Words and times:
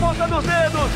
ponta 0.00 0.26
dos 0.26 0.44
dedos. 0.44 0.90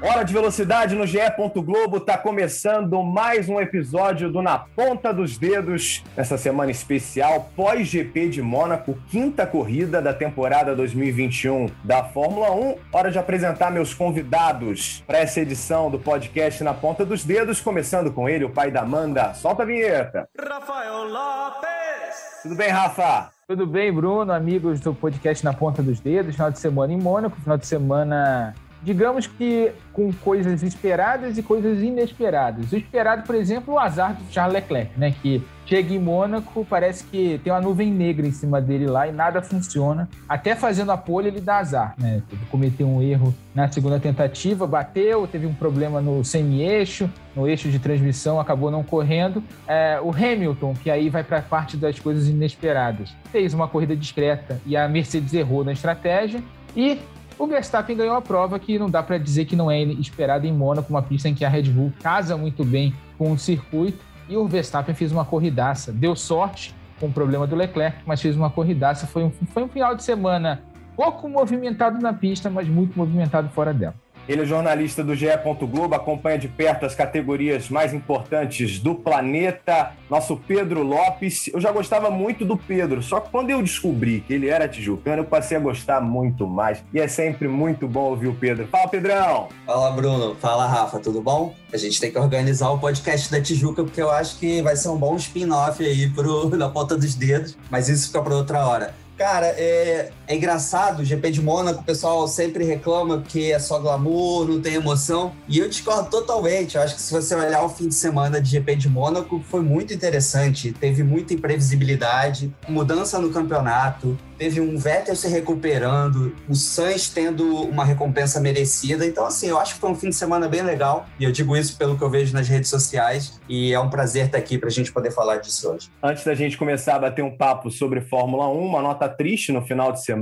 Hora 0.00 0.22
de 0.22 0.32
velocidade 0.32 0.94
no 0.94 1.06
GE. 1.06 1.18
Globo 1.56 1.96
está 1.96 2.16
começando 2.16 3.02
mais 3.02 3.48
um 3.48 3.58
episódio 3.58 4.30
do 4.30 4.42
Na 4.42 4.58
Ponta 4.58 5.12
dos 5.12 5.38
Dedos, 5.38 6.04
nessa 6.16 6.36
semana 6.36 6.70
especial 6.70 7.50
pós-GP 7.56 8.28
de 8.28 8.42
Mônaco, 8.42 8.96
quinta 9.10 9.46
corrida 9.46 10.00
da 10.00 10.12
temporada 10.12 10.76
2021 10.76 11.66
da 11.82 12.04
Fórmula 12.04 12.52
1. 12.52 12.76
Hora 12.92 13.10
de 13.10 13.18
apresentar 13.18 13.72
meus 13.72 13.94
convidados 13.94 15.02
para 15.06 15.18
essa 15.18 15.40
edição 15.40 15.90
do 15.90 15.98
podcast 15.98 16.62
Na 16.62 16.74
Ponta 16.74 17.04
dos 17.04 17.24
Dedos, 17.24 17.60
começando 17.60 18.12
com 18.12 18.28
ele, 18.28 18.44
o 18.44 18.50
pai 18.50 18.70
da 18.70 18.82
Amanda. 18.82 19.32
Solta 19.34 19.62
a 19.62 19.66
vinheta. 19.66 20.28
Rafael 20.38 21.04
Lopes. 21.04 22.42
Tudo 22.42 22.54
bem, 22.54 22.68
Rafa? 22.68 23.37
Tudo 23.48 23.66
bem, 23.66 23.90
Bruno, 23.90 24.30
amigos 24.30 24.78
do 24.78 24.94
podcast 24.94 25.42
Na 25.42 25.54
Ponta 25.54 25.82
dos 25.82 26.00
Dedos. 26.00 26.34
Final 26.34 26.50
de 26.50 26.58
semana 26.58 26.92
em 26.92 26.98
Mônaco, 26.98 27.40
final 27.40 27.56
de 27.56 27.66
semana 27.66 28.54
digamos 28.82 29.26
que 29.26 29.72
com 29.92 30.12
coisas 30.12 30.62
esperadas 30.62 31.36
e 31.38 31.42
coisas 31.42 31.82
inesperadas. 31.82 32.72
O 32.72 32.76
esperado, 32.76 33.24
por 33.24 33.34
exemplo, 33.34 33.74
o 33.74 33.78
azar 33.78 34.14
do 34.14 34.32
Charles 34.32 34.54
Leclerc, 34.54 34.92
né? 34.96 35.12
Que 35.22 35.42
chega 35.66 35.92
em 35.92 35.98
Mônaco, 35.98 36.64
parece 36.64 37.04
que 37.04 37.40
tem 37.42 37.52
uma 37.52 37.60
nuvem 37.60 37.92
negra 37.92 38.26
em 38.26 38.30
cima 38.30 38.60
dele 38.60 38.86
lá 38.86 39.08
e 39.08 39.12
nada 39.12 39.42
funciona. 39.42 40.08
Até 40.28 40.54
fazendo 40.54 40.92
a 40.92 40.96
pole, 40.96 41.28
ele 41.28 41.40
dá 41.40 41.58
azar, 41.58 41.94
né? 41.98 42.22
Cometeu 42.50 42.88
um 42.88 43.02
erro 43.02 43.34
na 43.54 43.70
segunda 43.70 43.98
tentativa, 43.98 44.66
bateu, 44.66 45.26
teve 45.26 45.46
um 45.46 45.52
problema 45.52 46.00
no 46.00 46.24
semi-eixo, 46.24 47.10
no 47.34 47.48
eixo 47.48 47.68
de 47.68 47.78
transmissão, 47.78 48.38
acabou 48.38 48.70
não 48.70 48.82
correndo. 48.84 49.42
É, 49.66 50.00
o 50.00 50.10
Hamilton, 50.10 50.74
que 50.74 50.90
aí 50.90 51.10
vai 51.10 51.24
para 51.24 51.38
a 51.38 51.42
parte 51.42 51.76
das 51.76 51.98
coisas 51.98 52.28
inesperadas, 52.28 53.14
fez 53.32 53.52
uma 53.52 53.66
corrida 53.68 53.96
discreta 53.96 54.60
e 54.64 54.76
a 54.76 54.88
Mercedes 54.88 55.34
errou 55.34 55.64
na 55.64 55.72
estratégia. 55.72 56.42
E 56.76 57.00
o 57.38 57.46
Verstappen 57.46 57.96
ganhou 57.96 58.16
a 58.16 58.22
prova 58.22 58.58
que 58.58 58.78
não 58.78 58.90
dá 58.90 59.02
para 59.02 59.16
dizer 59.16 59.44
que 59.44 59.54
não 59.54 59.70
é 59.70 59.80
esperada 59.82 60.46
em 60.46 60.52
Mônaco, 60.52 60.90
uma 60.90 61.02
pista 61.02 61.28
em 61.28 61.34
que 61.34 61.44
a 61.44 61.48
Red 61.48 61.70
Bull 61.70 61.92
casa 62.02 62.36
muito 62.36 62.64
bem 62.64 62.92
com 63.16 63.30
o 63.30 63.38
circuito. 63.38 64.04
E 64.28 64.36
o 64.36 64.46
Verstappen 64.46 64.94
fez 64.94 65.12
uma 65.12 65.24
corridaça. 65.24 65.92
Deu 65.92 66.14
sorte 66.16 66.74
com 66.98 67.06
o 67.06 67.12
problema 67.12 67.46
do 67.46 67.54
Leclerc, 67.54 67.98
mas 68.04 68.20
fez 68.20 68.36
uma 68.36 68.50
corridaça. 68.50 69.06
Foi 69.06 69.22
um, 69.22 69.30
foi 69.30 69.62
um 69.62 69.68
final 69.68 69.94
de 69.94 70.02
semana 70.02 70.62
pouco 70.96 71.28
movimentado 71.28 72.00
na 72.00 72.12
pista, 72.12 72.50
mas 72.50 72.66
muito 72.68 72.98
movimentado 72.98 73.48
fora 73.50 73.72
dela. 73.72 73.94
Ele 74.28 74.42
é 74.42 74.44
jornalista 74.44 75.02
do 75.02 75.14
GE. 75.14 75.26
Globo, 75.70 75.94
acompanha 75.94 76.38
de 76.38 76.48
perto 76.48 76.84
as 76.84 76.94
categorias 76.94 77.68
mais 77.68 77.94
importantes 77.94 78.78
do 78.78 78.94
planeta. 78.94 79.92
Nosso 80.10 80.36
Pedro 80.36 80.82
Lopes. 80.82 81.48
Eu 81.48 81.60
já 81.60 81.72
gostava 81.72 82.10
muito 82.10 82.44
do 82.44 82.56
Pedro, 82.56 83.02
só 83.02 83.20
que 83.20 83.30
quando 83.30 83.50
eu 83.50 83.62
descobri 83.62 84.20
que 84.20 84.34
ele 84.34 84.48
era 84.48 84.68
tijucano, 84.68 85.22
eu 85.22 85.24
passei 85.24 85.56
a 85.56 85.60
gostar 85.60 86.00
muito 86.00 86.46
mais. 86.46 86.82
E 86.92 87.00
é 87.00 87.08
sempre 87.08 87.48
muito 87.48 87.88
bom 87.88 88.10
ouvir 88.10 88.28
o 88.28 88.34
Pedro. 88.34 88.68
Fala, 88.68 88.88
Pedrão! 88.88 89.48
Fala, 89.66 89.90
Bruno. 89.92 90.36
Fala, 90.36 90.66
Rafa. 90.66 90.98
Tudo 90.98 91.20
bom? 91.20 91.54
A 91.72 91.76
gente 91.76 92.00
tem 92.00 92.10
que 92.10 92.18
organizar 92.18 92.70
o 92.70 92.78
podcast 92.78 93.30
da 93.30 93.40
Tijuca, 93.40 93.82
porque 93.82 94.00
eu 94.00 94.10
acho 94.10 94.38
que 94.38 94.60
vai 94.62 94.76
ser 94.76 94.88
um 94.88 94.96
bom 94.96 95.16
spin-off 95.16 95.84
aí 95.84 96.08
pro, 96.10 96.48
na 96.56 96.68
ponta 96.68 96.96
dos 96.96 97.14
dedos, 97.14 97.56
mas 97.70 97.88
isso 97.88 98.08
fica 98.08 98.22
para 98.22 98.34
outra 98.34 98.66
hora. 98.66 98.94
Cara, 99.16 99.46
é, 99.46 100.12
é 100.28 100.36
engraçado, 100.36 101.00
o 101.00 101.04
GP 101.04 101.30
de 101.30 101.40
Mônaco, 101.40 101.80
o 101.80 101.84
pessoal 101.84 102.28
sempre 102.28 102.62
reclama 102.62 103.22
que 103.22 103.50
é 103.50 103.58
só 103.58 103.78
glamour, 103.78 104.46
não 104.46 104.60
tem 104.60 104.74
emoção. 104.74 105.32
E 105.48 105.58
eu 105.58 105.66
discordo 105.66 106.10
totalmente. 106.10 106.76
Eu 106.76 106.82
acho 106.82 106.96
que 106.96 107.00
se 107.00 107.10
você 107.10 107.34
olhar 107.34 107.62
o 107.62 107.68
fim 107.70 107.88
de 107.88 107.94
semana 107.94 108.38
de 108.38 108.50
GP 108.50 108.76
de 108.76 108.88
Mônaco, 108.90 109.42
foi 109.48 109.62
muito 109.62 109.94
interessante. 109.94 110.70
Teve 110.70 111.02
muita 111.02 111.32
imprevisibilidade, 111.32 112.54
mudança 112.68 113.18
no 113.18 113.30
campeonato, 113.30 114.18
teve 114.38 114.60
um 114.60 114.78
Vettel 114.78 115.16
se 115.16 115.28
recuperando, 115.28 116.34
o 116.48 116.54
Sainz 116.54 117.08
tendo 117.08 117.62
uma 117.62 117.84
recompensa 117.84 118.38
merecida. 118.38 119.04
Então, 119.04 119.26
assim, 119.26 119.48
eu 119.48 119.58
acho 119.58 119.74
que 119.74 119.80
foi 119.80 119.90
um 119.90 119.94
fim 119.94 120.10
de 120.10 120.14
semana 120.14 120.46
bem 120.46 120.62
legal. 120.62 121.06
E 121.18 121.24
eu 121.24 121.32
digo 121.32 121.56
isso 121.56 121.76
pelo 121.76 121.98
que 121.98 122.04
eu 122.04 122.08
vejo 122.08 122.32
nas 122.32 122.48
redes 122.48 122.70
sociais. 122.70 123.40
E 123.48 123.72
é 123.72 123.80
um 123.80 123.90
prazer 123.90 124.26
estar 124.26 124.38
aqui 124.38 124.56
para 124.56 124.68
a 124.68 124.72
gente 124.72 124.92
poder 124.92 125.10
falar 125.10 125.38
disso 125.38 125.70
hoje. 125.70 125.90
Antes 126.02 126.22
da 126.24 126.34
gente 126.34 126.56
começar 126.56 126.94
a 126.94 126.98
bater 126.98 127.24
um 127.24 127.36
papo 127.36 127.70
sobre 127.70 128.00
Fórmula 128.00 128.48
1, 128.48 128.58
uma 128.58 128.80
nota 128.80 129.08
triste 129.08 129.50
no 129.50 129.62
final 129.62 129.90
de 129.90 130.04
semana: 130.04 130.17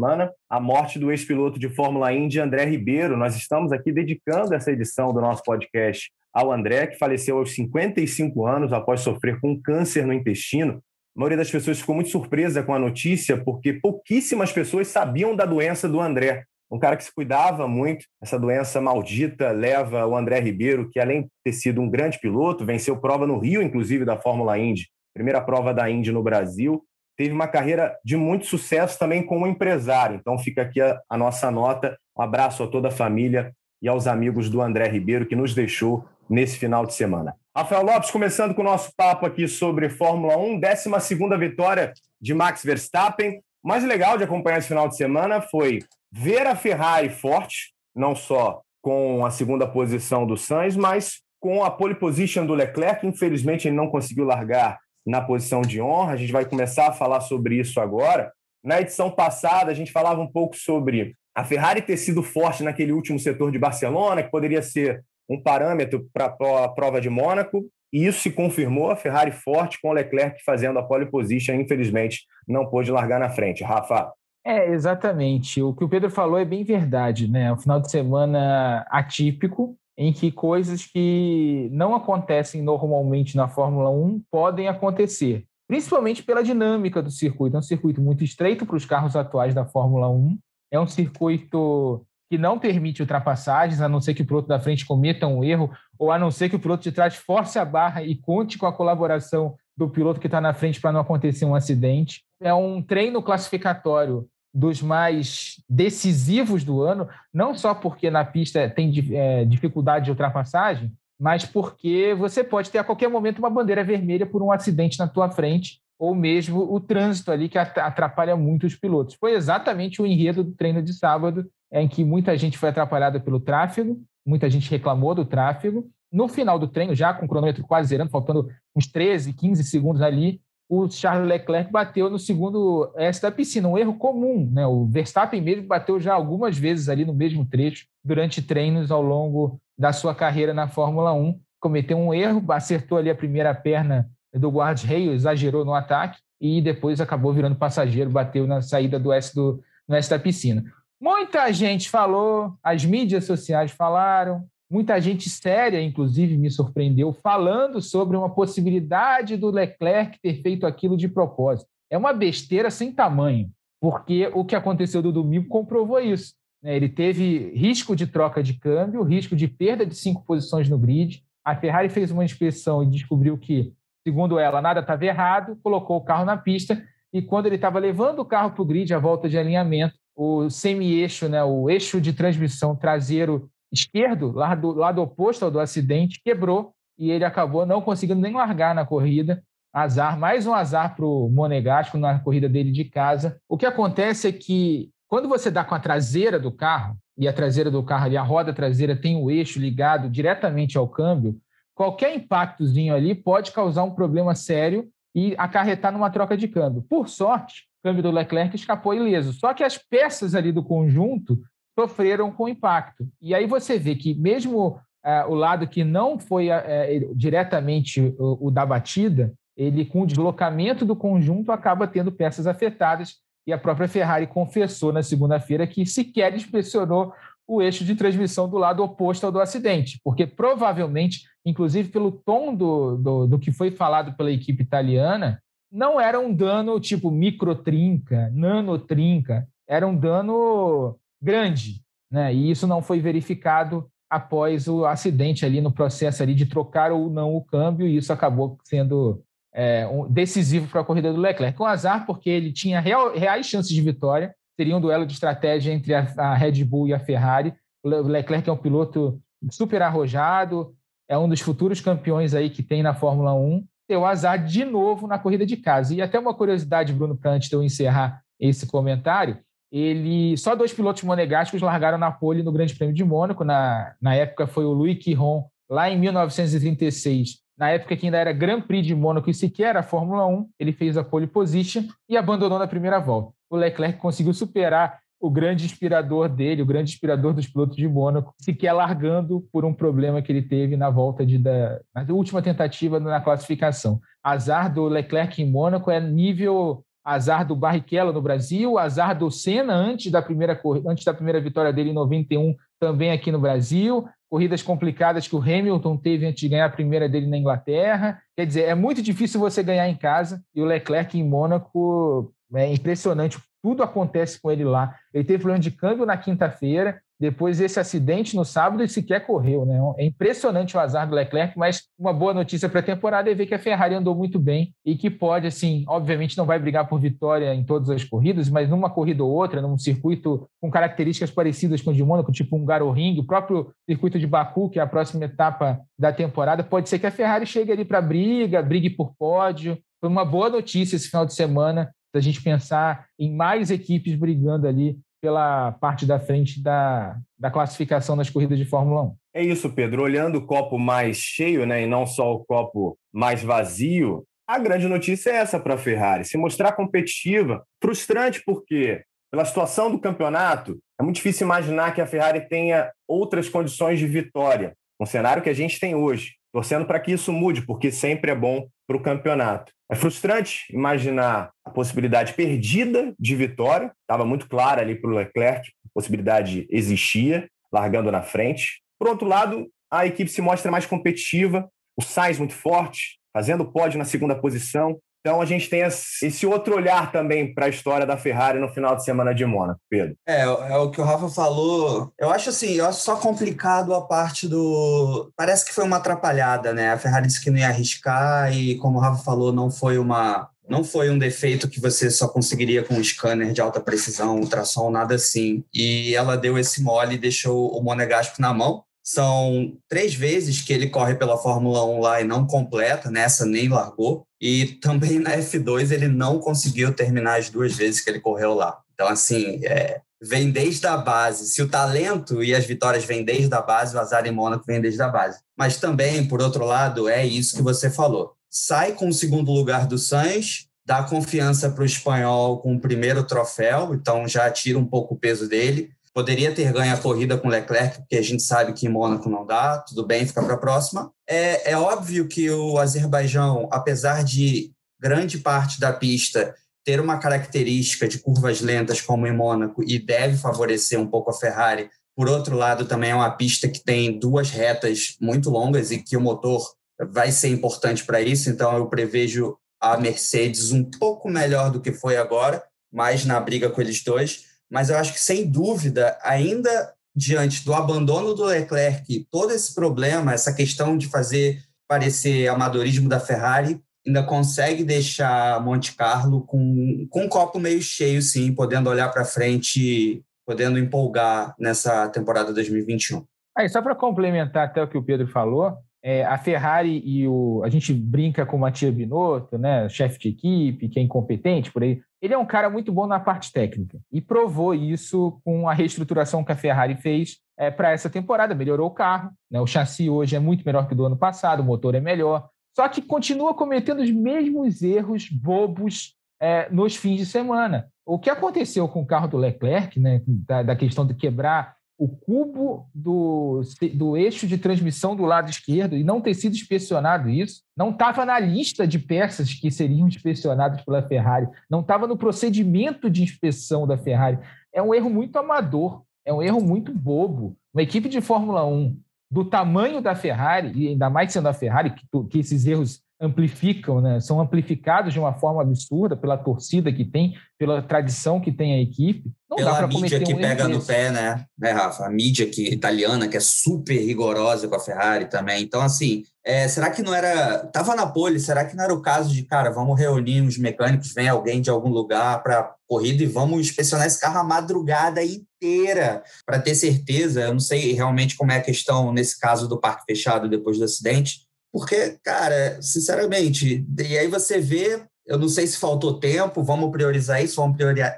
a 0.51 0.61
morte 0.61 0.99
do 0.99 1.11
ex-piloto 1.11 1.59
de 1.59 1.69
Fórmula 1.69 2.13
Indy, 2.13 2.41
André 2.41 2.65
Ribeiro. 2.65 3.17
Nós 3.17 3.37
estamos 3.37 3.73
aqui 3.73 3.91
dedicando 3.91 4.55
essa 4.55 4.71
edição 4.71 5.13
do 5.13 5.21
nosso 5.21 5.43
podcast 5.43 6.11
ao 6.33 6.53
André, 6.53 6.89
que 6.89 6.99
faleceu 6.99 7.39
aos 7.39 7.55
55 7.55 8.47
anos 8.47 8.73
após 8.73 9.01
sofrer 9.01 9.41
com 9.41 9.61
câncer 9.61 10.07
no 10.07 10.13
intestino. 10.13 10.83
A 11.17 11.21
maioria 11.21 11.39
das 11.39 11.51
pessoas 11.51 11.81
ficou 11.81 11.95
muito 11.95 12.11
surpresa 12.11 12.63
com 12.63 12.75
a 12.75 12.79
notícia, 12.79 13.43
porque 13.43 13.73
pouquíssimas 13.73 14.53
pessoas 14.53 14.89
sabiam 14.89 15.35
da 15.35 15.47
doença 15.47 15.89
do 15.89 16.01
André. 16.01 16.45
Um 16.71 16.79
cara 16.79 16.97
que 16.97 17.05
se 17.05 17.15
cuidava 17.15 17.67
muito, 17.67 18.05
essa 18.23 18.39
doença 18.39 18.81
maldita 18.81 19.51
leva 19.51 20.07
o 20.07 20.17
André 20.17 20.41
Ribeiro, 20.41 20.91
que 20.91 21.01
além 21.01 21.23
de 21.23 21.29
ter 21.45 21.53
sido 21.53 21.81
um 21.81 21.89
grande 21.89 22.19
piloto, 22.21 22.67
venceu 22.67 23.01
prova 23.01 23.27
no 23.27 23.39
Rio, 23.39 23.63
inclusive, 23.63 24.05
da 24.05 24.19
Fórmula 24.19 24.59
Indy, 24.59 24.89
primeira 25.15 25.41
prova 25.41 25.73
da 25.73 25.89
Indy 25.89 26.13
no 26.13 26.23
Brasil, 26.23 26.83
teve 27.17 27.33
uma 27.33 27.49
carreira 27.49 27.97
de 28.05 28.17
muito 28.17 28.47
sucesso 28.47 28.99
também 28.99 29.25
como 29.25 29.47
empresário. 29.47 30.17
Então 30.17 30.39
fica 30.39 30.63
aqui 30.63 30.81
a, 30.81 31.01
a 31.09 31.17
nossa 31.17 31.51
nota, 31.51 31.97
um 32.17 32.23
abraço 32.23 32.63
a 32.63 32.69
toda 32.69 32.89
a 32.89 32.93
família 32.93 33.53
e 33.81 33.89
aos 33.89 34.07
amigos 34.07 34.49
do 34.51 34.61
André 34.61 34.89
Ribeiro, 34.89 35.27
que 35.27 35.37
nos 35.37 35.55
deixou 35.55 36.05
nesse 36.29 36.59
final 36.59 36.85
de 36.85 36.95
semana. 36.95 37.35
Rafael 37.57 37.85
Lopes, 37.85 38.11
começando 38.11 38.55
com 38.55 38.61
o 38.61 38.65
nosso 38.65 38.93
papo 38.97 39.25
aqui 39.25 39.49
sobre 39.49 39.89
Fórmula 39.89 40.37
1, 40.37 40.61
12 40.61 41.39
vitória 41.39 41.93
de 42.21 42.35
Max 42.35 42.63
Verstappen. 42.63 43.41
O 43.63 43.69
mais 43.69 43.83
legal 43.85 44.19
de 44.19 44.25
acompanhar 44.25 44.59
esse 44.59 44.69
final 44.69 44.89
de 44.89 44.97
semana 44.97 45.41
foi 45.41 45.79
ver 46.13 46.47
a 46.47 46.55
Ferrari 46.55 47.09
forte, 47.09 47.73
não 47.95 48.15
só 48.15 48.61
com 48.83 49.25
a 49.25 49.31
segunda 49.31 49.67
posição 49.67 50.27
do 50.27 50.37
Sainz, 50.37 50.77
mas 50.77 51.23
com 51.41 51.65
a 51.65 51.71
pole 51.71 51.95
position 51.95 52.45
do 52.47 52.55
Leclerc. 52.55 53.07
Infelizmente, 53.07 53.69
ele 53.69 53.77
não 53.77 53.89
conseguiu 53.89 54.25
largar 54.25 54.79
na 55.07 55.21
posição 55.21 55.63
de 55.63 55.81
honra. 55.81 56.13
A 56.13 56.17
gente 56.17 56.33
vai 56.33 56.45
começar 56.45 56.89
a 56.89 56.93
falar 56.93 57.21
sobre 57.21 57.61
isso 57.61 57.81
agora. 57.81 58.33
Na 58.65 58.81
edição 58.81 59.11
passada, 59.11 59.71
a 59.71 59.75
gente 59.75 59.93
falava 59.93 60.21
um 60.21 60.27
pouco 60.27 60.57
sobre 60.57 61.15
a 61.35 61.45
Ferrari 61.45 61.83
ter 61.83 61.97
sido 61.97 62.23
forte 62.23 62.65
naquele 62.65 62.93
último 62.93 63.19
setor 63.19 63.53
de 63.53 63.59
Barcelona, 63.59 64.23
que 64.23 64.31
poderia 64.31 64.63
ser 64.63 65.05
um 65.29 65.41
parâmetro 65.41 66.09
para 66.13 66.35
a 66.65 66.69
prova 66.69 67.01
de 67.01 67.11
Mônaco, 67.11 67.67
e 67.93 68.07
isso 68.07 68.21
se 68.21 68.31
confirmou, 68.31 68.91
a 68.91 68.97
Ferrari 68.97 69.31
forte 69.31 69.81
com 69.81 69.91
o 69.91 69.93
Leclerc 69.93 70.43
fazendo 70.45 70.79
a 70.79 70.83
pole 70.83 71.07
position, 71.07 71.55
infelizmente 71.55 72.25
não 72.47 72.67
pôde 72.67 72.91
largar 72.91 73.21
na 73.21 73.29
frente. 73.29 73.63
Rafa. 73.63 74.13
É, 74.45 74.71
exatamente. 74.71 75.61
O 75.61 75.75
que 75.75 75.85
o 75.85 75.89
Pedro 75.89 76.11
falou 76.11 76.39
é 76.39 76.45
bem 76.45 76.63
verdade, 76.63 77.29
né? 77.29 77.53
Um 77.53 77.59
final 77.59 77.81
de 77.81 77.91
semana 77.91 78.87
atípico, 78.91 79.77
em 79.97 80.13
que 80.13 80.31
coisas 80.31 80.85
que 80.85 81.69
não 81.73 81.95
acontecem 81.95 82.63
normalmente 82.63 83.37
na 83.37 83.49
Fórmula 83.49 83.91
1 83.91 84.23
podem 84.31 84.69
acontecer, 84.69 85.45
principalmente 85.67 86.23
pela 86.23 86.43
dinâmica 86.43 87.03
do 87.03 87.11
circuito. 87.11 87.57
É 87.57 87.59
um 87.59 87.63
circuito 87.63 88.01
muito 88.01 88.23
estreito 88.23 88.67
para 88.67 88.77
os 88.77 88.85
carros 88.85 89.17
atuais 89.17 89.55
da 89.55 89.65
Fórmula 89.65 90.09
1, 90.09 90.39
é 90.71 90.81
um 90.81 90.87
circuito 90.87 92.05
que 92.29 92.37
não 92.37 92.59
permite 92.59 93.01
ultrapassagens, 93.01 93.81
a 93.81 93.89
não 93.89 94.01
ser 94.01 94.13
que 94.13 94.23
o 94.23 94.27
piloto 94.27 94.49
da 94.49 94.59
frente 94.59 94.85
cometa 94.85 95.27
um 95.27 95.45
erro, 95.45 95.71
ou 95.99 96.11
a 96.11 96.19
não 96.19 96.31
ser 96.31 96.49
que 96.49 96.57
o 96.57 96.59
piloto 96.59 96.83
de 96.83 96.93
trás 96.93 97.15
force 97.15 97.59
a 97.59 97.65
barra 97.65 98.03
e 98.03 98.17
conte 98.17 98.59
com 98.59 98.67
a 98.67 98.73
colaboração 98.73 99.55
do 99.77 99.89
piloto 99.89 100.21
que 100.21 100.27
está 100.27 100.41
na 100.41 100.53
frente 100.53 100.81
para 100.81 100.91
não 100.91 101.01
acontecer 101.01 101.45
um 101.45 101.55
acidente. 101.55 102.25
É 102.41 102.53
um 102.53 102.83
treino 102.83 103.23
classificatório 103.23 104.27
dos 104.57 104.81
mais 104.81 105.63
decisivos 105.69 106.65
do 106.65 106.81
ano, 106.81 107.07
não 107.33 107.55
só 107.55 107.75
porque 107.75 108.11
na 108.11 108.25
pista 108.25 108.71
tem 108.71 108.91
é, 109.13 109.45
dificuldade 109.45 110.07
de 110.07 110.11
ultrapassagem, 110.11 110.91
mas 111.21 111.45
porque 111.45 112.15
você 112.15 112.43
pode 112.43 112.71
ter 112.71 112.79
a 112.79 112.85
qualquer 112.85 113.09
momento 113.09 113.39
uma 113.39 113.51
bandeira 113.51 113.85
vermelha 113.85 114.25
por 114.25 114.43
um 114.43 114.51
acidente 114.51 114.99
na 114.99 115.07
tua 115.07 115.31
frente, 115.31 115.79
ou 115.99 116.15
mesmo 116.15 116.75
o 116.75 116.81
trânsito 116.81 117.31
ali 117.31 117.51
que 117.51 117.59
atrapalha 117.59 118.35
muito 118.35 118.67
os 118.67 118.75
pilotos. 118.75 119.15
Foi 119.21 119.35
exatamente 119.35 120.01
o 120.01 120.07
enredo 120.07 120.43
do 120.43 120.53
treino 120.53 120.83
de 120.83 120.95
sábado 120.95 121.47
em 121.71 121.87
que 121.87 122.03
muita 122.03 122.37
gente 122.39 122.57
foi 122.57 122.71
atrapalhada 122.71 123.21
pelo 123.21 123.39
tráfego, 123.39 124.01
muita 124.25 124.49
gente 124.49 124.71
reclamou 124.71 125.15
do 125.15 125.27
tráfego. 125.27 125.87
No 126.11 126.29
final 126.29 126.59
do 126.59 126.69
treino, 126.69 126.95
já 126.95 127.13
com 127.13 127.27
o 127.27 127.29
cronômetro 127.29 127.63
quase 127.63 127.89
zerando, 127.89 128.11
faltando 128.11 128.49
uns 128.75 128.87
13, 128.87 129.35
15 129.35 129.65
segundos 129.65 130.01
ali, 130.01 130.41
o 130.69 130.89
Charles 130.91 131.29
Leclerc 131.29 131.71
bateu 131.71 132.11
no 132.11 132.19
segundo 132.19 132.93
S 132.97 133.23
da 133.23 133.31
piscina, 133.31 133.69
um 133.69 133.79
erro 133.79 133.95
comum. 133.95 134.51
Né? 134.53 134.67
O 134.67 134.85
Verstappen 134.87 135.41
mesmo 135.41 135.67
bateu 135.67 136.01
já 136.01 136.15
algumas 136.15 136.59
vezes 136.59 136.89
ali 136.89 137.05
no 137.05 137.15
mesmo 137.15 137.45
trecho 137.45 137.87
durante 138.05 138.43
treinos 138.43 138.91
ao 138.91 139.03
longo 139.03 139.61
da 139.79 139.93
sua 139.93 140.15
carreira 140.15 140.53
na 140.53 140.69
Fórmula 140.69 141.13
1. 141.13 141.39
Cometeu 141.61 141.97
um 141.97 142.13
erro, 142.13 142.45
acertou 142.51 142.99
ali 142.99 143.11
a 143.11 143.15
primeira 143.15 143.55
perna 143.55 144.11
do 144.35 144.51
guarda-reio, 144.51 145.13
exagerou 145.13 145.65
no 145.65 145.75
ataque 145.75 146.19
e 146.41 146.61
depois 146.61 147.01
acabou 147.01 147.33
virando 147.33 147.57
passageiro, 147.57 148.11
bateu 148.11 148.47
na 148.47 148.61
saída 148.61 148.99
do 148.99 149.13
S, 149.13 149.35
do, 149.35 149.63
no 149.89 149.95
S 149.95 150.11
da 150.11 150.19
piscina. 150.19 150.65
Muita 151.01 151.53
gente 151.53 151.89
falou, 151.89 152.55
as 152.63 152.85
mídias 152.85 153.25
sociais 153.25 153.71
falaram, 153.71 154.45
muita 154.71 155.01
gente 155.01 155.31
séria, 155.31 155.81
inclusive, 155.83 156.37
me 156.37 156.51
surpreendeu, 156.51 157.13
falando 157.13 157.81
sobre 157.81 158.17
uma 158.17 158.31
possibilidade 158.31 159.37
do 159.37 159.51
Leclerc 159.51 160.19
ter 160.21 160.43
feito 160.43 160.67
aquilo 160.67 160.97
de 160.97 161.09
propósito. 161.09 161.69
é 161.91 161.97
uma 161.97 162.13
besteira 162.13 162.71
sem 162.71 162.93
tamanho, 162.93 163.49
porque 163.81 164.29
o 164.35 164.45
que 164.45 164.57
aconteceu 164.57 165.01
do 165.01 165.13
domingo 165.13 165.49
comprovou 165.49 166.01
isso. 166.01 166.35
Né? 166.63 166.75
Ele 166.75 166.89
teve 166.89 167.53
risco 167.55 167.95
de 167.95 168.07
troca 168.07 168.43
de 168.43 168.55
câmbio, 168.55 169.05
risco 169.05 169.37
de 169.37 169.47
perda 169.47 169.87
de 169.87 169.95
cinco 169.95 170.25
posições 170.25 170.69
no 170.69 170.79
grid. 170.79 171.23
A 171.45 171.55
Ferrari 171.55 171.89
fez 171.89 172.11
uma 172.11 172.25
inspeção 172.25 172.83
e 172.83 172.91
descobriu 172.91 173.39
que, 173.39 173.73
segundo 174.05 174.39
ela, 174.39 174.61
nada 174.61 174.81
estava 174.81 175.05
errado, 175.05 175.57
colocou 175.63 175.97
o 175.97 176.05
carro 176.05 176.25
na 176.25 176.37
pista 176.37 176.83
e 177.13 177.23
quando 177.23 177.47
ele 177.47 177.55
estava 177.55 177.79
levando 177.79 178.19
o 178.19 178.25
carro 178.25 178.51
para 178.51 178.63
o 178.63 178.67
grid, 178.67 178.93
a 178.93 178.99
volta 178.99 179.29
de 179.29 179.39
alinhamento, 179.39 179.95
o 180.15 180.51
semi-eixo, 180.51 181.29
né, 181.29 181.43
o 181.45 181.71
eixo 181.71 182.01
de 182.01 182.13
transmissão 182.13 182.75
traseiro 182.75 183.49
esquerdo, 183.73 184.33
lado, 184.33 184.73
lado 184.73 185.03
oposto 185.03 185.45
ao 185.45 185.51
do 185.51 185.61
acidente, 185.61 186.21
quebrou 186.23 186.73
e 186.99 187.11
ele 187.11 187.25
acabou 187.25 187.67
não 187.67 187.81
conseguindo 187.81 188.21
nem 188.21 188.33
largar 188.33 188.75
na 188.75 188.85
corrida. 188.87 189.43
Azar, 189.73 190.19
mais 190.19 190.47
um 190.47 190.55
azar 190.55 190.97
para 190.97 191.05
o 191.05 191.29
Monegasco 191.29 191.99
na 191.99 192.19
corrida 192.19 192.49
dele 192.49 192.73
de 192.73 192.85
casa. 192.85 193.39
O 193.49 193.59
que 193.59 193.67
acontece 193.67 194.29
é 194.29 194.33
que 194.33 194.91
quando 195.07 195.29
você 195.29 195.51
dá 195.51 195.63
com 195.63 195.75
a 195.75 195.81
traseira 195.81 196.39
do 196.39 196.51
carro, 196.51 196.97
e 197.19 197.27
a 197.27 197.33
traseira 197.33 197.71
do 197.71 197.83
carro 197.83 198.07
ali, 198.07 198.17
a 198.17 198.23
roda 198.23 198.53
traseira 198.53 198.95
tem 198.95 199.17
o 199.17 199.31
eixo 199.31 199.59
ligado 199.59 200.11
diretamente 200.11 200.77
ao 200.77 200.89
câmbio, 200.89 201.39
qualquer 201.75 202.15
impactozinho 202.15 202.95
ali 202.95 203.15
pode 203.15 203.53
causar 203.53 203.85
um 203.85 203.95
problema 203.95 204.35
sério 204.35 204.89
e 205.15 205.35
acarretar 205.39 205.93
numa 205.93 206.11
troca 206.11 206.37
de 206.37 206.47
câmbio. 206.47 206.83
Por 206.83 207.09
sorte, 207.09 207.65
o 207.81 207.89
câmbio 207.89 208.03
do 208.03 208.11
Leclerc 208.11 208.55
escapou 208.55 208.93
ileso. 208.93 209.33
Só 209.33 209.55
que 209.55 209.65
as 209.65 209.79
peças 209.79 210.35
ali 210.35 210.53
do 210.53 210.63
conjunto 210.63 211.41
sofreram 211.79 212.33
com 212.33 212.49
impacto. 212.49 213.07
E 213.21 213.35
aí 213.35 213.47
você 213.47 213.79
vê 213.79 213.95
que 213.95 214.15
mesmo 214.15 214.81
é, 215.05 215.25
o 215.25 215.35
lado 215.35 215.69
que 215.69 215.85
não 215.85 216.19
foi 216.19 216.49
é, 216.49 216.99
diretamente 217.15 218.15
o, 218.19 218.49
o, 218.49 218.51
da 218.51 218.65
batida, 218.65 219.33
ele 219.57 219.85
com 219.85 220.03
o 220.03 220.07
deslocamento 220.07 220.85
do 220.85 220.97
conjunto 220.97 221.53
acaba 221.53 221.87
tendo 221.87 222.11
peças 222.11 222.47
afetadas. 222.47 223.17
E 223.47 223.53
a 223.53 223.59
própria 223.59 223.87
Ferrari 223.87 224.27
confessou 224.27 224.93
na 224.93 225.03
segunda-feira 225.03 225.67
que 225.67 225.87
sequer 225.87 226.35
inspecionou 226.35 227.13
o 227.47 227.63
eixo 227.63 227.85
de 227.85 227.95
transmissão 227.95 228.49
do 228.49 228.59
lado 228.59 228.83
oposto 228.83 229.25
ao 229.25 229.31
do 229.31 229.41
acidente, 229.41 230.01
porque 230.03 230.27
provavelmente, 230.27 231.21
inclusive 231.45 231.91
pelo 231.91 232.11
tom 232.11 232.53
do, 232.53 232.97
do, 232.97 233.27
do 233.29 233.39
que 233.39 233.53
foi 233.53 233.71
falado 233.71 234.17
pela 234.17 234.33
equipe 234.33 234.65
italiana, 234.65 235.41
não 235.71 236.01
era 236.01 236.19
um 236.19 236.35
dano 236.35 236.81
tipo 236.81 237.09
microtrinca, 237.09 238.31
nanotrinca, 238.35 239.47
era 239.69 239.87
um 239.87 239.97
dano 239.97 240.97
grande, 241.21 241.83
né? 242.11 242.35
E 242.35 242.51
isso 242.51 242.67
não 242.67 242.83
foi 242.83 243.01
verificado 243.01 243.89
após 244.09 244.69
o 244.69 244.85
acidente 244.85 245.45
ali 245.45 245.61
no 245.61 245.73
processo 245.73 246.23
ali 246.23 246.35
de 246.35 246.47
trocar 246.47 246.93
ou 246.93 247.11
não 247.11 247.35
o 247.35 247.45
câmbio, 247.45 247.87
e 247.87 247.97
isso 247.97 248.13
acabou 248.13 248.59
sendo 248.65 249.23
é, 249.53 249.87
um, 249.87 250.07
decisivo 250.07 250.69
para 250.69 250.83
a 250.83 250.85
corrida 250.85 251.13
do 251.13 251.21
Leclerc. 251.21 251.57
Com 251.57 251.65
azar, 251.65 252.07
porque 252.07 252.31
ele 252.31 252.53
tinha 252.53 252.79
real, 252.79 253.17
reais 253.17 253.47
chances 253.47 253.73
de 253.73 253.81
vitória, 253.81 254.35
seria 254.55 254.77
um 254.77 254.81
duelo 254.81 255.07
de 255.07 255.15
estratégia 255.15 255.73
entre 255.73 255.95
a, 255.95 256.07
a, 256.17 256.35
Red 256.35 256.65
Bull 256.65 256.89
e 256.89 256.95
a 256.95 257.01
Ferrari. 257.01 257.55
O 257.83 257.89
Leclerc 257.89 258.49
é 258.49 258.53
um 258.53 258.57
piloto 258.57 259.21
super 259.51 259.83
arrojado, 259.83 260.75
é 261.09 261.17
um 261.17 261.29
dos 261.29 261.41
futuros 261.41 261.81
campeões 261.81 262.35
aí 262.35 262.51
que 262.51 262.63
tem 262.63 262.83
na 262.83 262.95
Fórmula 262.95 263.35
1. 263.35 263.65
Deu 263.89 264.05
azar 264.05 264.45
de 264.45 264.65
novo 264.65 265.07
na 265.07 265.19
corrida 265.19 265.47
de 265.47 265.57
casa. 265.57 265.95
E 265.95 266.03
até 266.03 266.19
uma 266.19 266.35
curiosidade, 266.35 266.93
Bruno, 266.93 267.17
para 267.17 267.31
antes 267.31 267.49
de 267.49 267.55
eu 267.55 267.63
encerrar 267.63 268.23
esse 268.39 268.67
comentário, 268.67 269.39
ele 269.79 270.37
só 270.39 270.55
dois 270.55 270.73
pilotos 270.73 271.03
monegascos 271.03 271.61
largaram 271.61 271.99
na 271.99 272.11
pole 272.11 272.43
no 272.43 272.53
Grande 272.53 272.75
Prêmio 272.75 272.95
de 272.95 273.05
Mônaco. 273.05 273.45
Na, 273.45 273.95
na 274.01 274.15
época 274.15 274.47
foi 274.47 274.65
o 274.65 274.73
Louis 274.73 274.97
Quiron, 274.97 275.45
lá 275.69 275.91
em 275.91 275.99
1936. 275.99 277.41
Na 277.59 277.71
época 277.71 277.97
que 277.97 278.07
ainda 278.07 278.19
era 278.19 278.33
Grand 278.33 278.63
Prix 278.63 278.87
de 278.87 278.95
Mônaco 278.95 279.29
e 279.29 279.35
sequer 279.35 279.71
era 279.71 279.83
Fórmula 279.83 280.27
1, 280.27 280.49
ele 280.59 280.73
fez 280.73 280.97
a 280.97 281.05
pole 281.05 281.27
position 281.27 281.85
e 282.09 282.17
abandonou 282.17 282.59
na 282.59 282.67
primeira 282.67 282.99
volta. 282.99 283.33
O 283.51 283.57
Leclerc 283.57 283.99
conseguiu 283.99 284.33
superar 284.33 284.99
o 285.21 285.31
grande 285.31 285.65
inspirador 285.65 286.29
dele, 286.29 286.63
o 286.63 286.67
grande 286.67 286.93
inspirador 286.93 287.33
dos 287.33 287.47
pilotos 287.47 287.77
de 287.77 287.89
Mônaco, 287.89 288.35
sequer 288.39 288.73
largando 288.73 289.47
por 289.53 289.65
um 289.65 289.73
problema 289.73 290.21
que 290.23 290.31
ele 290.31 290.43
teve 290.43 290.77
na 290.77 290.91
volta 290.91 291.25
de 291.25 291.39
da, 291.39 291.81
na 291.95 292.05
última 292.11 292.43
tentativa 292.43 293.01
na 293.01 293.21
classificação. 293.21 294.01
Azar 294.23 294.73
do 294.73 294.85
Leclerc 294.87 295.43
em 295.43 295.51
Mônaco 295.51 295.91
é 295.91 296.01
nível 296.01 296.85
azar 297.07 297.47
do 297.47 297.55
Barrichello 297.55 298.13
no 298.13 298.21
Brasil, 298.21 298.77
azar 298.77 299.17
do 299.17 299.31
Senna 299.31 299.73
antes 299.73 300.11
da 300.11 300.21
primeira 300.21 300.61
antes 300.85 301.05
da 301.05 301.15
primeira 301.15 301.41
vitória 301.41 301.73
dele 301.73 301.91
em 301.91 301.95
91 301.95 302.57
também 302.81 303.13
aqui 303.13 303.31
no 303.31 303.39
Brasil, 303.39 304.05
corridas 304.29 304.61
complicadas 304.61 305.29
que 305.29 305.37
o 305.37 305.41
Hamilton 305.41 305.97
teve 305.97 306.27
antes 306.27 306.41
de 306.41 306.49
ganhar 306.49 306.67
a 306.67 306.71
primeira 306.71 307.09
dele 307.09 307.29
na 307.29 307.39
Inglaterra. 307.39 308.21
Quer 308.37 308.45
dizer, 308.45 308.63
é 308.63 308.75
muito 308.75 309.01
difícil 309.01 309.39
você 309.39 309.63
ganhar 309.63 309.89
em 309.89 309.95
casa 309.95 310.43
e 310.53 310.61
o 310.61 310.65
Leclerc 310.65 311.17
em 311.17 311.23
Mônaco 311.23 312.35
é 312.53 312.73
impressionante. 312.73 313.39
Tudo 313.63 313.85
acontece 313.85 314.41
com 314.41 314.51
ele 314.51 314.65
lá. 314.65 314.97
Ele 315.15 315.25
teve 315.25 315.39
problema 315.39 315.63
de 315.63 315.71
câmbio 315.71 316.05
na 316.05 316.17
quinta-feira, 316.17 317.01
depois 317.19 317.59
desse 317.59 317.81
acidente 317.81 318.37
no 318.37 318.45
sábado 318.45 318.83
e 318.83 318.89
sequer 318.89 319.27
correu. 319.27 319.65
Né? 319.65 319.79
É 319.99 320.05
impressionante 320.05 320.77
o 320.77 320.81
azar 320.81 321.09
do 321.09 321.15
Leclerc, 321.15 321.59
mas 321.59 321.83
uma 321.99 322.13
boa 322.13 322.35
notícia 322.35 322.69
para 322.69 322.81
a 322.81 322.83
temporada 322.83 323.31
é 323.31 323.35
ver 323.35 323.47
que 323.47 323.55
a 323.55 323.59
Ferrari 323.59 323.95
andou 323.95 324.15
muito 324.15 324.39
bem 324.39 324.75
e 324.85 324.97
que 324.97 325.11
pode, 325.11 325.47
assim, 325.47 325.85
obviamente 325.89 326.37
não 326.37 326.45
vai 326.45 326.59
brigar 326.59 326.89
por 326.89 327.01
vitória 327.01 327.55
em 327.55 327.65
todas 327.65 327.89
as 327.91 328.05
corridas, 328.05 328.49
mas 328.49 328.69
numa 328.69 328.91
corrida 328.91 329.25
ou 329.25 329.31
outra, 329.31 329.63
num 329.63 329.79
circuito 329.79 330.49
com 330.61 330.71
características 330.71 331.31
parecidas 331.31 331.81
com 331.81 331.91
o 331.91 331.95
de 331.95 332.05
Mônaco, 332.05 332.33
tipo 332.33 332.57
um 332.57 332.65
Garoring, 332.65 333.19
o 333.19 333.27
próprio 333.27 333.73
circuito 333.89 334.19
de 334.19 334.27
Baku, 334.27 334.69
que 334.69 334.79
é 334.79 334.83
a 334.83 334.87
próxima 334.87 335.25
etapa 335.25 335.81
da 335.99 336.13
temporada, 336.13 336.63
pode 336.63 336.89
ser 336.89 336.99
que 336.99 337.07
a 337.07 337.11
Ferrari 337.11 337.47
chegue 337.47 337.73
ali 337.73 337.85
para 337.85 338.03
briga, 338.03 338.63
brigue 338.63 338.91
por 338.91 339.15
pódio. 339.19 339.79
Foi 340.01 340.11
uma 340.11 340.25
boa 340.25 340.51
notícia 340.51 340.97
esse 340.97 341.09
final 341.09 341.25
de 341.25 341.33
semana, 341.33 341.91
da 342.13 342.21
gente 342.21 342.43
pensar 342.43 343.07
em 343.19 343.35
mais 343.35 343.71
equipes 343.71 344.15
brigando 344.15 344.67
ali 344.67 344.99
pela 345.21 345.73
parte 345.73 346.07
da 346.07 346.19
frente 346.19 346.63
da, 346.63 347.17
da 347.39 347.51
classificação 347.51 348.17
das 348.17 348.31
corridas 348.31 348.59
de 348.59 348.65
Fórmula 348.65 349.03
1. 349.03 349.17
É 349.35 349.43
isso, 349.43 349.71
Pedro. 349.71 350.03
Olhando 350.03 350.39
o 350.39 350.47
copo 350.47 350.79
mais 350.79 351.19
cheio, 351.19 351.67
né, 351.67 351.83
e 351.83 351.87
não 351.87 352.07
só 352.07 352.33
o 352.33 352.45
copo 352.45 352.99
mais 353.13 353.43
vazio, 353.43 354.25
a 354.49 354.59
grande 354.59 354.87
notícia 354.87 355.31
é 355.31 355.37
essa 355.37 355.59
para 355.59 355.75
a 355.75 355.79
Ferrari: 355.79 356.25
se 356.25 356.39
mostrar 356.39 356.73
competitiva. 356.73 357.65
Frustrante 357.83 358.43
porque, 358.47 359.03
pela 359.31 359.45
situação 359.45 359.91
do 359.91 359.99
campeonato, 359.99 360.79
é 360.99 361.03
muito 361.03 361.17
difícil 361.17 361.47
imaginar 361.47 361.95
que 361.95 362.01
a 362.01 362.07
Ferrari 362.07 362.49
tenha 362.49 362.91
outras 363.09 363.49
condições 363.49 363.99
de 363.99 364.07
vitória, 364.07 364.75
um 365.01 365.07
cenário 365.07 365.43
que 365.43 365.51
a 365.51 365.55
gente 365.55 365.81
tem 365.81 365.95
hoje. 365.95 366.35
Torcendo 366.53 366.87
para 366.87 367.01
que 367.01 367.13
isso 367.13 367.33
mude, 367.33 367.67
porque 367.67 367.91
sempre 367.91 368.31
é 368.31 368.35
bom 368.35 368.67
para 368.87 368.97
o 368.97 369.03
campeonato. 369.03 369.73
É 369.91 369.95
frustrante 369.95 370.65
imaginar 370.73 371.51
a 371.65 371.71
possibilidade 371.71 372.35
perdida 372.35 373.15
de 373.19 373.37
vitória. 373.37 373.93
Estava 374.03 374.25
muito 374.25 374.49
clara 374.49 374.81
ali 374.83 374.95
para 374.95 375.11
o 375.11 375.15
Leclerc, 375.15 375.69
a 375.85 375.89
possibilidade 375.95 376.67
existia, 376.71 377.49
largando 377.73 378.11
na 378.11 378.23
frente. 378.23 378.83
Por 378.99 379.09
outro 379.09 379.27
lado, 379.27 379.69
a 379.91 380.07
equipe 380.07 380.31
se 380.31 380.41
mostra 380.41 380.71
mais 380.71 380.87
competitiva, 380.87 381.69
o 381.97 382.03
Sainz 382.03 382.39
muito 382.39 382.55
forte, 382.55 383.19
fazendo 383.33 383.71
pódio 383.71 383.99
na 383.99 384.05
segunda 384.05 384.35
posição. 384.35 384.99
Então 385.27 385.41
a 385.41 385.45
gente 385.45 385.69
tem 385.69 385.81
esse 385.81 386.47
outro 386.47 386.77
olhar 386.77 387.11
também 387.11 387.53
para 387.53 387.67
a 387.67 387.69
história 387.69 388.07
da 388.07 388.17
Ferrari 388.17 388.61
no 388.61 388.69
final 388.69 388.95
de 388.95 389.03
semana 389.03 389.35
de 389.35 389.45
Mônaco, 389.45 389.81
Pedro. 389.91 390.15
É, 390.25 390.43
é 390.43 390.77
o 390.77 390.89
que 390.89 391.01
o 391.01 391.05
Rafa 391.05 391.29
falou. 391.29 392.13
Eu 392.17 392.31
acho 392.31 392.51
assim, 392.51 392.75
eu 392.75 392.87
acho 392.87 393.01
só 393.01 393.17
complicado 393.17 393.93
a 393.93 394.03
parte 394.03 394.47
do. 394.47 395.29
Parece 395.37 395.67
que 395.67 395.75
foi 395.75 395.83
uma 395.83 395.97
atrapalhada, 395.97 396.73
né? 396.73 396.93
A 396.93 396.99
Ferrari 396.99 397.27
disse 397.27 397.43
que 397.43 397.51
não 397.51 397.59
ia 397.59 397.67
arriscar 397.67 398.57
e, 398.57 398.77
como 398.77 398.99
o 398.99 399.01
Rafa 399.01 399.25
falou, 399.25 399.53
não 399.53 399.69
foi 399.69 399.99
uma. 399.99 400.49
Não 400.69 400.85
foi 400.85 401.11
um 401.11 401.19
defeito 401.19 401.69
que 401.69 401.81
você 401.81 402.09
só 402.09 402.29
conseguiria 402.29 402.85
com 402.85 402.95
um 402.95 403.03
scanner 403.03 403.53
de 403.53 403.61
alta 403.61 403.81
precisão, 403.81 404.39
ultrassom, 404.39 404.93
nada 404.93 405.17
assim. 405.17 405.65
E 405.75 406.15
ela 406.15 406.37
deu 406.37 406.57
esse 406.57 406.81
mole 406.85 407.17
e 407.17 407.19
deixou 407.19 407.77
o 407.77 407.83
Monegasco 407.83 408.41
na 408.41 408.55
mão. 408.55 408.85
São 409.07 409.79
três 409.89 410.17
vezes 410.17 410.61
que 410.61 410.73
ele 410.73 410.91
corre 410.91 411.15
pela 411.15 411.39
Fórmula 411.39 411.87
1 411.87 412.01
lá 412.01 412.21
e 412.21 412.25
não 412.25 412.45
completa, 412.45 413.09
nessa 413.09 413.47
nem 413.47 413.69
largou. 413.69 414.27
E 414.41 414.67
também 414.83 415.21
na 415.21 415.37
F2 415.39 415.93
ele 415.93 416.09
não 416.09 416.41
conseguiu 416.41 416.93
terminar 416.93 417.39
as 417.39 417.49
duas 417.49 417.77
vezes 417.77 418.01
que 418.01 418.11
ele 418.11 418.19
correu 418.19 418.53
lá. 418.53 418.81
Então, 418.95 419.07
assim, 419.07 419.61
é, 419.65 420.01
vem 420.21 420.51
desde 420.51 420.89
a 420.89 420.97
base. 420.97 421.47
Se 421.47 421.63
o 421.63 421.69
talento 421.69 422.43
e 422.43 422.53
as 422.53 422.67
vitórias 422.67 423.05
vêm 423.05 423.25
desde 423.25 423.55
a 423.55 423.63
base, 423.63 423.95
o 423.95 424.01
azar 424.01 424.27
em 424.27 424.33
Mônaco 424.33 424.65
vem 424.67 424.81
desde 424.81 425.01
a 425.01 425.09
base. 425.09 425.39
Mas 425.57 425.77
também, 425.77 426.27
por 426.27 426.43
outro 426.43 426.65
lado, 426.65 427.09
é 427.09 427.25
isso 427.25 427.55
que 427.55 427.63
você 427.63 427.89
falou. 427.89 428.33
Sai 428.51 428.91
com 428.91 429.09
o 429.09 429.15
segundo 429.15 429.53
lugar 429.53 429.87
do 429.87 429.99
Sainz, 429.99 430.67
dá 430.85 431.05
confiança 431.05 431.71
para 431.71 431.83
o 431.83 431.87
espanhol 431.87 432.59
com 432.59 432.75
o 432.75 432.81
primeiro 432.81 433.23
troféu, 433.23 433.95
então 433.95 434.27
já 434.27 434.51
tira 434.51 434.79
um 434.79 434.85
pouco 434.85 435.15
o 435.15 435.19
peso 435.19 435.49
dele 435.49 435.96
Poderia 436.17 436.51
ter 436.51 436.73
ganho 436.73 436.95
a 436.95 436.97
corrida 436.97 437.37
com 437.37 437.47
Leclerc, 437.47 437.99
porque 437.99 438.17
a 438.17 438.23
gente 438.23 438.43
sabe 438.43 438.73
que 438.73 438.87
em 438.87 438.89
Mônaco 438.89 439.29
não 439.29 439.45
dá, 439.45 439.81
tudo 439.81 440.07
bem, 440.07 440.27
fica 440.27 440.43
para 440.43 440.55
a 440.55 440.59
próxima. 440.59 441.13
É, 441.29 441.73
é 441.73 441.77
óbvio 441.77 442.27
que 442.27 442.49
o 442.49 442.79
Azerbaijão, 442.79 443.69
apesar 443.71 444.25
de 444.25 444.73
grande 444.99 445.37
parte 445.37 445.79
da 445.79 445.93
pista 445.93 446.55
ter 446.83 447.01
uma 447.01 447.19
característica 447.19 448.09
de 448.09 448.19
curvas 448.19 448.63
lentas 448.63 449.03
como 449.03 449.27
em 449.27 449.37
Mônaco 449.37 449.85
e 449.87 449.99
deve 449.99 450.39
favorecer 450.39 450.99
um 450.99 451.07
pouco 451.07 451.31
a 451.31 451.35
Ferrari, 451.35 451.91
por 452.17 452.31
outro 452.31 452.57
lado, 452.57 452.87
também 452.87 453.11
é 453.11 453.15
uma 453.15 453.37
pista 453.37 453.69
que 453.69 453.85
tem 453.85 454.19
duas 454.19 454.49
retas 454.49 455.17
muito 455.21 455.51
longas 455.51 455.91
e 455.91 455.99
que 455.99 456.17
o 456.17 456.21
motor 456.23 456.67
vai 457.13 457.31
ser 457.31 457.49
importante 457.49 458.03
para 458.07 458.23
isso, 458.23 458.49
então 458.49 458.75
eu 458.75 458.87
prevejo 458.87 459.59
a 459.79 459.99
Mercedes 459.99 460.73
um 460.73 460.83
pouco 460.83 461.29
melhor 461.29 461.71
do 461.71 461.79
que 461.79 461.93
foi 461.93 462.17
agora, 462.17 462.65
mais 462.91 463.27
na 463.27 463.39
briga 463.39 463.69
com 463.69 463.83
eles 463.83 464.03
dois. 464.03 464.56
Mas 464.71 464.91
eu 464.91 464.97
acho 464.97 465.13
que, 465.13 465.21
sem 465.21 465.49
dúvida, 465.49 466.19
ainda 466.23 466.93
diante 467.15 467.65
do 467.65 467.73
abandono 467.73 468.35
do 468.35 468.45
Leclerc, 468.45 469.27
todo 469.31 469.53
esse 469.53 469.75
problema, 469.75 470.35
essa 470.35 470.53
questão 470.53 470.99
de 470.99 471.09
fazer 471.09 471.63
parecer 471.89 472.49
amadorismo 472.49 473.09
da 473.09 473.19
Ferrari, 473.19 473.81
ainda 474.07 474.23
consegue 474.23 474.85
deixar 474.85 475.63
Monte 475.65 475.95
Carlo 475.97 476.43
com, 476.43 477.07
com 477.11 477.23
um 477.23 477.29
copo 477.29 477.59
meio 477.59 477.81
cheio, 477.81 478.21
sim, 478.21 478.55
podendo 478.55 478.91
olhar 478.91 479.09
para 479.09 479.25
frente, 479.25 480.23
podendo 480.47 480.79
empolgar 480.79 481.55
nessa 481.59 482.09
temporada 482.09 482.53
2021. 482.53 483.25
Aí, 483.57 483.69
só 483.69 483.81
para 483.81 483.95
complementar 483.95 484.67
até 484.67 484.83
o 484.83 484.89
que 484.89 484.99
o 484.99 485.03
Pedro 485.03 485.27
falou, 485.29 485.77
é, 486.03 486.25
a 486.25 486.39
Ferrari 486.39 487.03
e 487.05 487.27
o. 487.27 487.63
A 487.65 487.69
gente 487.69 487.93
brinca 487.93 488.47
com 488.47 488.57
o 488.57 488.61
Matia 488.61 488.93
Binotto, 488.93 489.59
né, 489.59 489.89
chefe 489.89 490.19
de 490.21 490.29
equipe, 490.29 490.89
que 490.89 491.01
é 491.01 491.03
incompetente 491.03 491.73
por 491.73 491.83
aí. 491.83 492.01
Ele 492.21 492.35
é 492.35 492.39
um 492.39 492.47
cara 492.47 492.71
muito 492.71 492.93
bom 492.93 493.07
na 493.07 493.21
parte 493.21 493.53
técnica 493.53 493.99
e 494.11 494.21
provou 494.21 494.75
isso 494.75 495.41
com 495.45 495.69
a 495.69 495.75
reestruturação 495.75 496.43
que 496.43 496.53
a 496.53 496.57
Ferrari 496.57 496.97
fez 496.97 497.39
é, 497.59 497.71
para 497.71 497.93
essa 497.93 498.09
temporada. 498.09 498.55
Melhorou 498.55 498.89
o 498.89 498.95
carro, 498.95 499.31
né, 499.51 499.61
o 499.61 499.67
chassi 499.67 500.09
hoje 500.09 500.35
é 500.35 500.39
muito 500.39 500.65
melhor 500.65 500.87
que 500.87 500.95
o 500.95 500.97
do 500.97 501.05
ano 501.05 501.17
passado, 501.17 501.61
o 501.61 501.65
motor 501.65 501.95
é 501.95 502.01
melhor. 502.01 502.49
Só 502.75 502.89
que 502.89 503.01
continua 503.01 503.55
cometendo 503.55 504.01
os 504.01 504.11
mesmos 504.11 504.83
erros 504.83 505.29
bobos 505.31 506.15
é, 506.41 506.69
nos 506.71 506.97
fins 506.97 507.19
de 507.19 507.27
semana. 507.27 507.89
O 508.05 508.19
que 508.19 508.31
aconteceu 508.31 508.87
com 508.89 509.03
o 509.03 509.07
carro 509.07 509.29
do 509.29 509.37
Leclerc, 509.37 509.99
né, 509.99 510.23
da, 510.27 510.63
da 510.63 510.77
questão 510.77 511.07
de 511.07 511.15
quebrar 511.15 511.75
o 511.99 512.09
cubo 512.09 512.89
do, 512.95 513.63
do 513.95 514.17
eixo 514.17 514.47
de 514.47 514.59
transmissão 514.59 515.17
do 515.17 515.25
lado 515.25 515.51
esquerdo 515.51 515.97
e 515.97 516.05
não 516.05 516.21
ter 516.21 516.35
sido 516.35 516.55
inspecionado 516.55 517.29
isso, 517.29 517.63
não 517.77 517.91
estava 517.91 518.25
na 518.27 518.39
lista 518.39 518.87
de 518.87 518.99
peças 518.99 519.55
que 519.55 519.71
seriam 519.71 520.07
inspecionadas 520.07 520.83
pela 520.83 521.03
Ferrari, 521.03 521.49
não 521.71 521.81
estava 521.81 522.07
no 522.07 522.17
procedimento 522.17 523.09
de 523.09 523.23
inspeção 523.23 523.87
da 523.87 523.97
Ferrari. 523.97 524.39
É 524.73 524.83
um 524.83 524.95
erro 524.95 525.09
muito 525.09 525.39
amador, 525.39 526.03
é 526.25 526.33
um 526.33 526.43
erro 526.43 526.61
muito 526.61 526.93
bobo. 526.93 527.57
Uma 527.73 527.83
equipe 527.83 528.09
de 528.09 528.21
Fórmula 528.21 528.67
1 528.67 528.99
do 529.31 529.45
tamanho 529.45 530.01
da 530.01 530.15
Ferrari, 530.15 530.73
e 530.75 530.89
ainda 530.89 531.09
mais 531.11 531.33
sendo 531.33 531.49
a 531.49 531.53
Ferrari, 531.53 531.91
que, 531.91 532.07
que 532.29 532.39
esses 532.39 532.67
erros 532.67 533.03
amplificam, 533.21 534.01
né? 534.01 534.21
são 534.21 534.41
amplificados 534.41 535.13
de 535.13 535.19
uma 535.19 535.33
forma 535.33 535.63
absurda 535.63 536.17
pela 536.17 536.37
torcida 536.37 536.93
que 536.93 537.05
tem, 537.05 537.35
pela 537.59 537.81
tradição 537.81 538.41
que 538.41 538.53
tem 538.53 538.75
a 538.75 538.83
equipe. 538.83 539.33
Não 539.49 539.57
pela 539.57 539.81
dá 539.81 539.87
mídia 539.87 540.21
que 540.21 540.35
um 540.35 540.39
pega 540.39 540.69
no 540.69 540.85
pé, 540.85 541.11
né? 541.11 541.45
né, 541.59 541.71
Rafa? 541.71 542.05
A 542.05 542.11
mídia 542.11 542.47
que, 542.47 542.69
italiana, 542.69 543.29
que 543.29 543.37
é 543.37 543.41
super 543.41 543.97
rigorosa 543.97 544.69
com 544.69 544.75
a 544.75 544.81
Ferrari 544.81 545.27
também. 545.27 545.63
Então, 545.63 545.81
assim, 545.81 546.25
é, 546.45 546.69
será 546.69 546.91
que 546.91 547.03
não 547.03 547.15
era. 547.15 547.59
Tava 547.73 547.95
na 547.95 548.07
pole, 548.07 548.39
será 548.39 548.65
que 548.65 548.77
não 548.77 548.85
era 548.85 548.95
o 548.95 549.03
caso 549.03 549.33
de, 549.33 549.43
cara, 549.43 549.71
vamos 549.71 549.99
reunir 549.99 550.43
os 550.43 550.59
mecânicos, 550.59 551.13
vem 551.15 551.29
alguém 551.29 551.61
de 551.61 551.71
algum 551.71 551.89
lugar 551.89 552.43
para 552.43 552.75
corrida 552.87 553.23
e 553.23 553.27
vamos 553.27 553.61
inspecionar 553.61 554.07
esse 554.07 554.21
carro 554.21 554.39
a 554.39 554.45
madrugada 554.45 555.21
inteira 555.25 556.23
para 556.45 556.61
ter 556.61 556.75
certeza. 556.75 557.43
Eu 557.43 557.53
não 557.53 557.61
sei 557.61 557.93
realmente 557.93 558.37
como 558.37 558.53
é 558.53 558.59
a 558.59 558.63
questão 558.63 559.13
nesse 559.13 559.39
caso 559.41 559.67
do 559.67 559.81
parque 559.81 560.05
fechado 560.07 560.49
depois 560.49 560.79
do 560.79 560.85
acidente, 560.85 561.46
porque, 561.73 562.19
cara, 562.23 562.81
sinceramente, 562.81 563.87
e 563.99 564.19
aí 564.19 564.29
você 564.29 564.61
vê, 564.61 565.03
eu 565.27 565.39
não 565.39 565.49
sei 565.49 565.67
se 565.67 565.79
faltou 565.79 566.19
tempo, 566.19 566.63
vamos 566.63 566.91
priorizar 566.91 567.43
isso, 567.43 567.57
vamos 567.57 567.77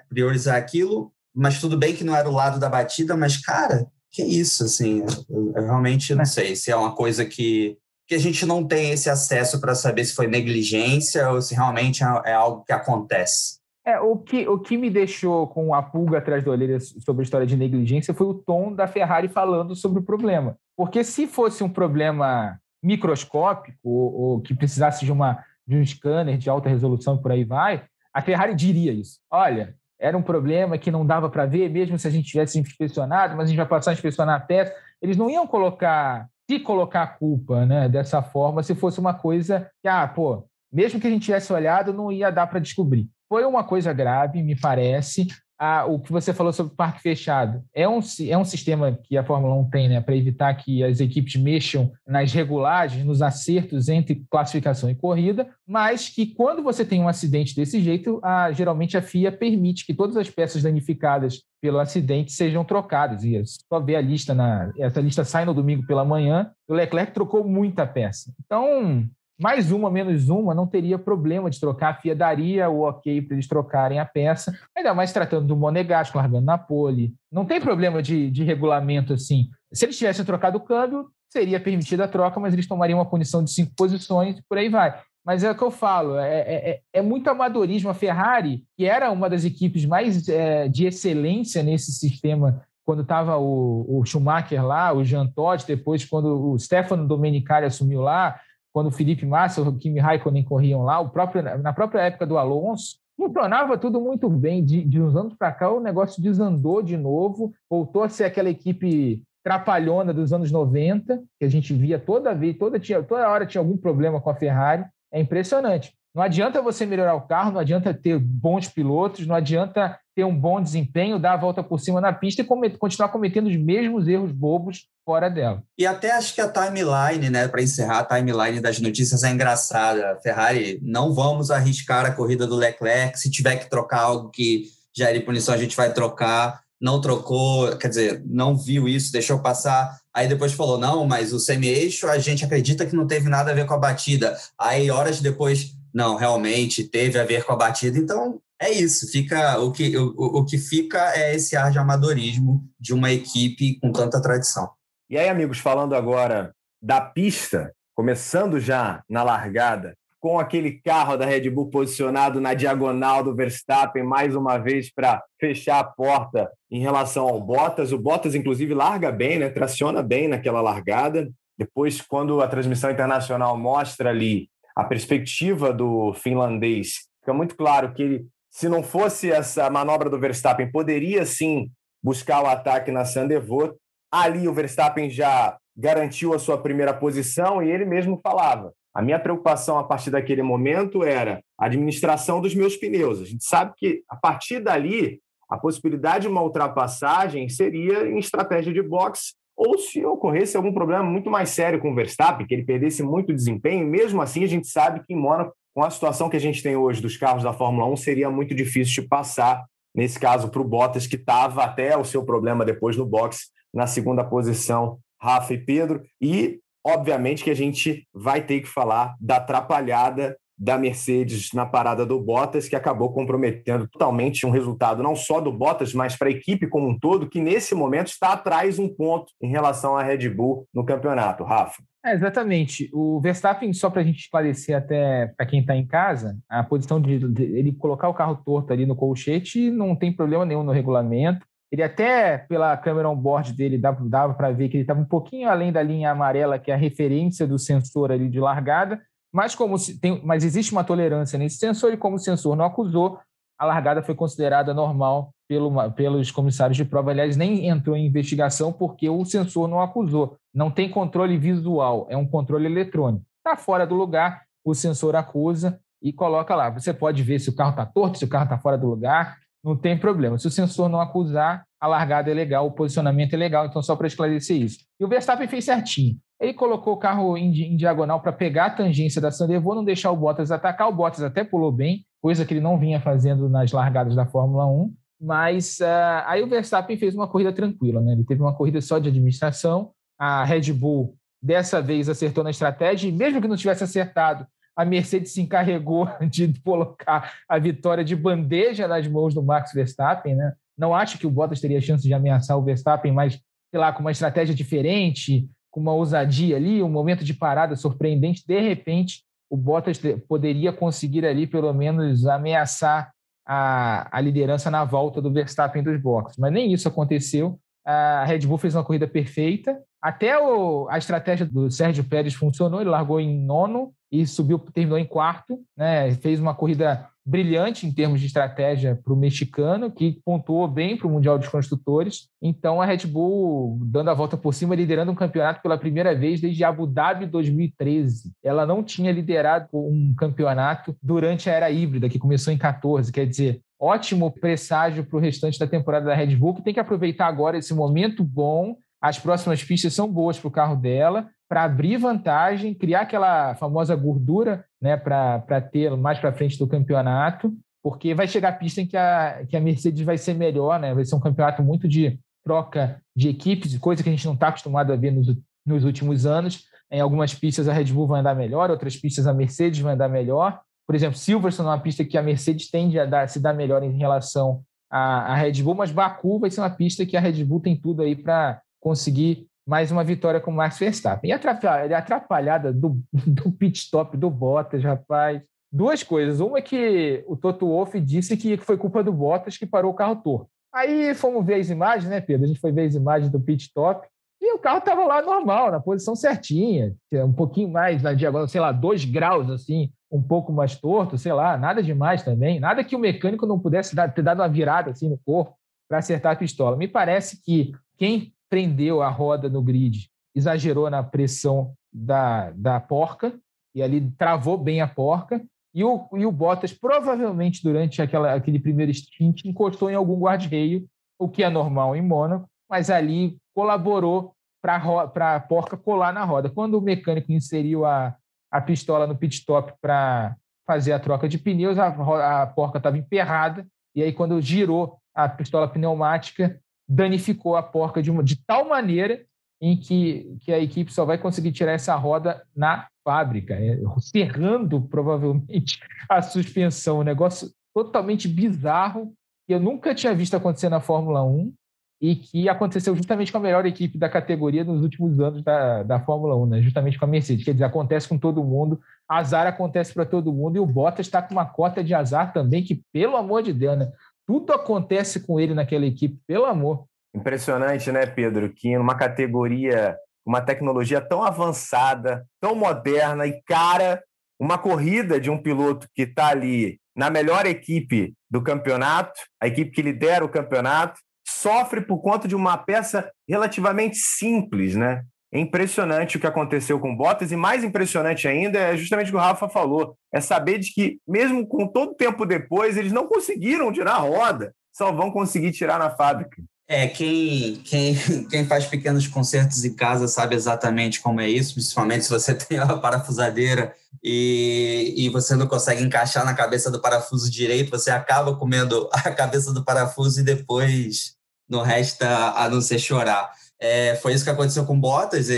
priorizar 0.08 0.56
aquilo, 0.56 1.12
mas 1.34 1.60
tudo 1.60 1.76
bem 1.76 1.94
que 1.94 2.04
não 2.04 2.14
era 2.14 2.28
o 2.28 2.34
lado 2.34 2.60
da 2.60 2.68
batida, 2.68 3.16
mas, 3.16 3.36
cara, 3.36 3.86
que 4.10 4.22
isso, 4.22 4.64
assim, 4.64 5.04
eu, 5.28 5.52
eu 5.54 5.64
realmente 5.64 6.14
não 6.14 6.22
é. 6.22 6.26
sei 6.26 6.56
se 6.56 6.70
é 6.70 6.76
uma 6.76 6.94
coisa 6.94 7.24
que, 7.24 7.76
que 8.06 8.14
a 8.14 8.18
gente 8.18 8.46
não 8.46 8.66
tem 8.66 8.90
esse 8.90 9.10
acesso 9.10 9.60
para 9.60 9.74
saber 9.74 10.04
se 10.04 10.14
foi 10.14 10.26
negligência 10.26 11.30
ou 11.30 11.42
se 11.42 11.54
realmente 11.54 12.02
é, 12.02 12.06
é 12.26 12.32
algo 12.32 12.64
que 12.64 12.72
acontece. 12.72 13.58
É, 13.86 13.98
o 14.00 14.18
que, 14.18 14.46
o 14.46 14.58
que 14.58 14.76
me 14.76 14.90
deixou 14.90 15.46
com 15.46 15.72
a 15.72 15.82
pulga 15.82 16.18
atrás 16.18 16.44
da 16.44 16.50
orelha 16.50 16.78
sobre 16.78 17.22
a 17.22 17.24
história 17.24 17.46
de 17.46 17.56
negligência 17.56 18.12
foi 18.12 18.26
o 18.26 18.34
tom 18.34 18.74
da 18.74 18.86
Ferrari 18.86 19.28
falando 19.28 19.74
sobre 19.74 20.00
o 20.00 20.02
problema. 20.02 20.58
Porque 20.76 21.02
se 21.02 21.26
fosse 21.26 21.64
um 21.64 21.70
problema 21.70 22.60
microscópico 22.82 23.78
ou, 23.82 24.14
ou, 24.14 24.40
que 24.40 24.54
precisasse 24.54 25.04
de, 25.04 25.12
uma, 25.12 25.44
de 25.66 25.76
um 25.76 25.84
scanner 25.84 26.38
de 26.38 26.48
alta 26.48 26.68
resolução 26.68 27.16
e 27.16 27.22
por 27.22 27.32
aí 27.32 27.44
vai, 27.44 27.84
a 28.12 28.22
Ferrari 28.22 28.54
diria 28.54 28.92
isso. 28.92 29.18
Olha, 29.30 29.74
era 30.00 30.16
um 30.16 30.22
problema 30.22 30.78
que 30.78 30.90
não 30.90 31.04
dava 31.04 31.28
para 31.28 31.46
ver, 31.46 31.68
mesmo 31.68 31.98
se 31.98 32.06
a 32.06 32.10
gente 32.10 32.28
tivesse 32.28 32.58
inspecionado, 32.58 33.36
mas 33.36 33.46
a 33.46 33.48
gente 33.48 33.56
vai 33.56 33.66
passar 33.66 33.90
a 33.90 33.94
inspecionar 33.94 34.36
a 34.36 34.40
peça. 34.40 34.72
Eles 35.02 35.16
não 35.16 35.28
iam 35.28 35.46
colocar, 35.46 36.28
se 36.48 36.60
colocar 36.60 37.02
a 37.02 37.06
culpa 37.06 37.66
né, 37.66 37.88
dessa 37.88 38.22
forma, 38.22 38.62
se 38.62 38.74
fosse 38.74 39.00
uma 39.00 39.14
coisa 39.14 39.68
que, 39.82 39.88
ah, 39.88 40.06
pô, 40.06 40.46
mesmo 40.72 41.00
que 41.00 41.06
a 41.06 41.10
gente 41.10 41.24
tivesse 41.24 41.52
olhado, 41.52 41.92
não 41.92 42.12
ia 42.12 42.30
dar 42.30 42.46
para 42.46 42.60
descobrir. 42.60 43.08
Foi 43.28 43.44
uma 43.44 43.64
coisa 43.64 43.92
grave, 43.92 44.42
me 44.42 44.58
parece 44.58 45.26
a, 45.58 45.84
o 45.86 45.98
que 45.98 46.12
você 46.12 46.32
falou 46.32 46.52
sobre 46.52 46.72
o 46.72 46.76
parque 46.76 47.02
fechado. 47.02 47.62
É 47.74 47.88
um, 47.88 48.00
é 48.28 48.38
um 48.38 48.44
sistema 48.44 48.98
que 49.02 49.16
a 49.16 49.24
Fórmula 49.24 49.54
1 49.54 49.70
tem 49.70 49.88
né, 49.88 50.00
para 50.00 50.16
evitar 50.16 50.54
que 50.54 50.84
as 50.84 51.00
equipes 51.00 51.36
mexam 51.36 51.92
nas 52.06 52.32
regulagens, 52.32 53.04
nos 53.04 53.20
acertos 53.20 53.88
entre 53.88 54.24
classificação 54.30 54.88
e 54.88 54.94
corrida, 54.94 55.48
mas 55.66 56.08
que 56.08 56.26
quando 56.26 56.62
você 56.62 56.84
tem 56.84 57.00
um 57.00 57.08
acidente 57.08 57.56
desse 57.56 57.80
jeito, 57.80 58.20
a, 58.22 58.52
geralmente 58.52 58.96
a 58.96 59.02
FIA 59.02 59.32
permite 59.32 59.84
que 59.84 59.94
todas 59.94 60.16
as 60.16 60.30
peças 60.30 60.62
danificadas 60.62 61.42
pelo 61.60 61.80
acidente 61.80 62.32
sejam 62.32 62.64
trocadas. 62.64 63.24
E 63.24 63.36
é 63.36 63.42
só 63.44 63.80
ver 63.80 63.96
a 63.96 64.00
lista, 64.00 64.34
na, 64.34 64.70
essa 64.78 65.00
lista 65.00 65.24
sai 65.24 65.44
no 65.44 65.54
domingo 65.54 65.86
pela 65.86 66.04
manhã, 66.04 66.50
o 66.68 66.74
Leclerc 66.74 67.12
trocou 67.12 67.42
muita 67.44 67.86
peça. 67.86 68.32
Então, 68.44 69.08
mais 69.38 69.70
uma, 69.70 69.90
menos 69.90 70.28
uma, 70.28 70.54
não 70.54 70.66
teria 70.66 70.98
problema 70.98 71.48
de 71.48 71.60
trocar. 71.60 71.90
A 71.90 71.94
FIA 71.94 72.14
daria 72.14 72.68
o 72.68 72.80
ok 72.80 73.22
para 73.22 73.34
eles 73.34 73.46
trocarem 73.46 74.00
a 74.00 74.04
peça, 74.04 74.52
ainda 74.76 74.92
mais 74.92 75.12
tratando 75.12 75.46
do 75.46 75.56
monegasco, 75.56 76.18
largando 76.18 76.44
na 76.44 76.58
pole. 76.58 77.14
Não 77.30 77.44
tem 77.44 77.60
problema 77.60 78.02
de, 78.02 78.30
de 78.30 78.42
regulamento 78.42 79.12
assim. 79.12 79.48
Se 79.72 79.84
eles 79.84 79.96
tivessem 79.96 80.24
trocado 80.24 80.58
o 80.58 80.62
câmbio, 80.62 81.08
seria 81.30 81.60
permitida 81.60 82.04
a 82.04 82.08
troca, 82.08 82.40
mas 82.40 82.52
eles 82.52 82.66
tomariam 82.66 82.98
uma 82.98 83.08
punição 83.08 83.44
de 83.44 83.50
cinco 83.50 83.72
posições 83.76 84.38
e 84.38 84.42
por 84.48 84.58
aí 84.58 84.68
vai. 84.68 84.98
Mas 85.24 85.44
é 85.44 85.50
o 85.50 85.54
que 85.54 85.62
eu 85.62 85.70
falo, 85.70 86.16
é, 86.18 86.40
é, 86.40 86.70
é, 86.70 86.80
é 86.94 87.02
muito 87.02 87.28
amadorismo. 87.28 87.90
A 87.90 87.94
Ferrari, 87.94 88.64
que 88.76 88.86
era 88.86 89.10
uma 89.10 89.28
das 89.28 89.44
equipes 89.44 89.84
mais 89.84 90.26
é, 90.28 90.68
de 90.68 90.86
excelência 90.86 91.62
nesse 91.62 91.92
sistema 91.92 92.62
quando 92.88 93.02
estava 93.02 93.36
o, 93.36 93.84
o, 93.86 94.04
Schumacher 94.06 94.64
lá, 94.64 94.94
o 94.94 95.04
Jean 95.04 95.26
Todt, 95.26 95.66
depois 95.66 96.06
quando 96.06 96.52
o 96.52 96.58
Stefano 96.58 97.06
Domenicali 97.06 97.66
assumiu 97.66 98.00
lá, 98.00 98.40
quando 98.78 98.86
o 98.86 98.92
Felipe 98.92 99.26
Massa, 99.26 99.60
o 99.60 99.76
Kimi 99.76 99.98
Raikkonen 99.98 100.44
corriam 100.44 100.84
lá, 100.84 101.00
o 101.00 101.08
próprio, 101.08 101.42
na 101.58 101.72
própria 101.72 102.02
época 102.02 102.24
do 102.24 102.38
Alonso, 102.38 102.98
funcionava 103.16 103.76
tudo 103.76 104.00
muito 104.00 104.30
bem. 104.30 104.64
De, 104.64 104.84
de 104.84 105.02
uns 105.02 105.16
anos 105.16 105.34
para 105.34 105.50
cá, 105.50 105.68
o 105.68 105.80
negócio 105.80 106.22
desandou 106.22 106.80
de 106.80 106.96
novo, 106.96 107.52
voltou 107.68 108.04
a 108.04 108.08
ser 108.08 108.22
aquela 108.22 108.48
equipe 108.48 109.20
trapalhona 109.42 110.14
dos 110.14 110.32
anos 110.32 110.52
90, 110.52 111.20
que 111.40 111.44
a 111.44 111.48
gente 111.48 111.74
via 111.74 111.98
toda 111.98 112.32
vez, 112.32 112.56
toda, 112.56 112.78
tinha, 112.78 113.02
toda 113.02 113.28
hora 113.28 113.46
tinha 113.46 113.60
algum 113.60 113.76
problema 113.76 114.20
com 114.20 114.30
a 114.30 114.36
Ferrari. 114.36 114.84
É 115.10 115.20
impressionante. 115.20 115.92
Não 116.14 116.22
adianta 116.22 116.62
você 116.62 116.86
melhorar 116.86 117.14
o 117.14 117.26
carro, 117.26 117.52
não 117.52 117.60
adianta 117.60 117.92
ter 117.94 118.18
bons 118.18 118.68
pilotos, 118.68 119.26
não 119.26 119.34
adianta 119.34 119.98
ter 120.16 120.24
um 120.24 120.36
bom 120.36 120.60
desempenho, 120.60 121.18
dar 121.18 121.34
a 121.34 121.36
volta 121.36 121.62
por 121.62 121.78
cima 121.78 122.00
na 122.00 122.12
pista 122.12 122.42
e 122.42 122.76
continuar 122.76 123.08
cometendo 123.10 123.46
os 123.46 123.56
mesmos 123.56 124.08
erros 124.08 124.32
bobos 124.32 124.86
fora 125.04 125.28
dela. 125.28 125.62
E 125.78 125.86
até 125.86 126.10
acho 126.10 126.34
que 126.34 126.40
a 126.40 126.48
timeline, 126.48 127.30
né, 127.30 127.46
para 127.46 127.62
encerrar 127.62 128.00
a 128.00 128.04
timeline 128.04 128.60
das 128.60 128.80
notícias 128.80 129.22
é 129.22 129.30
engraçada. 129.30 130.18
Ferrari, 130.22 130.80
não 130.82 131.14
vamos 131.14 131.52
arriscar 131.52 132.04
a 132.04 132.10
corrida 132.10 132.46
do 132.46 132.56
Leclerc, 132.56 133.18
se 133.18 133.30
tiver 133.30 133.56
que 133.56 133.70
trocar 133.70 134.00
algo 134.00 134.30
que 134.30 134.64
gere 134.96 135.20
punição, 135.20 135.54
a 135.54 135.58
gente 135.58 135.76
vai 135.76 135.92
trocar. 135.92 136.60
Não 136.80 137.00
trocou, 137.00 137.76
quer 137.76 137.88
dizer, 137.88 138.22
não 138.24 138.56
viu 138.56 138.88
isso, 138.88 139.12
deixou 139.12 139.40
passar. 139.40 139.98
Aí 140.14 140.26
depois 140.26 140.52
falou: 140.52 140.78
não, 140.78 141.06
mas 141.06 141.32
o 141.32 141.38
semi-eixo 141.38 142.08
a 142.08 142.18
gente 142.18 142.44
acredita 142.44 142.84
que 142.84 142.96
não 142.96 143.06
teve 143.06 143.28
nada 143.28 143.50
a 143.52 143.54
ver 143.54 143.66
com 143.66 143.74
a 143.74 143.78
batida. 143.78 144.36
Aí, 144.58 144.90
horas 144.90 145.20
depois, 145.20 145.74
não, 145.92 146.16
realmente 146.16 146.84
teve 146.84 147.18
a 147.18 147.24
ver 147.24 147.44
com 147.44 147.52
a 147.52 147.56
batida. 147.56 147.98
Então, 147.98 148.40
é 148.60 148.70
isso. 148.70 149.10
Fica 149.10 149.58
o 149.58 149.72
que, 149.72 149.96
o, 149.96 150.14
o 150.16 150.44
que 150.44 150.58
fica 150.58 151.12
é 151.14 151.34
esse 151.34 151.56
ar 151.56 151.70
de 151.70 151.78
amadorismo 151.78 152.64
de 152.78 152.92
uma 152.92 153.12
equipe 153.12 153.78
com 153.80 153.92
tanta 153.92 154.20
tradição. 154.20 154.70
E 155.08 155.16
aí, 155.16 155.28
amigos, 155.28 155.58
falando 155.58 155.94
agora 155.94 156.52
da 156.82 157.00
pista, 157.00 157.72
começando 157.94 158.60
já 158.60 159.02
na 159.08 159.22
largada, 159.22 159.94
com 160.20 160.38
aquele 160.38 160.72
carro 160.72 161.16
da 161.16 161.24
Red 161.24 161.48
Bull 161.48 161.70
posicionado 161.70 162.40
na 162.40 162.52
diagonal 162.52 163.22
do 163.22 163.34
Verstappen, 163.34 164.02
mais 164.02 164.34
uma 164.34 164.58
vez 164.58 164.92
para 164.92 165.22
fechar 165.40 165.78
a 165.78 165.84
porta 165.84 166.50
em 166.70 166.80
relação 166.80 167.28
ao 167.28 167.40
Bottas. 167.40 167.92
O 167.92 167.98
Bottas, 167.98 168.34
inclusive, 168.34 168.74
larga 168.74 169.12
bem, 169.12 169.38
né? 169.38 169.48
traciona 169.48 170.02
bem 170.02 170.26
naquela 170.26 170.60
largada. 170.60 171.30
Depois, 171.56 172.00
quando 172.00 172.40
a 172.40 172.48
transmissão 172.48 172.90
internacional 172.90 173.56
mostra 173.56 174.10
ali 174.10 174.48
a 174.78 174.84
perspectiva 174.84 175.72
do 175.72 176.14
finlandês, 176.14 177.08
fica 177.18 177.34
muito 177.34 177.56
claro 177.56 177.92
que 177.92 178.00
ele, 178.00 178.26
se 178.48 178.68
não 178.68 178.80
fosse 178.80 179.28
essa 179.28 179.68
manobra 179.68 180.08
do 180.08 180.20
Verstappen, 180.20 180.70
poderia 180.70 181.26
sim 181.26 181.68
buscar 182.00 182.44
o 182.44 182.46
ataque 182.46 182.92
na 182.92 183.04
Sandevot. 183.04 183.74
Ali 184.08 184.46
o 184.46 184.52
Verstappen 184.52 185.10
já 185.10 185.58
garantiu 185.76 186.32
a 186.32 186.38
sua 186.38 186.56
primeira 186.56 186.94
posição 186.94 187.60
e 187.60 187.68
ele 187.68 187.84
mesmo 187.84 188.20
falava: 188.22 188.72
A 188.94 189.02
minha 189.02 189.18
preocupação 189.18 189.80
a 189.80 189.84
partir 189.84 190.12
daquele 190.12 190.44
momento 190.44 191.02
era 191.02 191.42
a 191.58 191.66
administração 191.66 192.40
dos 192.40 192.54
meus 192.54 192.76
pneus. 192.76 193.20
A 193.20 193.24
gente 193.24 193.42
sabe 193.42 193.72
que 193.76 194.04
a 194.08 194.14
partir 194.14 194.60
dali 194.60 195.20
a 195.50 195.58
possibilidade 195.58 196.22
de 196.22 196.28
uma 196.28 196.42
ultrapassagem 196.42 197.48
seria 197.48 198.06
em 198.06 198.20
estratégia 198.20 198.72
de 198.72 198.82
boxe 198.82 199.34
ou 199.58 199.76
se 199.76 200.04
ocorresse 200.06 200.56
algum 200.56 200.72
problema 200.72 201.02
muito 201.02 201.28
mais 201.28 201.50
sério 201.50 201.80
com 201.80 201.90
o 201.90 201.94
Verstappen, 201.94 202.46
que 202.46 202.54
ele 202.54 202.64
perdesse 202.64 203.02
muito 203.02 203.34
desempenho, 203.34 203.84
mesmo 203.84 204.22
assim 204.22 204.44
a 204.44 204.46
gente 204.46 204.68
sabe 204.68 205.00
que 205.04 205.12
em 205.12 205.16
Mônaco, 205.16 205.52
com 205.74 205.82
a 205.82 205.90
situação 205.90 206.30
que 206.30 206.36
a 206.36 206.40
gente 206.40 206.62
tem 206.62 206.76
hoje 206.76 207.02
dos 207.02 207.16
carros 207.16 207.42
da 207.42 207.52
Fórmula 207.52 207.84
1, 207.90 207.96
seria 207.96 208.30
muito 208.30 208.54
difícil 208.54 209.02
de 209.02 209.08
passar, 209.08 209.64
nesse 209.92 210.18
caso, 210.18 210.48
para 210.48 210.60
o 210.60 210.64
Bottas, 210.64 211.08
que 211.08 211.16
estava 211.16 211.64
até 211.64 211.96
o 211.96 212.04
seu 212.04 212.24
problema 212.24 212.64
depois 212.64 212.96
no 212.96 213.04
boxe, 213.04 213.46
na 213.74 213.88
segunda 213.88 214.22
posição, 214.22 215.00
Rafa 215.20 215.54
e 215.54 215.58
Pedro. 215.58 216.02
E, 216.20 216.60
obviamente, 216.86 217.42
que 217.42 217.50
a 217.50 217.56
gente 217.56 218.06
vai 218.14 218.40
ter 218.40 218.60
que 218.60 218.68
falar 218.68 219.16
da 219.20 219.36
atrapalhada 219.36 220.36
da 220.58 220.76
Mercedes 220.76 221.52
na 221.52 221.64
parada 221.64 222.04
do 222.04 222.20
Bottas, 222.20 222.68
que 222.68 222.74
acabou 222.74 223.12
comprometendo 223.12 223.86
totalmente 223.86 224.44
um 224.44 224.50
resultado 224.50 225.02
não 225.02 225.14
só 225.14 225.40
do 225.40 225.52
Bottas, 225.52 225.94
mas 225.94 226.16
para 226.16 226.28
a 226.28 226.32
equipe 226.32 226.66
como 226.66 226.88
um 226.88 226.98
todo, 226.98 227.28
que 227.28 227.40
nesse 227.40 227.74
momento 227.74 228.08
está 228.08 228.32
atrás 228.32 228.78
um 228.78 228.88
ponto 228.88 229.32
em 229.40 229.50
relação 229.50 229.96
à 229.96 230.02
Red 230.02 230.28
Bull 230.30 230.66
no 230.74 230.84
campeonato. 230.84 231.44
Rafa. 231.44 231.82
É, 232.04 232.14
exatamente. 232.14 232.88
O 232.92 233.20
Verstappen, 233.20 233.72
só 233.72 233.90
para 233.90 234.00
a 234.00 234.04
gente 234.04 234.20
esclarecer 234.20 234.76
até 234.76 235.32
para 235.36 235.46
quem 235.46 235.60
está 235.60 235.76
em 235.76 235.86
casa, 235.86 236.38
a 236.48 236.62
posição 236.62 237.00
de, 237.00 237.18
de, 237.18 237.42
ele 237.42 237.72
colocar 237.72 238.08
o 238.08 238.14
carro 238.14 238.36
torto 238.36 238.72
ali 238.72 238.86
no 238.86 238.96
colchete 238.96 239.70
não 239.70 239.94
tem 239.94 240.12
problema 240.12 240.44
nenhum 240.44 240.62
no 240.62 240.72
regulamento. 240.72 241.46
Ele 241.70 241.82
até, 241.82 242.38
pela 242.38 242.74
câmera 242.78 243.10
on-board 243.10 243.52
dele, 243.52 243.76
dava, 243.76 244.32
para 244.32 244.50
ver 244.52 244.68
que 244.68 244.76
ele 244.76 244.84
estava 244.84 245.00
um 245.00 245.04
pouquinho 245.04 245.50
além 245.50 245.70
da 245.70 245.82
linha 245.82 246.10
amarela, 246.10 246.58
que 246.58 246.70
é 246.70 246.74
a 246.74 246.78
referência 246.78 247.46
do 247.46 247.58
sensor 247.58 248.10
ali 248.10 248.28
de 248.28 248.40
largada, 248.40 249.02
mas, 249.32 249.54
como 249.54 249.76
tem, 250.00 250.20
mas 250.24 250.44
existe 250.44 250.72
uma 250.72 250.84
tolerância 250.84 251.38
nesse 251.38 251.56
sensor, 251.56 251.92
e 251.92 251.96
como 251.96 252.16
o 252.16 252.20
sensor 252.20 252.56
não 252.56 252.64
acusou, 252.64 253.18
a 253.58 253.64
largada 253.64 254.02
foi 254.02 254.14
considerada 254.14 254.72
normal 254.72 255.30
pelo, 255.48 255.90
pelos 255.92 256.30
comissários 256.30 256.76
de 256.76 256.84
prova. 256.84 257.10
Aliás, 257.10 257.36
nem 257.36 257.68
entrou 257.68 257.96
em 257.96 258.06
investigação 258.06 258.72
porque 258.72 259.08
o 259.08 259.24
sensor 259.24 259.66
não 259.66 259.80
acusou. 259.80 260.36
Não 260.54 260.70
tem 260.70 260.88
controle 260.88 261.36
visual, 261.36 262.06
é 262.08 262.16
um 262.16 262.26
controle 262.26 262.66
eletrônico. 262.66 263.24
Está 263.38 263.56
fora 263.56 263.86
do 263.86 263.94
lugar, 263.94 264.42
o 264.64 264.74
sensor 264.74 265.16
acusa 265.16 265.80
e 266.00 266.12
coloca 266.12 266.54
lá. 266.54 266.70
Você 266.70 266.94
pode 266.94 267.22
ver 267.22 267.40
se 267.40 267.50
o 267.50 267.54
carro 267.54 267.70
está 267.70 267.84
torto, 267.84 268.18
se 268.18 268.24
o 268.24 268.28
carro 268.28 268.44
está 268.44 268.58
fora 268.58 268.78
do 268.78 268.86
lugar, 268.86 269.36
não 269.64 269.76
tem 269.76 269.98
problema. 269.98 270.38
Se 270.38 270.46
o 270.46 270.50
sensor 270.50 270.88
não 270.88 271.00
acusar, 271.00 271.64
a 271.80 271.86
largada 271.86 272.30
é 272.30 272.34
legal, 272.34 272.66
o 272.66 272.72
posicionamento 272.72 273.34
é 273.34 273.36
legal. 273.36 273.66
Então, 273.66 273.82
só 273.82 273.96
para 273.96 274.06
esclarecer 274.06 274.60
isso. 274.60 274.78
E 275.00 275.04
o 275.04 275.08
Verstappen 275.08 275.48
fez 275.48 275.64
certinho. 275.64 276.16
Ele 276.40 276.54
colocou 276.54 276.94
o 276.94 276.98
carro 276.98 277.36
em, 277.36 277.50
em 277.50 277.76
diagonal 277.76 278.20
para 278.20 278.32
pegar 278.32 278.66
a 278.66 278.70
tangência 278.70 279.20
da 279.20 279.30
Sandevô, 279.30 279.74
não 279.74 279.84
deixar 279.84 280.12
o 280.12 280.16
Bottas 280.16 280.52
atacar. 280.52 280.88
O 280.88 280.94
Bottas 280.94 281.22
até 281.22 281.42
pulou 281.42 281.72
bem, 281.72 282.04
coisa 282.20 282.44
que 282.44 282.54
ele 282.54 282.60
não 282.60 282.78
vinha 282.78 283.00
fazendo 283.00 283.48
nas 283.48 283.72
largadas 283.72 284.14
da 284.14 284.24
Fórmula 284.24 284.66
1. 284.66 284.94
Mas 285.20 285.78
uh, 285.80 286.22
aí 286.26 286.42
o 286.42 286.48
Verstappen 286.48 286.96
fez 286.96 287.14
uma 287.14 287.26
corrida 287.26 287.52
tranquila, 287.52 288.00
né? 288.00 288.12
Ele 288.12 288.24
teve 288.24 288.40
uma 288.40 288.54
corrida 288.54 288.80
só 288.80 289.00
de 289.00 289.08
administração. 289.08 289.90
A 290.16 290.44
Red 290.44 290.72
Bull 290.72 291.16
dessa 291.42 291.82
vez 291.82 292.08
acertou 292.08 292.44
na 292.44 292.50
estratégia, 292.50 293.08
e 293.08 293.12
mesmo 293.12 293.40
que 293.40 293.48
não 293.48 293.56
tivesse 293.56 293.84
acertado, 293.84 294.46
a 294.76 294.84
Mercedes 294.84 295.32
se 295.32 295.40
encarregou 295.40 296.08
de 296.30 296.52
colocar 296.64 297.34
a 297.48 297.58
vitória 297.58 298.04
de 298.04 298.14
bandeja 298.14 298.86
nas 298.86 299.08
mãos 299.08 299.34
do 299.34 299.42
Max 299.42 299.72
Verstappen, 299.72 300.36
né? 300.36 300.52
Não 300.76 300.94
acho 300.94 301.18
que 301.18 301.26
o 301.26 301.30
Bottas 301.30 301.60
teria 301.60 301.80
chance 301.80 302.04
de 302.04 302.14
ameaçar 302.14 302.56
o 302.56 302.62
Verstappen, 302.62 303.12
mas, 303.12 303.40
sei 303.70 303.80
lá, 303.80 303.92
com 303.92 304.00
uma 304.00 304.12
estratégia 304.12 304.54
diferente, 304.54 305.48
com 305.70 305.80
uma 305.80 305.92
ousadia 305.92 306.56
ali, 306.56 306.82
um 306.82 306.88
momento 306.88 307.24
de 307.24 307.34
parada 307.34 307.76
surpreendente, 307.76 308.44
de 308.46 308.60
repente 308.60 309.22
o 309.50 309.56
Bottas 309.56 310.00
poderia 310.28 310.72
conseguir 310.72 311.24
ali 311.24 311.46
pelo 311.46 311.72
menos 311.72 312.26
ameaçar 312.26 313.12
a, 313.46 314.06
a 314.16 314.20
liderança 314.20 314.70
na 314.70 314.84
volta 314.84 315.22
do 315.22 315.32
Verstappen 315.32 315.82
dos 315.82 315.98
boxes. 316.00 316.36
Mas 316.36 316.52
nem 316.52 316.72
isso 316.72 316.86
aconteceu. 316.86 317.58
A 317.84 318.24
Red 318.24 318.40
Bull 318.40 318.58
fez 318.58 318.74
uma 318.74 318.84
corrida 318.84 319.08
perfeita. 319.08 319.80
Até 320.02 320.38
o, 320.38 320.86
a 320.90 320.98
estratégia 320.98 321.46
do 321.46 321.70
Sérgio 321.70 322.04
Pérez 322.04 322.34
funcionou, 322.34 322.80
ele 322.80 322.90
largou 322.90 323.18
em 323.18 323.42
nono 323.42 323.92
e 324.12 324.26
subiu, 324.26 324.58
terminou 324.58 324.98
em 324.98 325.06
quarto, 325.06 325.58
né? 325.76 326.12
Fez 326.16 326.38
uma 326.38 326.54
corrida 326.54 327.08
brilhante 327.28 327.86
em 327.86 327.92
termos 327.92 328.20
de 328.20 328.26
estratégia 328.26 328.98
para 329.04 329.12
o 329.12 329.16
mexicano, 329.16 329.90
que 329.90 330.18
pontuou 330.24 330.66
bem 330.66 330.96
para 330.96 331.06
o 331.06 331.10
Mundial 331.10 331.38
dos 331.38 331.48
Construtores. 331.48 332.30
Então, 332.40 332.80
a 332.80 332.86
Red 332.86 333.06
Bull 333.06 333.78
dando 333.82 334.08
a 334.08 334.14
volta 334.14 334.34
por 334.34 334.54
cima, 334.54 334.74
liderando 334.74 335.12
um 335.12 335.14
campeonato 335.14 335.60
pela 335.60 335.76
primeira 335.76 336.14
vez 336.14 336.40
desde 336.40 336.64
Abu 336.64 336.86
Dhabi 336.86 337.26
2013. 337.26 338.32
Ela 338.42 338.64
não 338.64 338.82
tinha 338.82 339.12
liderado 339.12 339.68
um 339.74 340.14
campeonato 340.16 340.96
durante 341.02 341.50
a 341.50 341.52
era 341.52 341.70
híbrida, 341.70 342.08
que 342.08 342.18
começou 342.18 342.50
em 342.50 342.56
14. 342.56 343.12
Quer 343.12 343.26
dizer, 343.26 343.60
ótimo 343.78 344.30
presságio 344.30 345.04
para 345.04 345.18
o 345.18 345.20
restante 345.20 345.58
da 345.58 345.66
temporada 345.66 346.06
da 346.06 346.14
Red 346.14 346.34
Bull, 346.34 346.54
que 346.54 346.62
tem 346.62 346.72
que 346.72 346.80
aproveitar 346.80 347.26
agora 347.26 347.58
esse 347.58 347.74
momento 347.74 348.24
bom. 348.24 348.74
As 349.02 349.18
próximas 349.18 349.62
pistas 349.62 349.92
são 349.92 350.10
boas 350.10 350.38
para 350.38 350.48
o 350.48 350.52
carro 350.52 350.76
dela 350.76 351.28
para 351.48 351.64
abrir 351.64 351.96
vantagem, 351.96 352.74
criar 352.74 353.00
aquela 353.00 353.54
famosa 353.54 353.96
gordura 353.96 354.64
né, 354.80 354.96
para 354.96 355.60
ter 355.60 355.96
mais 355.96 356.18
para 356.18 356.32
frente 356.32 356.58
do 356.58 356.66
campeonato, 356.66 357.52
porque 357.82 358.14
vai 358.14 358.26
chegar 358.28 358.50
a 358.50 358.52
pista 358.52 358.80
em 358.80 358.86
que 358.86 358.96
a, 358.96 359.44
que 359.48 359.56
a 359.56 359.60
Mercedes 359.60 360.02
vai 360.02 360.18
ser 360.18 360.34
melhor, 360.34 360.78
né? 360.78 360.94
vai 360.94 361.04
ser 361.04 361.14
um 361.14 361.20
campeonato 361.20 361.62
muito 361.62 361.88
de 361.88 362.18
troca 362.44 363.00
de 363.14 363.28
equipes, 363.28 363.76
coisa 363.78 364.02
que 364.02 364.08
a 364.08 364.12
gente 364.12 364.26
não 364.26 364.34
está 364.34 364.48
acostumado 364.48 364.92
a 364.92 364.96
ver 364.96 365.10
nos, 365.10 365.36
nos 365.64 365.84
últimos 365.84 366.26
anos. 366.26 366.64
Em 366.90 367.00
algumas 367.00 367.34
pistas 367.34 367.68
a 367.68 367.72
Red 367.72 367.86
Bull 367.86 368.06
vai 368.06 368.20
andar 368.20 368.34
melhor, 368.34 368.70
outras 368.70 368.96
pistas 368.96 369.26
a 369.26 369.34
Mercedes 369.34 369.80
vai 369.80 369.94
andar 369.94 370.08
melhor. 370.08 370.60
Por 370.86 370.94
exemplo, 370.94 371.18
Silverstone 371.18 371.68
é 371.68 371.72
uma 371.72 371.80
pista 371.80 372.04
que 372.04 372.16
a 372.16 372.22
Mercedes 372.22 372.70
tende 372.70 372.98
a 372.98 373.04
dar, 373.04 373.28
se 373.28 373.38
dar 373.40 373.52
melhor 373.52 373.82
em 373.82 373.96
relação 373.98 374.62
à, 374.90 375.32
à 375.32 375.34
Red 375.34 375.62
Bull, 375.62 375.74
mas 375.74 375.92
Baku 375.92 376.38
vai 376.38 376.50
ser 376.50 376.62
uma 376.62 376.70
pista 376.70 377.04
que 377.04 377.16
a 377.16 377.20
Red 377.20 377.44
Bull 377.44 377.60
tem 377.60 377.76
tudo 377.76 378.02
aí 378.02 378.16
para 378.16 378.60
conseguir 378.80 379.46
mais 379.68 379.92
uma 379.92 380.02
vitória 380.02 380.40
com 380.40 380.50
o 380.50 380.54
Max 380.54 380.78
Verstappen. 380.78 381.28
E 381.28 381.32
a 381.32 381.98
atrapalhada 381.98 382.72
do, 382.72 382.98
do 383.26 383.52
pit 383.52 383.78
stop 383.78 384.16
do 384.16 384.30
Bottas, 384.30 384.82
rapaz. 384.82 385.42
Duas 385.70 386.02
coisas. 386.02 386.40
Uma 386.40 386.56
é 386.56 386.62
que 386.62 387.22
o 387.26 387.36
Toto 387.36 387.66
Wolff 387.66 388.00
disse 388.00 388.34
que 388.34 388.56
foi 388.56 388.78
culpa 388.78 389.04
do 389.04 389.12
Bottas 389.12 389.58
que 389.58 389.66
parou 389.66 389.92
o 389.92 389.94
carro 389.94 390.16
torto. 390.16 390.48
Aí 390.72 391.14
fomos 391.14 391.44
ver 391.44 391.60
as 391.60 391.68
imagens, 391.68 392.08
né, 392.08 392.18
Pedro? 392.18 392.44
A 392.44 392.48
gente 392.48 392.60
foi 392.60 392.72
ver 392.72 392.86
as 392.86 392.94
imagens 392.94 393.30
do 393.30 393.38
pit 393.38 393.64
stop 393.64 394.08
e 394.40 394.54
o 394.54 394.58
carro 394.58 394.78
estava 394.78 395.04
lá 395.04 395.20
normal, 395.20 395.70
na 395.70 395.80
posição 395.80 396.16
certinha, 396.16 396.94
um 397.12 397.32
pouquinho 397.32 397.68
mais 397.68 398.02
na 398.02 398.14
diagonal, 398.14 398.48
sei 398.48 398.60
lá, 398.60 398.72
dois 398.72 399.04
graus 399.04 399.50
assim, 399.50 399.90
um 400.10 400.22
pouco 400.22 400.50
mais 400.50 400.76
torto, 400.76 401.18
sei 401.18 401.32
lá, 401.32 401.58
nada 401.58 401.82
demais 401.82 402.22
também. 402.22 402.58
Nada 402.58 402.82
que 402.82 402.96
o 402.96 402.98
mecânico 402.98 403.44
não 403.44 403.58
pudesse 403.58 403.94
dar, 403.94 404.14
ter 404.14 404.22
dado 404.22 404.40
uma 404.40 404.48
virada 404.48 404.92
assim 404.92 405.10
no 405.10 405.18
corpo 405.26 405.54
para 405.86 405.98
acertar 405.98 406.32
a 406.32 406.36
pistola. 406.36 406.76
Me 406.76 406.88
parece 406.88 407.42
que 407.42 407.72
quem 407.98 408.32
prendeu 408.48 409.02
a 409.02 409.08
roda 409.08 409.48
no 409.48 409.62
grid, 409.62 410.10
exagerou 410.34 410.88
na 410.90 411.02
pressão 411.02 411.74
da, 411.92 412.50
da 412.52 412.80
porca, 412.80 413.38
e 413.74 413.82
ali 413.82 414.10
travou 414.12 414.56
bem 414.56 414.80
a 414.80 414.88
porca, 414.88 415.44
e 415.74 415.84
o, 415.84 416.08
e 416.16 416.24
o 416.24 416.32
Bottas 416.32 416.72
provavelmente 416.72 417.62
durante 417.62 418.00
aquela, 418.00 418.34
aquele 418.34 418.58
primeiro 418.58 418.92
stint 418.92 419.44
encostou 419.44 419.90
em 419.90 419.94
algum 419.94 420.18
guarda-reio, 420.18 420.88
o 421.18 421.28
que 421.28 421.42
é 421.42 421.50
normal 421.50 421.94
em 421.94 422.02
Mônaco, 422.02 422.48
mas 422.68 422.90
ali 422.90 423.38
colaborou 423.54 424.34
para 424.62 425.34
a 425.34 425.40
porca 425.40 425.76
colar 425.76 426.12
na 426.12 426.24
roda. 426.24 426.50
Quando 426.50 426.74
o 426.74 426.80
mecânico 426.80 427.32
inseriu 427.32 427.84
a, 427.84 428.16
a 428.50 428.60
pistola 428.60 429.06
no 429.06 429.16
pit 429.16 429.36
stop 429.36 429.72
para 429.80 430.36
fazer 430.66 430.92
a 430.92 431.00
troca 431.00 431.28
de 431.28 431.38
pneus, 431.38 431.78
a, 431.78 432.42
a 432.42 432.46
porca 432.46 432.78
estava 432.78 432.98
emperrada, 432.98 433.66
e 433.94 434.02
aí 434.02 434.12
quando 434.12 434.40
girou 434.40 434.98
a 435.14 435.28
pistola 435.28 435.68
pneumática, 435.68 436.60
danificou 436.88 437.56
a 437.56 437.62
porca 437.62 438.02
de, 438.02 438.10
uma, 438.10 438.22
de 438.22 438.36
tal 438.44 438.68
maneira 438.68 439.24
em 439.60 439.76
que, 439.76 440.36
que 440.40 440.52
a 440.52 440.58
equipe 440.58 440.92
só 440.92 441.04
vai 441.04 441.18
conseguir 441.18 441.52
tirar 441.52 441.72
essa 441.72 441.94
roda 441.96 442.42
na 442.54 442.86
fábrica, 443.04 443.54
é, 443.54 443.78
cerrando 443.98 444.80
provavelmente 444.82 445.80
a 446.08 446.22
suspensão. 446.22 447.00
Um 447.00 447.04
negócio 447.04 447.50
totalmente 447.74 448.28
bizarro 448.28 449.12
que 449.46 449.54
eu 449.54 449.60
nunca 449.60 449.94
tinha 449.94 450.14
visto 450.14 450.36
acontecer 450.36 450.68
na 450.68 450.80
Fórmula 450.80 451.24
1 451.24 451.52
e 452.00 452.14
que 452.14 452.48
aconteceu 452.48 452.94
justamente 452.94 453.32
com 453.32 453.38
a 453.38 453.40
melhor 453.40 453.66
equipe 453.66 453.98
da 453.98 454.08
categoria 454.08 454.62
nos 454.62 454.82
últimos 454.82 455.18
anos 455.18 455.42
da, 455.42 455.82
da 455.82 456.00
Fórmula 456.00 456.36
1, 456.36 456.46
né? 456.46 456.62
justamente 456.62 456.96
com 456.96 457.04
a 457.04 457.08
Mercedes. 457.08 457.44
Quer 457.44 457.52
dizer, 457.52 457.64
acontece 457.64 458.08
com 458.08 458.16
todo 458.16 458.44
mundo, 458.44 458.80
azar 459.08 459.46
acontece 459.46 459.92
para 459.92 460.06
todo 460.06 460.32
mundo 460.32 460.56
e 460.56 460.60
o 460.60 460.66
Bottas 460.66 461.06
está 461.06 461.20
com 461.20 461.32
uma 461.32 461.46
cota 461.46 461.82
de 461.82 461.94
azar 461.94 462.32
também, 462.32 462.62
que, 462.62 462.82
pelo 462.92 463.16
amor 463.16 463.42
de 463.42 463.52
Deus, 463.52 463.76
né? 463.76 463.90
Tudo 464.28 464.52
acontece 464.52 465.20
com 465.20 465.40
ele 465.40 465.54
naquela 465.54 465.86
equipe, 465.86 466.20
pelo 466.26 466.44
amor. 466.44 466.84
Impressionante, 467.14 467.90
né, 467.90 468.04
Pedro? 468.04 468.52
Que 468.52 468.76
numa 468.76 468.94
categoria, 468.94 469.96
uma 470.22 470.42
tecnologia 470.42 471.00
tão 471.00 471.24
avançada, 471.24 472.26
tão 472.38 472.54
moderna 472.54 473.26
e 473.26 473.40
cara, 473.46 474.02
uma 474.38 474.58
corrida 474.58 475.18
de 475.18 475.30
um 475.30 475.42
piloto 475.42 475.88
que 475.94 476.02
está 476.02 476.28
ali 476.28 476.78
na 476.94 477.08
melhor 477.08 477.46
equipe 477.46 478.12
do 478.30 478.42
campeonato, 478.42 479.18
a 479.40 479.46
equipe 479.46 479.70
que 479.70 479.80
lidera 479.80 480.22
o 480.22 480.28
campeonato, 480.28 481.00
sofre 481.26 481.80
por 481.80 482.02
conta 482.02 482.28
de 482.28 482.36
uma 482.36 482.58
peça 482.58 483.10
relativamente 483.26 483.96
simples, 483.96 484.76
né? 484.76 485.04
É 485.32 485.38
impressionante 485.38 486.16
o 486.16 486.20
que 486.20 486.26
aconteceu 486.26 486.80
com 486.80 486.92
o 486.92 486.96
Bottas, 486.96 487.30
e 487.30 487.36
mais 487.36 487.62
impressionante 487.62 488.26
ainda 488.26 488.58
é 488.58 488.76
justamente 488.76 489.08
o 489.08 489.10
que 489.10 489.16
o 489.16 489.20
Rafa 489.20 489.48
falou: 489.48 489.96
é 490.12 490.20
saber 490.20 490.58
de 490.58 490.72
que, 490.72 490.98
mesmo 491.06 491.46
com 491.46 491.66
todo 491.66 491.94
tempo 491.94 492.24
depois, 492.24 492.76
eles 492.76 492.92
não 492.92 493.06
conseguiram 493.06 493.72
tirar 493.72 493.94
a 493.94 493.98
roda, 493.98 494.54
só 494.72 494.90
vão 494.90 495.10
conseguir 495.10 495.52
tirar 495.52 495.78
na 495.78 495.90
fábrica. 495.90 496.42
É, 496.70 496.86
quem, 496.86 497.56
quem, 497.64 497.94
quem 498.28 498.46
faz 498.46 498.66
pequenos 498.66 499.06
concertos 499.06 499.64
em 499.64 499.74
casa 499.74 500.06
sabe 500.06 500.34
exatamente 500.34 501.00
como 501.00 501.20
é 501.20 501.28
isso, 501.28 501.54
principalmente 501.54 502.04
se 502.04 502.10
você 502.10 502.32
tem 502.36 502.60
uma 502.60 502.78
parafusadeira 502.78 503.74
e, 504.04 504.94
e 504.96 505.08
você 505.08 505.34
não 505.34 505.46
consegue 505.46 505.82
encaixar 505.82 506.24
na 506.26 506.34
cabeça 506.34 506.70
do 506.70 506.80
parafuso 506.80 507.30
direito, 507.30 507.70
você 507.70 507.90
acaba 507.90 508.36
comendo 508.36 508.88
a 508.92 509.10
cabeça 509.10 509.52
do 509.52 509.64
parafuso 509.64 510.20
e 510.20 510.24
depois 510.24 511.14
não 511.48 511.62
resta 511.62 512.32
a 512.36 512.48
não 512.50 512.60
ser 512.60 512.78
chorar. 512.78 513.30
É, 513.60 513.96
foi 513.96 514.12
isso 514.12 514.24
que 514.24 514.30
aconteceu 514.30 514.64
com 514.64 514.78
Bottas. 514.78 515.28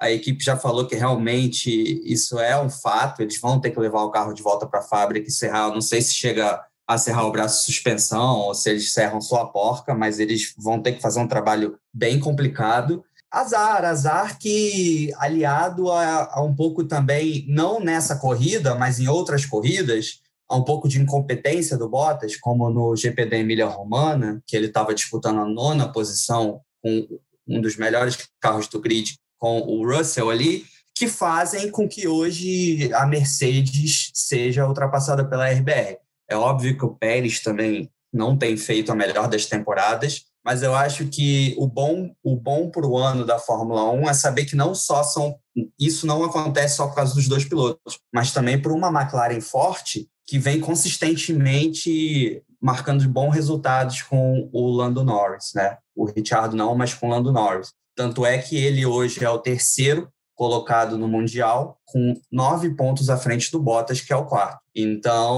A 0.00 0.10
equipe 0.10 0.42
já 0.42 0.56
falou 0.56 0.86
que 0.86 0.94
realmente 0.94 1.70
isso 2.04 2.38
é 2.38 2.60
um 2.60 2.70
fato. 2.70 3.22
Eles 3.22 3.38
vão 3.38 3.60
ter 3.60 3.70
que 3.70 3.80
levar 3.80 4.02
o 4.02 4.10
carro 4.10 4.32
de 4.32 4.42
volta 4.42 4.66
para 4.66 4.80
a 4.80 4.84
fábrica 4.84 5.28
e 5.28 5.32
serrar. 5.32 5.70
Não 5.72 5.80
sei 5.80 6.00
se 6.02 6.14
chega 6.14 6.62
a 6.86 6.98
serrar 6.98 7.26
o 7.26 7.30
braço 7.30 7.60
de 7.60 7.66
suspensão 7.66 8.38
ou 8.38 8.54
se 8.54 8.68
eles 8.68 8.92
serram 8.92 9.20
só 9.20 9.42
a 9.42 9.46
porca, 9.46 9.94
mas 9.94 10.18
eles 10.18 10.54
vão 10.58 10.82
ter 10.82 10.92
que 10.92 11.02
fazer 11.02 11.20
um 11.20 11.28
trabalho 11.28 11.78
bem 11.94 12.18
complicado. 12.18 13.04
Azar, 13.30 13.84
azar 13.84 14.38
que 14.40 15.12
aliado 15.16 15.92
a, 15.92 16.30
a 16.32 16.42
um 16.42 16.52
pouco 16.52 16.82
também, 16.82 17.44
não 17.48 17.78
nessa 17.78 18.16
corrida, 18.16 18.74
mas 18.74 18.98
em 18.98 19.06
outras 19.06 19.46
corridas, 19.46 20.20
a 20.48 20.56
um 20.56 20.64
pouco 20.64 20.88
de 20.88 21.00
incompetência 21.00 21.78
do 21.78 21.88
Bottas, 21.88 22.34
como 22.36 22.68
no 22.70 22.96
GP 22.96 23.26
da 23.26 23.36
Emília 23.36 23.66
Romana, 23.66 24.42
que 24.44 24.56
ele 24.56 24.66
estava 24.66 24.92
disputando 24.92 25.38
a 25.38 25.44
nona 25.44 25.92
posição 25.92 26.60
com 26.82 27.20
um 27.50 27.60
dos 27.60 27.76
melhores 27.76 28.16
carros 28.40 28.68
do 28.68 28.80
grid 28.80 29.16
com 29.38 29.60
o 29.60 29.84
Russell 29.84 30.30
ali, 30.30 30.64
que 30.94 31.08
fazem 31.08 31.70
com 31.70 31.88
que 31.88 32.06
hoje 32.06 32.92
a 32.94 33.06
Mercedes 33.06 34.10
seja 34.14 34.66
ultrapassada 34.66 35.24
pela 35.24 35.50
RBR. 35.50 35.96
É 36.28 36.36
óbvio 36.36 36.76
que 36.76 36.84
o 36.84 36.94
Pérez 36.94 37.40
também 37.40 37.90
não 38.12 38.36
tem 38.36 38.56
feito 38.56 38.92
a 38.92 38.94
melhor 38.94 39.28
das 39.28 39.46
temporadas, 39.46 40.24
mas 40.44 40.62
eu 40.62 40.74
acho 40.74 41.06
que 41.06 41.54
o 41.58 41.66
bom 41.66 42.14
o 42.22 42.36
bom 42.36 42.70
para 42.70 42.86
o 42.86 42.96
ano 42.96 43.24
da 43.24 43.38
Fórmula 43.38 43.90
1 43.90 44.08
é 44.08 44.14
saber 44.14 44.44
que 44.44 44.56
não 44.56 44.74
só 44.74 45.02
são 45.02 45.38
isso 45.78 46.06
não 46.06 46.24
acontece 46.24 46.76
só 46.76 46.86
por 46.86 46.94
causa 46.94 47.14
dos 47.14 47.28
dois 47.28 47.44
pilotos, 47.44 47.98
mas 48.12 48.32
também 48.32 48.60
por 48.60 48.72
uma 48.72 48.88
McLaren 48.88 49.40
forte 49.40 50.08
que 50.26 50.38
vem 50.38 50.60
consistentemente 50.60 52.42
marcando 52.60 53.08
bons 53.08 53.30
resultados 53.30 54.02
com 54.02 54.48
o 54.52 54.70
Lando 54.70 55.04
Norris, 55.04 55.52
né? 55.54 55.78
O 55.94 56.04
Richard 56.04 56.54
não, 56.54 56.74
mas 56.74 56.94
com 56.94 57.08
o 57.08 57.10
Lando 57.10 57.32
Norris. 57.32 57.72
Tanto 57.96 58.24
é 58.24 58.38
que 58.38 58.56
ele 58.56 58.84
hoje 58.84 59.24
é 59.24 59.30
o 59.30 59.38
terceiro 59.38 60.08
colocado 60.34 60.96
no 60.96 61.06
Mundial, 61.06 61.78
com 61.84 62.14
nove 62.32 62.74
pontos 62.74 63.10
à 63.10 63.16
frente 63.18 63.50
do 63.52 63.60
Bottas, 63.60 64.00
que 64.00 64.10
é 64.10 64.16
o 64.16 64.24
quarto. 64.24 64.58
Então, 64.74 65.36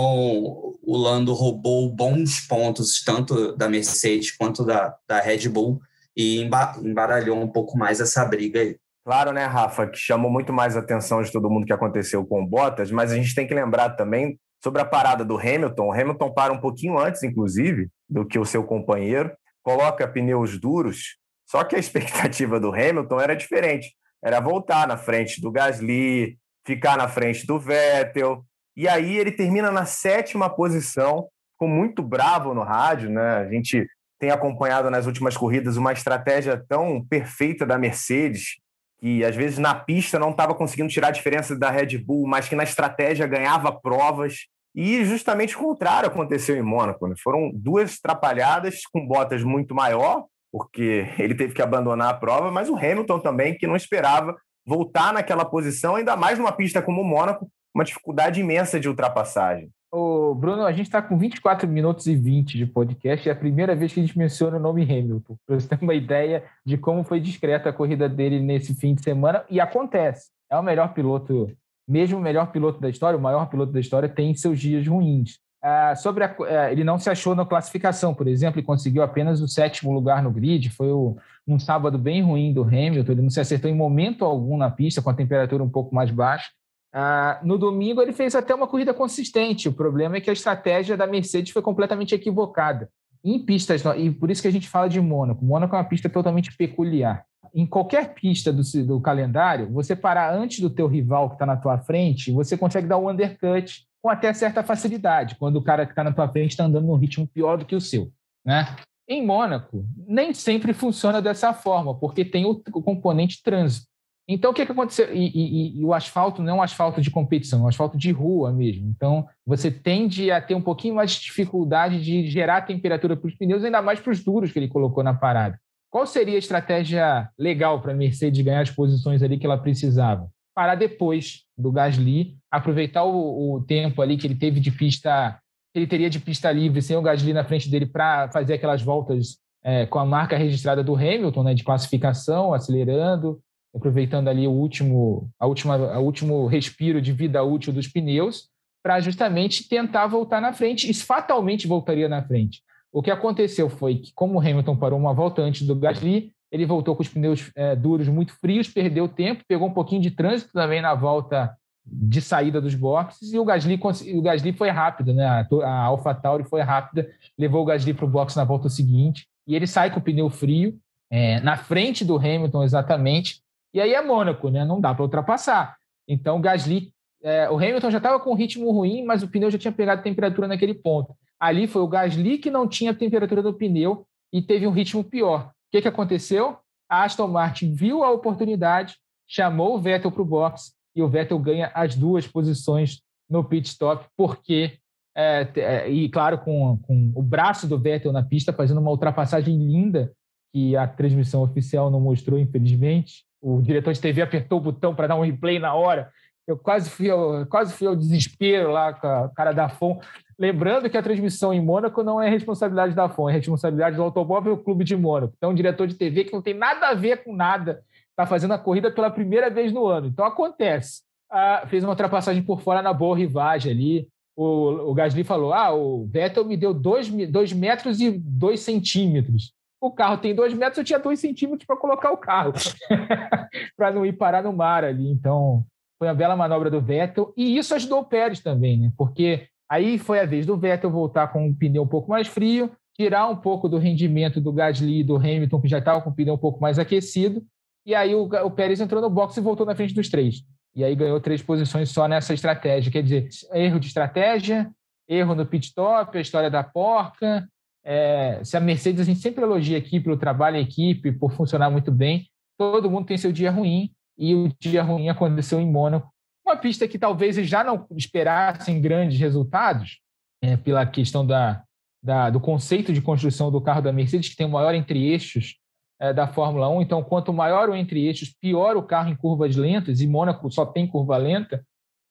o 0.81 0.97
Lando 0.97 1.33
roubou 1.33 1.91
bons 1.93 2.41
pontos, 2.47 3.03
tanto 3.05 3.57
da 3.57 3.69
Mercedes 3.69 4.31
quanto 4.37 4.65
da, 4.65 4.95
da 5.09 5.21
Red 5.21 5.49
Bull, 5.49 5.81
e 6.17 6.41
embaralhou 6.41 7.37
um 7.37 7.49
pouco 7.49 7.77
mais 7.77 8.01
essa 8.01 8.25
briga 8.25 8.61
aí. 8.61 8.77
Claro, 9.05 9.33
né, 9.33 9.45
Rafa, 9.45 9.89
que 9.89 9.99
chamou 9.99 10.31
muito 10.31 10.53
mais 10.53 10.77
a 10.77 10.81
atenção 10.81 11.21
de 11.21 11.33
todo 11.33 11.51
mundo 11.51 11.67
que 11.67 11.73
aconteceu 11.73 12.25
com 12.25 12.41
o 12.41 12.47
Bottas, 12.47 12.93
mas 12.93 13.11
a 13.11 13.17
gente 13.17 13.35
tem 13.35 13.47
que 13.47 13.55
lembrar 13.55 13.91
também 13.91 14.39
sobre 14.63 14.81
a 14.81 14.85
parada 14.85 15.25
do 15.25 15.39
Hamilton. 15.39 15.87
O 15.87 15.93
Hamilton 15.93 16.33
para 16.33 16.53
um 16.53 16.61
pouquinho 16.61 16.99
antes, 16.99 17.23
inclusive, 17.23 17.89
do 18.09 18.25
que 18.25 18.39
o 18.39 18.45
seu 18.45 18.65
companheiro, 18.65 19.33
coloca 19.63 20.07
pneus 20.07 20.59
duros, 20.59 21.17
só 21.49 21.65
que 21.65 21.77
a 21.77 21.79
expectativa 21.79 22.59
do 22.59 22.73
Hamilton 22.73 23.21
era 23.21 23.37
diferente. 23.37 23.95
Era 24.25 24.41
voltar 24.41 24.87
na 24.87 24.97
frente 24.97 25.41
do 25.41 25.51
Gasly, 25.51 26.39
ficar 26.65 26.97
na 26.97 27.09
frente 27.09 27.47
do 27.47 27.59
Vettel. 27.59 28.45
E 28.77 28.89
aí 28.89 29.19
ele 29.19 29.33
termina 29.33 29.71
na 29.71 29.85
sétima 29.85 30.49
posição, 30.49 31.29
ficou 31.53 31.69
muito 31.69 32.03
bravo 32.03 32.55
no 32.55 32.63
rádio, 32.63 33.11
né? 33.11 33.37
A 33.39 33.49
gente 33.49 33.87
tem 34.19 34.31
acompanhado 34.31 34.89
nas 34.89 35.07
últimas 35.07 35.37
corridas 35.37 35.77
uma 35.77 35.93
estratégia 35.93 36.57
tão 36.69 37.05
perfeita 37.05 37.67
da 37.67 37.77
Mercedes, 37.77 38.61
que 39.03 39.25
às 39.25 39.35
vezes 39.35 39.59
na 39.59 39.75
pista 39.75 40.17
não 40.17 40.31
estava 40.31 40.55
conseguindo 40.55 40.89
tirar 40.89 41.09
a 41.09 41.11
diferença 41.13 41.59
da 41.59 41.71
Red 41.71 41.99
Bull, 41.99 42.25
mas 42.25 42.49
que 42.49 42.55
na 42.55 42.63
estratégia 42.63 43.27
ganhava 43.27 43.73
provas. 43.73 44.47
E 44.73 45.05
justamente 45.05 45.57
o 45.57 45.59
contrário 45.59 46.09
aconteceu 46.09 46.57
em 46.57 46.63
Mônaco. 46.63 47.09
Né? 47.09 47.17
Foram 47.21 47.51
duas 47.53 47.99
atrapalhadas 47.99 48.83
com 48.93 49.05
botas 49.05 49.43
muito 49.43 49.75
maior, 49.75 50.27
porque 50.53 51.09
ele 51.19 51.35
teve 51.35 51.53
que 51.53 51.61
abandonar 51.61 52.11
a 52.11 52.15
prova, 52.15 52.53
mas 52.53 52.69
o 52.69 52.77
Hamilton 52.77 53.19
também, 53.19 53.59
que 53.59 53.67
não 53.67 53.75
esperava 53.75 54.37
voltar 54.65 55.13
naquela 55.13 55.45
posição, 55.45 55.97
ainda 55.97 56.17
mais 56.17 56.39
numa 56.39 56.53
pista 56.53 56.81
como 56.81 57.01
o 57.01 57.05
Mônaco, 57.05 57.51
uma 57.75 57.83
dificuldade 57.83 58.41
imensa 58.41 58.79
de 58.79 58.89
ultrapassagem. 58.89 59.69
Ô, 59.95 60.35
Bruno, 60.35 60.65
a 60.65 60.73
gente 60.73 60.87
está 60.87 61.03
com 61.03 61.19
24 61.19 61.69
minutos 61.69 62.07
e 62.07 62.17
20 62.17 62.57
de 62.57 62.65
podcast, 62.65 63.29
é 63.29 63.33
a 63.33 63.37
primeira 63.37 63.77
vez 63.77 63.93
que 63.93 64.01
a 64.01 64.03
gente 64.03 64.19
menciona 64.19 64.57
o 64.57 64.61
nome 64.61 64.83
Hamilton, 64.83 65.37
para 65.47 65.61
você 65.61 65.69
ter 65.69 65.79
uma 65.83 65.95
ideia 65.95 66.45
de 66.65 66.79
como 66.79 67.05
foi 67.05 67.21
discreta 67.21 67.69
a 67.69 67.73
corrida 67.73 68.09
dele 68.09 68.41
nesse 68.41 68.75
fim 68.75 68.95
de 68.95 69.03
semana, 69.03 69.45
e 69.51 69.61
acontece. 69.61 70.31
É 70.51 70.57
o 70.57 70.63
melhor 70.63 70.95
piloto 70.95 71.55
mesmo 71.87 72.19
o 72.19 72.23
melhor 72.23 72.51
piloto 72.51 72.81
da 72.81 72.89
história, 72.89 73.19
o 73.19 73.23
maior 73.23 73.47
piloto 73.51 73.73
da 73.73 73.81
história, 73.81 74.09
tem 74.09 74.35
seus 74.35 74.59
dias 74.59 74.87
ruins. 74.87 75.39
Ah, 75.63 75.95
sobre 75.95 76.25
a, 76.25 76.35
ah, 76.41 76.73
ele 76.73 76.83
não 76.83 76.99
se 76.99 77.11
achou 77.11 77.35
na 77.35 77.45
classificação, 77.45 78.15
por 78.15 78.27
exemplo, 78.27 78.59
e 78.59 78.65
conseguiu 78.65 79.03
apenas 79.03 79.41
o 79.41 79.49
sétimo 79.49 79.93
lugar 79.93 80.23
no 80.23 80.31
grid. 80.31 80.71
Foi 80.71 80.91
o, 80.91 81.17
um 81.47 81.59
sábado 81.59 81.99
bem 81.99 82.23
ruim 82.23 82.53
do 82.53 82.63
Hamilton. 82.63 83.13
Ele 83.13 83.23
não 83.23 83.31
se 83.31 83.41
acertou 83.41 83.71
em 83.71 83.75
momento 83.75 84.25
algum 84.25 84.57
na 84.57 84.71
pista, 84.71 85.03
com 85.03 85.11
a 85.11 85.15
temperatura 85.15 85.63
um 85.63 85.69
pouco 85.69 85.95
mais 85.95 86.11
baixa. 86.11 86.51
Ah, 86.93 87.41
no 87.43 87.57
domingo, 87.57 88.03
ele 88.03 88.13
fez 88.13 88.35
até 88.35 88.55
uma 88.55 88.67
corrida 88.67 88.93
consistente. 88.93 89.69
O 89.69 89.73
problema 89.73 90.17
é 90.17 90.21
que 90.21 90.31
a 90.31 90.33
estratégia 90.33 90.97
da 90.97 91.07
Mercedes 91.07 91.53
foi 91.53 91.63
completamente 91.63 92.15
equivocada. 92.15 92.91
Em 93.25 93.39
pistas, 93.39 93.83
e 93.97 94.11
por 94.11 94.31
isso 94.31 94.43
que 94.43 94.49
a 94.49 94.53
gente 94.53 94.69
fala 94.69 94.89
de 94.89 95.01
Mônaco. 95.01 95.45
Mônaco 95.45 95.75
é 95.75 95.79
uma 95.79 95.89
pista 95.89 96.09
totalmente 96.09 96.57
peculiar 96.57 97.25
em 97.55 97.67
qualquer 97.67 98.15
pista 98.15 98.53
do, 98.53 98.63
do 98.85 99.01
calendário, 99.01 99.71
você 99.71 99.95
parar 99.95 100.35
antes 100.35 100.61
do 100.61 100.71
teu 100.71 100.87
rival 100.87 101.29
que 101.29 101.35
está 101.35 101.45
na 101.45 101.57
tua 101.57 101.79
frente, 101.79 102.33
você 102.33 102.57
consegue 102.57 102.87
dar 102.87 102.99
um 102.99 103.11
undercut 103.11 103.85
com 104.01 104.09
até 104.09 104.33
certa 104.33 104.63
facilidade, 104.63 105.37
quando 105.37 105.57
o 105.57 105.63
cara 105.63 105.85
que 105.85 105.93
está 105.93 106.03
na 106.03 106.13
tua 106.13 106.29
frente 106.29 106.51
está 106.51 106.65
andando 106.65 106.87
num 106.87 106.97
ritmo 106.97 107.27
pior 107.27 107.57
do 107.57 107.65
que 107.65 107.77
o 107.77 107.81
seu. 107.81 108.11
Né? 108.45 108.67
Em 109.07 109.25
Mônaco, 109.25 109.85
nem 110.09 110.33
sempre 110.33 110.73
funciona 110.73 111.21
dessa 111.21 111.53
forma, 111.53 111.95
porque 111.95 112.25
tem 112.25 112.47
o 112.47 112.57
componente 112.57 113.43
trânsito. 113.43 113.87
Então, 114.33 114.51
o 114.51 114.55
que, 114.55 114.65
que 114.65 114.73
aconteceu? 114.73 115.15
E, 115.15 115.29
e, 115.29 115.79
e, 115.81 115.85
o 115.85 115.93
asfalto 115.93 116.43
não 116.43 116.55
é 116.55 116.57
um 116.57 116.63
asfalto 116.63 117.03
de 117.03 117.11
competição, 117.11 117.61
é 117.61 117.63
um 117.65 117.69
asfalto 117.69 117.99
de 117.99 118.11
rua 118.11 118.51
mesmo. 118.51 118.89
Então, 118.89 119.27
você 119.47 119.71
tende 119.71 120.31
a 120.31 120.41
ter 120.41 120.55
um 120.55 120.63
pouquinho 120.63 120.95
mais 120.95 121.11
de 121.11 121.21
dificuldade 121.21 122.03
de 122.03 122.27
gerar 122.29 122.63
temperatura 122.63 123.15
para 123.15 123.29
os 123.29 123.35
pneus, 123.35 123.63
ainda 123.63 123.83
mais 123.83 124.01
para 124.01 124.11
os 124.11 124.25
duros 124.25 124.51
que 124.51 124.59
ele 124.59 124.69
colocou 124.69 125.05
na 125.05 125.13
parada. 125.13 125.61
Qual 125.91 126.07
seria 126.07 126.37
a 126.37 126.39
estratégia 126.39 127.29
legal 127.39 127.83
para 127.83 127.93
a 127.93 127.95
Mercedes 127.95 128.43
ganhar 128.43 128.63
as 128.63 128.71
posições 128.71 129.23
ali 129.23 129.39
que 129.39 129.45
ela 129.45 129.59
precisava? 129.59 130.27
Parar 130.55 130.77
depois 130.77 131.43
do 131.57 131.71
Gasly, 131.71 132.35
aproveitar 132.51 133.05
o, 133.05 133.57
o 133.57 133.63
tempo 133.63 134.01
ali 134.01 134.17
que 134.17 134.27
ele 134.27 134.35
teve 134.35 134.61
de 134.61 134.71
pista, 134.71 135.39
ele 135.75 135.87
teria 135.87 136.09
de 136.09 136.19
pista 136.19 136.51
livre 136.51 136.81
sem 136.81 136.97
o 136.97 137.03
Gasly 137.03 137.35
na 137.35 137.45
frente 137.45 137.69
dele 137.69 137.85
para 137.85 138.31
fazer 138.31 138.55
aquelas 138.55 138.81
voltas 138.81 139.37
é, 139.63 139.85
com 139.85 139.99
a 139.99 140.07
marca 140.07 140.37
registrada 140.39 140.83
do 140.83 140.95
Hamilton, 140.95 141.43
né, 141.43 141.55
de 141.55 141.63
classificação, 141.63 142.55
acelerando, 142.55 143.39
aproveitando 143.75 144.29
ali 144.29 144.47
o 144.47 144.53
último, 144.53 145.31
a 145.39 145.47
última, 145.47 145.75
a 145.95 145.99
último 145.99 146.47
respiro 146.47 147.01
de 147.01 147.13
vida 147.13 147.43
útil 147.43 147.73
dos 147.73 147.89
pneus, 147.89 148.49
para 148.83 149.01
justamente 149.01 149.69
tentar 149.69 150.07
voltar 150.07 150.41
na 150.41 150.53
frente. 150.53 150.91
Isso 150.91 151.07
fatalmente 151.07 151.67
voltaria 151.67 152.09
na 152.09 152.23
frente. 152.23 152.63
O 152.93 153.03
que 153.03 153.11
aconteceu 153.11 153.71
foi 153.71 153.97
que, 153.97 154.13
como 154.13 154.35
o 154.35 154.41
Hamilton 154.41 154.77
parou 154.77 154.99
uma 154.99 155.15
volta 155.15 155.41
antes 155.41 155.67
do 155.67 155.75
Gasly, 155.75 156.33
ele 156.51 156.67
voltou 156.67 156.95
com 156.95 157.03
os 157.03 157.09
pneus 157.09 157.51
é, 157.57 157.75
duros 157.75 158.09
muito 158.09 158.35
frios, 158.35 158.69
perdeu 158.69 159.09
tempo, 159.09 159.45
pegou 159.49 159.69
um 159.69 159.73
pouquinho 159.73 160.03
de 160.03 160.11
trânsito 160.11 160.53
também 160.53 160.83
na 160.83 160.95
volta 160.95 161.57
de 161.85 162.21
saída 162.21 162.61
dos 162.61 162.75
boxes 162.75 163.33
e 163.33 163.39
o 163.39 163.45
Gasly, 163.45 163.81
o 164.15 164.23
Gasly 164.23 164.53
foi 164.53 164.69
rápido, 164.69 165.13
né? 165.15 165.25
A, 165.65 165.85
AlphaTauri 165.85 166.45
foi 166.45 166.61
rápida, 166.61 167.09
levou 167.37 167.63
o 167.63 167.65
Gasly 167.65 167.95
para 167.95 168.05
o 168.05 168.09
box 168.09 168.37
na 168.37 168.45
volta 168.45 168.69
seguinte 168.69 169.27
e 169.47 169.57
ele 169.57 169.67
sai 169.67 169.91
com 169.91 169.99
o 169.99 170.03
pneu 170.03 170.31
frio 170.31 170.79
é, 171.11 171.41
na 171.41 171.57
frente 171.57 172.05
do 172.05 172.17
Hamilton 172.17 172.63
exatamente. 172.63 173.42
E 173.75 173.81
aí 173.81 173.95
é 173.95 174.03
Mônaco, 174.03 174.51
né? 174.51 174.65
Não 174.65 174.81
dá 174.81 174.95
para 174.95 175.03
ultrapassar. 175.03 175.77
Então 176.07 176.41
Gasly, 176.41 176.93
é, 177.23 177.49
o 177.49 177.57
Hamilton 177.57 177.91
já 177.91 177.99
estava 177.99 178.21
com 178.21 178.33
um 178.33 178.37
ritmo 178.37 178.71
ruim, 178.71 179.05
mas 179.05 179.23
o 179.23 179.29
pneu 179.29 179.51
já 179.51 179.59
tinha 179.59 179.73
pegado 179.73 180.03
temperatura 180.03 180.49
naquele 180.49 180.75
ponto. 180.75 181.15
Ali 181.39 181.67
foi 181.67 181.83
o 181.83 181.89
Gasly 181.89 182.39
que 182.39 182.51
não 182.51 182.69
tinha 182.69 182.95
temperatura 182.95 183.43
do 183.43 183.55
pneu 183.55 184.07
e 184.33 184.43
teve 184.43 184.67
um 184.67 184.73
ritmo 184.73 185.03
pior. 185.03 185.49
O 185.49 185.53
que, 185.71 185.83
que 185.83 185.89
aconteceu? 185.89 186.59
A 186.89 187.05
Aston 187.05 187.29
Martin 187.29 187.73
viu 187.73 188.05
a 188.05 188.11
oportunidade, 188.11 188.97
chamou 189.27 189.77
o 189.77 189.81
Vettel 189.81 190.13
para 190.13 190.23
o 190.23 190.27
box 190.27 190.73
e 190.95 191.03
o 191.03 191.09
Vettel 191.09 191.39
ganha 191.39 191.71
as 191.75 191.95
duas 191.95 192.27
posições 192.27 193.01
no 193.29 193.43
pit 193.43 193.67
stop, 193.69 194.05
porque, 194.17 194.79
é, 195.17 195.49
é, 195.57 195.91
e 195.91 196.09
claro, 196.11 196.39
com, 196.39 196.79
com 196.83 197.13
o 197.15 197.23
braço 197.23 197.67
do 197.67 197.79
Vettel 197.79 198.13
na 198.13 198.23
pista, 198.23 198.53
fazendo 198.53 198.81
uma 198.81 198.91
ultrapassagem 198.91 199.57
linda, 199.57 200.13
que 200.53 200.77
a 200.77 200.87
transmissão 200.87 201.43
oficial 201.43 201.91
não 201.91 201.99
mostrou, 201.99 202.39
infelizmente. 202.39 203.25
O 203.43 203.61
diretor 203.61 203.93
de 203.93 204.01
TV 204.01 204.23
apertou 204.23 204.59
o 204.59 204.63
botão 204.63 204.95
para 204.95 205.09
dar 205.09 205.17
um 205.17 205.23
replay 205.23 205.59
na 205.59 205.75
hora. 205.75 206.11
Eu 206.47 206.57
quase 206.57 206.89
fui 206.89 207.11
ao, 207.11 207.45
quase 207.47 207.75
fui 207.75 207.87
ao 207.87 207.97
desespero 207.97 208.71
lá 208.71 208.93
com 208.93 209.07
a 209.07 209.29
cara 209.31 209.53
da 209.53 209.69
FON. 209.69 210.01
Lembrando 210.39 210.89
que 210.89 210.97
a 210.97 211.03
transmissão 211.03 211.53
em 211.53 211.61
Mônaco 211.61 212.03
não 212.03 212.21
é 212.21 212.29
responsabilidade 212.29 212.95
da 212.95 213.09
FON, 213.09 213.29
é 213.29 213.33
responsabilidade 213.33 213.97
do 213.97 214.03
Automóvel 214.03 214.57
Clube 214.57 214.85
de 214.85 214.97
Mônaco. 214.97 215.35
Então, 215.37 215.51
um 215.51 215.55
diretor 215.55 215.87
de 215.87 215.95
TV 215.95 216.25
que 216.25 216.33
não 216.33 216.43
tem 216.43 216.55
nada 216.55 216.89
a 216.89 216.95
ver 216.95 217.23
com 217.25 217.35
nada, 217.35 217.83
está 218.11 218.27
fazendo 218.27 218.55
a 218.55 218.59
corrida 218.59 218.91
pela 218.91 219.11
primeira 219.11 219.51
vez 219.51 219.73
no 219.73 219.87
ano. 219.87 220.07
Então, 220.07 220.25
acontece. 220.25 221.03
Ah, 221.31 221.65
fez 221.67 221.83
uma 221.83 221.91
ultrapassagem 221.91 222.43
por 222.43 222.61
fora 222.61 222.83
na 222.83 222.93
boa 222.93 223.17
rivagem 223.17 223.73
ali. 223.73 224.09
O, 224.37 224.91
o 224.91 224.95
Gasly 224.95 225.25
falou: 225.25 225.53
ah, 225.53 225.73
o 225.73 226.07
Vettel 226.07 226.45
me 226.45 226.57
deu 226.57 226.73
dois, 226.73 227.09
dois 227.29 227.53
metros 227.53 228.01
e 228.01 228.11
dois 228.11 228.61
centímetros. 228.61 229.53
O 229.83 229.91
carro 229.91 230.17
tem 230.17 230.33
dois 230.33 230.55
metros, 230.55 230.79
eu 230.79 230.85
tinha 230.85 230.99
dois 231.01 231.19
centímetros 231.19 231.67
para 231.67 231.77
colocar 231.77 232.13
o 232.13 232.17
carro, 232.17 232.53
para 233.77 233.91
não 233.91 234.07
ir 234.07 234.13
parar 234.13 234.41
no 234.41 234.53
mar 234.53 234.85
ali. 234.85 235.11
Então, 235.11 235.65
foi 235.99 236.07
uma 236.07 236.15
bela 236.15 236.37
manobra 236.37 236.71
do 236.71 236.81
Vettel. 236.81 237.35
E 237.37 237.59
isso 237.59 237.75
ajudou 237.75 237.99
o 237.99 238.05
Pérez 238.05 238.39
também, 238.39 238.79
né? 238.79 238.93
Porque 238.97 239.49
aí 239.69 239.99
foi 239.99 240.21
a 240.21 240.25
vez 240.25 240.47
do 240.47 240.57
Vettel 240.57 240.89
voltar 240.89 241.33
com 241.33 241.45
um 241.45 241.53
pneu 241.53 241.83
um 241.83 241.89
pouco 241.89 242.09
mais 242.09 242.29
frio, 242.29 242.71
tirar 242.97 243.27
um 243.27 243.35
pouco 243.35 243.69
do 243.69 243.77
rendimento 243.77 244.41
do 244.41 244.53
Gasly 244.53 245.01
e 245.01 245.05
do 245.05 245.17
Hamilton, 245.17 245.61
que 245.61 245.67
já 245.67 245.79
estava 245.79 246.01
com 246.01 246.11
o 246.11 246.15
pneu 246.15 246.35
um 246.35 246.39
pouco 246.39 246.61
mais 246.61 246.79
aquecido. 246.79 247.43
E 247.85 247.93
aí 247.93 248.15
o, 248.15 248.23
o 248.23 248.51
Pérez 248.53 248.81
entrou 248.81 249.03
no 249.03 249.11
box 249.11 249.37
e 249.37 249.41
voltou 249.41 249.67
na 249.67 249.75
frente 249.75 249.95
dos 249.95 250.09
três. 250.09 250.45
E 250.77 250.85
aí 250.85 250.95
ganhou 250.95 251.21
três 251.21 251.43
posições 251.43 251.91
só 251.91 252.07
nessa 252.07 252.33
estratégia. 252.33 252.93
Quer 252.93 253.03
dizer, 253.03 253.29
erro 253.53 253.81
de 253.81 253.89
estratégia, 253.89 254.71
erro 255.09 255.35
no 255.35 255.45
pit 255.45 255.67
stop, 255.67 256.17
a 256.17 256.21
história 256.21 256.49
da 256.49 256.63
porca. 256.63 257.49
É, 257.85 258.41
se 258.45 258.57
a 258.57 258.61
Mercedes, 258.61 259.01
a 259.01 259.05
gente 259.05 259.21
sempre 259.21 259.43
elogia 259.43 259.79
aqui 259.79 260.01
pelo 260.01 260.17
trabalho 260.17 260.57
em 260.57 260.63
equipe, 260.63 261.13
por 261.13 261.33
funcionar 261.33 261.71
muito 261.71 261.91
bem. 261.91 262.27
Todo 262.57 262.91
mundo 262.91 263.07
tem 263.07 263.17
seu 263.17 263.33
dia 263.33 263.51
ruim, 263.51 263.91
e 264.17 264.35
o 264.35 264.53
dia 264.61 264.83
ruim 264.83 265.09
aconteceu 265.09 265.61
em 265.61 265.71
Mônaco. 265.71 266.11
Uma 266.47 266.57
pista 266.57 266.87
que 266.87 266.99
talvez 266.99 267.39
eles 267.39 267.49
já 267.49 267.65
não 267.65 267.87
esperassem 267.97 268.81
grandes 268.81 269.19
resultados, 269.19 270.01
é, 270.43 270.57
pela 270.57 270.85
questão 270.85 271.25
da, 271.27 271.63
da, 272.03 272.31
do 272.31 272.41
conceito 272.41 272.93
de 272.93 273.01
construção 273.01 273.51
do 273.51 273.61
carro 273.61 273.83
da 273.83 273.93
Mercedes, 273.93 274.29
que 274.29 274.37
tem 274.37 274.47
o 274.47 274.51
maior 274.51 274.75
entre-eixos 274.75 275.57
é, 276.01 276.13
da 276.13 276.27
Fórmula 276.27 276.69
1. 276.69 276.83
Então, 276.83 277.03
quanto 277.03 277.33
maior 277.33 277.69
o 277.69 277.77
entre-eixos, 277.77 278.35
pior 278.41 278.77
o 278.77 278.83
carro 278.83 279.09
em 279.09 279.17
curvas 279.17 279.57
lentas, 279.57 280.01
e 280.01 280.07
Mônaco 280.07 280.51
só 280.51 280.67
tem 280.67 280.87
curva 280.87 281.17
lenta. 281.17 281.65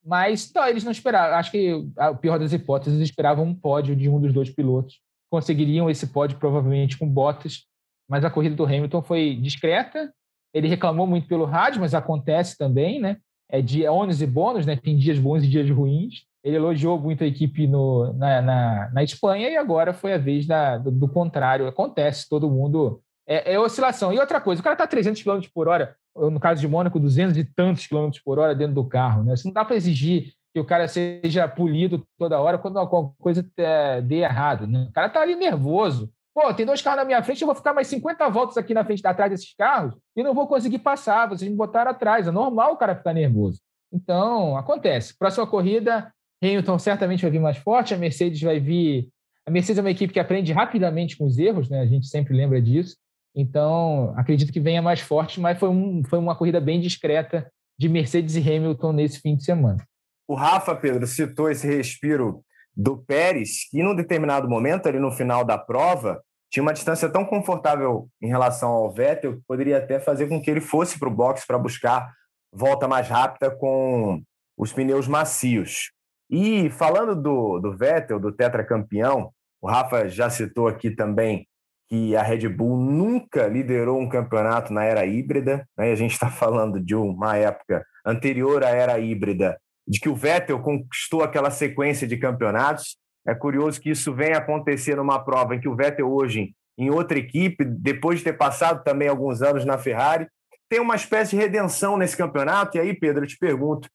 Mas 0.03 0.51
não, 0.55 0.67
eles 0.67 0.83
não 0.83 0.91
esperavam. 0.91 1.37
Acho 1.37 1.51
que 1.51 1.87
a 1.97 2.13
pior 2.13 2.39
das 2.39 2.53
hipóteses, 2.53 2.99
esperavam 3.01 3.45
um 3.45 3.53
pódio 3.53 3.95
de 3.95 4.09
um 4.09 4.19
dos 4.19 4.33
dois 4.33 4.49
pilotos. 4.49 4.99
Conseguiriam 5.31 5.89
esse 5.89 6.07
pódio 6.07 6.37
provavelmente 6.37 6.97
com 6.97 7.07
Bottas, 7.07 7.63
mas 8.09 8.25
a 8.25 8.29
corrida 8.29 8.55
do 8.55 8.65
Hamilton 8.65 9.01
foi 9.01 9.35
discreta. 9.35 10.13
Ele 10.53 10.67
reclamou 10.67 11.07
muito 11.07 11.27
pelo 11.27 11.45
rádio, 11.45 11.79
mas 11.79 11.93
acontece 11.93 12.57
também, 12.57 12.99
né? 12.99 13.17
É 13.49 13.61
de 13.61 13.87
ônus 13.87 14.21
e 14.21 14.27
bônus, 14.27 14.65
né? 14.65 14.75
Tem 14.75 14.97
dias 14.97 15.17
bons 15.17 15.43
e 15.43 15.47
dias 15.47 15.69
ruins. 15.69 16.25
Ele 16.43 16.57
elogiou 16.57 16.99
muito 16.99 17.23
a 17.23 17.27
equipe 17.27 17.67
no, 17.67 18.11
na, 18.13 18.41
na, 18.41 18.91
na 18.91 19.03
Espanha 19.03 19.49
e 19.49 19.55
agora 19.55 19.93
foi 19.93 20.13
a 20.13 20.17
vez 20.17 20.45
da, 20.45 20.77
do, 20.77 20.91
do 20.91 21.07
contrário. 21.07 21.67
Acontece, 21.67 22.27
todo 22.27 22.49
mundo 22.49 23.01
é, 23.27 23.53
é 23.53 23.59
oscilação. 23.59 24.11
E 24.11 24.19
outra 24.19 24.41
coisa, 24.41 24.59
o 24.59 24.63
cara 24.63 24.73
está 24.73 24.85
300 24.85 25.23
km 25.23 25.39
por 25.53 25.69
hora, 25.69 25.95
no 26.15 26.39
caso 26.39 26.59
de 26.59 26.67
Mônaco, 26.67 26.99
200 26.99 27.37
e 27.37 27.45
tantos 27.45 27.87
km 27.87 28.09
por 28.25 28.39
hora 28.39 28.53
dentro 28.53 28.75
do 28.75 28.83
carro. 28.83 29.23
Né? 29.23 29.35
Você 29.35 29.47
não 29.47 29.53
dá 29.53 29.63
para 29.63 29.77
exigir 29.77 30.33
que 30.53 30.59
o 30.59 30.65
cara 30.65 30.87
seja 30.87 31.47
polido 31.47 32.05
toda 32.17 32.39
hora 32.39 32.57
quando 32.57 32.77
alguma 32.77 33.13
coisa 33.19 33.45
é, 33.57 34.01
dê 34.01 34.17
errado. 34.17 34.67
Né? 34.67 34.87
O 34.89 34.93
cara 34.93 35.07
está 35.07 35.21
ali 35.21 35.35
nervoso. 35.35 36.11
Pô, 36.33 36.53
tem 36.53 36.65
dois 36.65 36.81
carros 36.81 36.99
na 36.99 37.05
minha 37.05 37.21
frente, 37.23 37.41
eu 37.41 37.45
vou 37.45 37.55
ficar 37.55 37.73
mais 37.73 37.87
50 37.87 38.29
voltas 38.29 38.57
aqui 38.57 38.73
na 38.73 38.85
frente, 38.85 39.05
atrás 39.05 39.29
desses 39.29 39.53
carros, 39.53 39.93
e 40.15 40.23
não 40.23 40.33
vou 40.33 40.47
conseguir 40.47 40.79
passar, 40.79 41.27
vocês 41.27 41.49
me 41.49 41.57
botaram 41.57 41.91
atrás. 41.91 42.27
É 42.27 42.31
normal 42.31 42.73
o 42.73 42.77
cara 42.77 42.95
ficar 42.95 43.13
nervoso. 43.13 43.59
Então, 43.91 44.55
acontece. 44.55 45.17
Próxima 45.17 45.45
corrida, 45.45 46.11
Hamilton 46.41 46.79
certamente 46.79 47.21
vai 47.21 47.31
vir 47.31 47.41
mais 47.41 47.57
forte, 47.57 47.93
a 47.93 47.97
Mercedes 47.97 48.41
vai 48.41 48.59
vir. 48.59 49.09
A 49.45 49.51
Mercedes 49.51 49.79
é 49.79 49.81
uma 49.81 49.91
equipe 49.91 50.13
que 50.13 50.19
aprende 50.19 50.53
rapidamente 50.53 51.17
com 51.17 51.25
os 51.25 51.37
erros, 51.37 51.69
né? 51.69 51.81
A 51.81 51.85
gente 51.85 52.07
sempre 52.07 52.33
lembra 52.33 52.61
disso. 52.61 52.95
Então, 53.35 54.13
acredito 54.15 54.51
que 54.51 54.59
venha 54.59 54.81
mais 54.81 54.99
forte, 54.99 55.39
mas 55.39 55.57
foi, 55.57 55.69
um, 55.69 56.03
foi 56.03 56.19
uma 56.19 56.35
corrida 56.35 56.61
bem 56.61 56.79
discreta 56.79 57.49
de 57.77 57.89
Mercedes 57.89 58.35
e 58.35 58.39
Hamilton 58.39 58.93
nesse 58.93 59.19
fim 59.19 59.35
de 59.35 59.43
semana. 59.43 59.85
O 60.31 60.33
Rafa, 60.33 60.73
Pedro, 60.73 61.05
citou 61.05 61.51
esse 61.51 61.67
respiro 61.67 62.41
do 62.73 62.95
Pérez, 62.95 63.69
que 63.69 63.83
num 63.83 63.93
determinado 63.93 64.47
momento, 64.47 64.87
ali 64.87 64.97
no 64.97 65.11
final 65.11 65.43
da 65.43 65.57
prova, 65.57 66.23
tinha 66.49 66.63
uma 66.63 66.71
distância 66.71 67.09
tão 67.09 67.25
confortável 67.25 68.07
em 68.21 68.29
relação 68.29 68.69
ao 68.69 68.93
Vettel 68.93 69.35
que 69.35 69.43
poderia 69.45 69.79
até 69.79 69.99
fazer 69.99 70.29
com 70.29 70.41
que 70.41 70.49
ele 70.49 70.61
fosse 70.61 70.97
para 70.97 71.09
o 71.09 71.13
box 71.13 71.45
para 71.45 71.59
buscar 71.59 72.13
volta 72.49 72.87
mais 72.87 73.09
rápida 73.09 73.51
com 73.51 74.23
os 74.57 74.71
pneus 74.71 75.05
macios. 75.05 75.91
E 76.29 76.69
falando 76.69 77.13
do, 77.13 77.59
do 77.59 77.75
Vettel, 77.75 78.17
do 78.17 78.31
tetracampeão, 78.31 79.33
o 79.61 79.67
Rafa 79.67 80.07
já 80.07 80.29
citou 80.29 80.69
aqui 80.69 80.91
também 80.91 81.45
que 81.89 82.15
a 82.15 82.23
Red 82.23 82.47
Bull 82.47 82.77
nunca 82.77 83.47
liderou 83.47 83.99
um 83.99 84.07
campeonato 84.07 84.71
na 84.71 84.85
era 84.85 85.05
híbrida. 85.05 85.67
Né? 85.77 85.91
A 85.91 85.95
gente 85.95 86.13
está 86.13 86.31
falando 86.31 86.79
de 86.79 86.95
uma 86.95 87.35
época 87.35 87.85
anterior 88.05 88.63
à 88.63 88.69
era 88.69 88.97
híbrida, 88.97 89.59
de 89.87 89.99
que 89.99 90.09
o 90.09 90.15
Vettel 90.15 90.59
conquistou 90.59 91.23
aquela 91.23 91.51
sequência 91.51 92.07
de 92.07 92.17
campeonatos. 92.17 92.97
É 93.25 93.35
curioso 93.35 93.79
que 93.79 93.89
isso 93.89 94.13
venha 94.13 94.37
acontecer 94.37 94.95
numa 94.95 95.23
prova 95.23 95.55
em 95.55 95.59
que 95.59 95.67
o 95.67 95.75
Vettel 95.75 96.11
hoje, 96.11 96.53
em 96.77 96.89
outra 96.89 97.17
equipe, 97.17 97.63
depois 97.63 98.19
de 98.19 98.25
ter 98.25 98.33
passado 98.33 98.83
também 98.83 99.07
alguns 99.07 99.41
anos 99.41 99.65
na 99.65 99.77
Ferrari, 99.77 100.27
tem 100.69 100.79
uma 100.79 100.95
espécie 100.95 101.31
de 101.31 101.41
redenção 101.41 101.97
nesse 101.97 102.15
campeonato. 102.15 102.77
E 102.77 102.79
aí, 102.79 102.93
Pedro, 102.93 103.23
eu 103.23 103.27
te 103.27 103.37
pergunto, 103.37 103.89